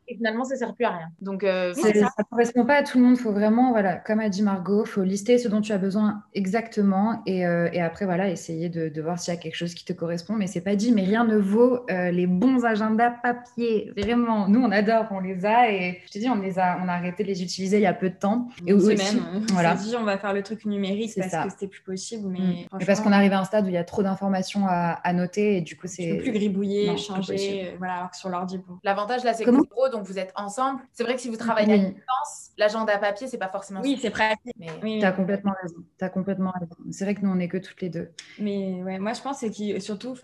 et 0.08 0.15
finalement, 0.15 0.43
ça 0.43 0.55
sert 0.55 0.73
plus 0.73 0.86
à 0.86 0.91
rien. 0.91 1.08
Donc, 1.21 1.41
ça 1.43 1.89
ne 1.89 2.23
correspond 2.29 2.65
pas 2.65 2.75
à 2.75 2.84
tout 2.84 2.97
le 2.97 3.03
monde. 3.03 3.15
Il 3.17 3.21
faut 3.21 3.31
vraiment, 3.31 3.71
voilà, 3.71 3.95
comme 3.95 4.19
a 4.19 4.29
dit 4.29 4.41
Margot, 4.41 4.84
il 4.86 4.89
faut 4.89 5.03
lister 5.03 5.38
ce 5.38 5.47
dont 5.47 5.62
tu 5.62 5.71
as 5.71 5.77
besoin 5.77 6.23
exactement 6.34 7.21
et, 7.25 7.39
et 7.39 7.81
après, 7.81 8.05
voilà, 8.05 8.29
essayer 8.29 8.69
de, 8.69 8.89
de 8.89 9.01
voir 9.01 9.19
s'il 9.19 9.34
y 9.34 9.38
a 9.38 9.39
quelque 9.39 9.55
chose 9.55 9.73
qui 9.73 9.86
te 9.86 9.93
correspond, 9.93 10.35
mais 10.36 10.48
c'est 10.48 10.62
pas 10.62 10.76
dit, 10.76 10.91
mais 10.91 11.04
rien 11.04 11.24
ne 11.24 11.38
vaut 11.38 11.80
euh, 11.89 12.12
les 12.12 12.28
bons 12.28 12.65
agendas 12.65 13.12
papier. 13.12 13.91
Vraiment, 13.98 14.48
nous 14.48 14.62
on 14.62 14.71
adore, 14.71 15.06
on 15.12 15.19
les 15.19 15.45
a 15.45 15.71
et 15.71 16.02
je 16.06 16.12
te 16.12 16.19
dis, 16.19 16.30
on 16.30 16.36
les 16.36 16.60
a, 16.60 16.80
on 16.84 16.88
a 16.88 16.93
arrêté 16.93 17.24
de 17.24 17.28
les 17.28 17.43
utiliser 17.43 17.78
il 17.78 17.84
y 17.84 17.88
a 17.88 17.93
peu 17.93 18.10
de 18.10 18.15
temps. 18.15 18.48
Et 18.65 18.74
aussi, 18.74 18.95
même, 18.95 19.24
euh, 19.36 19.39
voilà. 19.52 19.76
dit, 19.76 19.95
on 19.95 20.04
va 20.04 20.17
faire 20.17 20.34
le 20.34 20.43
truc 20.43 20.65
numérique 20.65 21.12
parce 21.17 21.45
que 21.45 21.50
c'était 21.52 21.67
plus 21.67 21.82
possible, 21.82 22.30
mais 22.30 22.67
mm. 22.71 22.86
parce 22.86 23.02
qu'on 23.02 23.12
arrive 23.12 23.34
à 23.34 23.39
un 23.39 23.43
stade 23.45 23.65
où 23.65 23.69
il 23.69 23.74
y 23.74 23.78
a 23.78 23.84
trop 23.84 24.04
d'informations 24.04 24.65
à, 24.67 25.13
noter 25.13 25.58
et 25.58 25.62
du 25.62 25.78
coup 25.78 25.88
c'est. 25.88 26.17
plus 26.17 26.32
gribouiller, 26.32 26.98
changer, 26.98 27.67
euh, 27.67 27.76
voilà, 27.78 27.93
alors 27.95 28.12
que 28.12 28.17
sur 28.17 28.30
l'ordi. 28.30 28.58
Bon. 28.58 28.78
L'avantage 28.84 29.24
là, 29.24 29.34
c'est 29.34 29.45
que 29.45 29.52
c'est 29.52 29.69
gros, 29.69 29.89
donc 29.89 30.06
vous 30.06 30.19
êtes 30.19 30.34
ensemble. 30.36 30.82
C'est 30.91 31.04
vrai 31.04 31.15
que 31.15 31.21
si 31.21 31.30
vous 31.30 31.38
travaillez 31.38 31.74
à 31.74 31.78
distance, 31.78 32.52
l'agenda 32.58 32.98
papier, 32.98 33.28
c'est 33.28 33.38
pas 33.38 33.48
forcément. 33.48 33.82
Oui, 33.82 33.98
c'est 34.02 34.10
pratique. 34.10 34.56
Mais... 34.60 34.67
Oui, 34.84 35.00
tu 35.00 35.06
as 35.06 35.12
complètement 35.12 35.54
raison. 35.62 35.78
As 36.02 36.10
complètement 36.10 36.52
raison. 36.52 36.76
C'est 36.91 37.06
vrai 37.06 37.15
que 37.15 37.21
nous 37.21 37.32
on 37.32 37.39
est 37.39 37.48
que 37.48 37.58
toutes 37.58 37.82
les 37.82 37.89
deux. 37.89 38.12
Mais 38.39 38.84
ouais, 38.84 39.00
moi 39.00 39.13
je 39.13 39.21
pense 39.21 39.39
c'est 39.39 39.80
surtout 39.80 40.15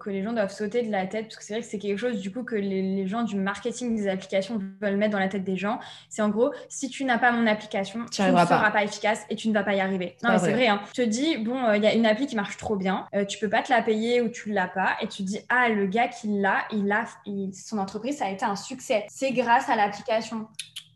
que, 0.00 0.10
les 0.10 0.22
gens 0.22 0.32
doivent 0.32 0.52
sauter 0.52 0.82
de 0.82 0.90
la 0.90 1.06
tête 1.06 1.26
parce 1.26 1.36
que 1.36 1.44
c'est 1.44 1.54
vrai 1.54 1.62
que 1.62 1.68
c'est 1.68 1.78
quelque 1.78 1.98
chose 1.98 2.20
du 2.20 2.32
coup 2.32 2.44
que 2.44 2.54
les, 2.54 3.06
gens 3.06 3.22
du 3.22 3.36
marketing 3.36 3.96
des 3.96 4.08
applications 4.08 4.60
veulent 4.80 4.96
mettre 4.96 5.12
dans 5.12 5.18
la 5.18 5.28
tête 5.28 5.44
des 5.44 5.56
gens. 5.56 5.78
C'est 6.08 6.22
en 6.22 6.28
gros 6.28 6.52
si 6.68 6.88
tu 6.88 7.04
n'as 7.04 7.18
pas 7.18 7.32
mon 7.32 7.46
application 7.46 8.04
tu 8.10 8.22
ne 8.22 8.28
seras 8.28 8.70
pas. 8.70 8.84
efficace 8.84 9.24
et 9.30 9.36
tu 9.36 9.48
ne 9.48 9.54
vas 9.54 9.62
pas 9.62 9.74
y 9.74 9.80
arriver. 9.80 10.16
Non 10.22 10.30
mais 10.30 10.38
c'est 10.38 10.52
vrai. 10.52 10.68
hein. 10.68 10.80
je 10.88 11.02
te 11.02 11.06
dis 11.06 11.36
bon 11.38 11.64
euh, 11.64 11.76
il 11.76 11.82
y 11.82 11.86
a 11.86 11.94
une 11.94 12.06
appli 12.06 12.26
qui 12.26 12.36
marche 12.36 12.56
trop 12.56 12.76
bien 12.76 13.06
euh, 13.14 13.24
tu 13.24 13.38
peux 13.38 13.48
pas 13.48 13.62
te 13.62 13.72
la 13.72 13.82
payer 13.82 14.20
ou 14.20 14.28
tu 14.28 14.50
l'as 14.52 14.68
pas 14.68 14.96
et 15.00 15.08
tu 15.08 15.22
dis 15.22 15.40
ah 15.48 15.68
le 15.68 15.86
gars 15.86 16.08
qui 16.08 16.28
l'a 16.28 16.64
il 16.72 16.90
a 16.90 17.04
son 17.52 17.78
entreprise 17.78 18.18
ça 18.18 18.26
a 18.26 18.30
été 18.30 18.44
un 18.44 18.56
succès. 18.56 19.06
C'est 19.08 19.32
grâce 19.32 19.68
à 19.68 19.76
l'application 19.76 20.48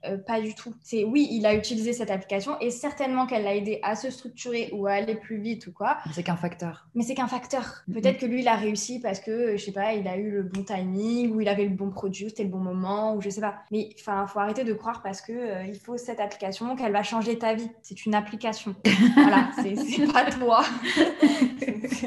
euh, 0.05 0.17
pas 0.19 0.41
du 0.41 0.55
tout. 0.55 0.75
C'est 0.83 1.05
oui, 1.05 1.29
il 1.31 1.47
a 1.47 1.55
utilisé 1.55 1.93
cette 1.93 2.11
application 2.11 2.59
et 2.61 2.71
certainement 2.71 3.27
qu'elle 3.27 3.45
l'a 3.45 3.55
aidé 3.55 3.81
à 3.83 3.97
se 3.97 4.11
structurer 4.11 4.71
ou 4.73 4.87
à 4.87 4.93
aller 4.93 5.15
plus 5.15 5.39
vite 5.39 5.67
ou 5.67 5.73
quoi. 5.73 5.99
C'est 6.13 6.23
qu'un 6.23 6.37
facteur. 6.37 6.87
Mais 6.95 7.03
c'est 7.03 7.15
qu'un 7.15 7.27
facteur. 7.27 7.83
Peut-être 7.93 8.19
que 8.19 8.27
lui, 8.27 8.41
il 8.41 8.49
a 8.49 8.55
réussi 8.55 9.01
parce 9.01 9.21
que, 9.21 9.57
je 9.57 9.65
sais 9.65 9.73
pas, 9.73 9.95
il 9.95 10.07
a 10.07 10.17
eu 10.17 10.31
le 10.31 10.43
bon 10.43 10.63
timing 10.63 11.33
ou 11.33 11.41
il 11.41 11.49
avait 11.49 11.65
le 11.65 11.75
bon 11.75 11.91
produit, 11.91 12.29
c'était 12.29 12.45
le 12.45 12.51
bon 12.51 12.59
moment 12.59 13.15
ou 13.15 13.21
je 13.21 13.31
sais 13.31 13.41
pas. 13.41 13.57
Mais 13.71 13.91
enfin, 13.99 14.27
faut 14.27 14.39
arrêter 14.39 14.65
de 14.65 14.73
croire 14.73 15.03
parce 15.03 15.21
que 15.21 15.33
euh, 15.33 15.65
il 15.67 15.79
faut 15.79 15.97
cette 15.97 16.21
application 16.21 16.77
qu'elle 16.77 16.93
va 16.93 17.03
changer 17.03 17.39
ta 17.39 17.55
vie. 17.55 17.69
C'est 17.83 18.07
une 18.07 18.15
application. 18.15 18.75
voilà, 19.15 19.51
c'est 19.57 20.13
pas 20.13 20.31
toi. 20.31 20.65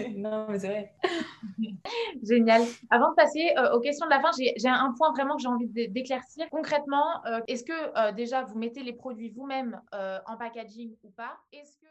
non, 0.17 0.47
mais 0.49 0.59
c'est 0.59 0.67
vrai. 0.67 0.93
Génial. 2.23 2.63
Avant 2.89 3.11
de 3.11 3.15
passer 3.15 3.53
euh, 3.57 3.73
aux 3.73 3.79
questions 3.79 4.05
de 4.05 4.11
la 4.11 4.19
fin, 4.19 4.29
j'ai 4.37 4.69
un 4.69 4.93
point 4.97 5.11
vraiment 5.11 5.35
que 5.35 5.41
j'ai 5.41 5.47
envie 5.47 5.67
d'éclaircir. 5.67 6.47
Concrètement, 6.51 7.25
euh, 7.25 7.39
est-ce 7.47 7.63
que 7.63 7.73
euh, 7.97 8.11
déjà 8.11 8.43
vous 8.43 8.57
mettez 8.57 8.83
les 8.83 8.93
produits 8.93 9.29
vous-même 9.29 9.81
en 9.91 10.37
packaging 10.37 10.95
ou 11.03 11.09
pas? 11.09 11.37
Est-ce 11.53 11.77
que. 11.77 11.87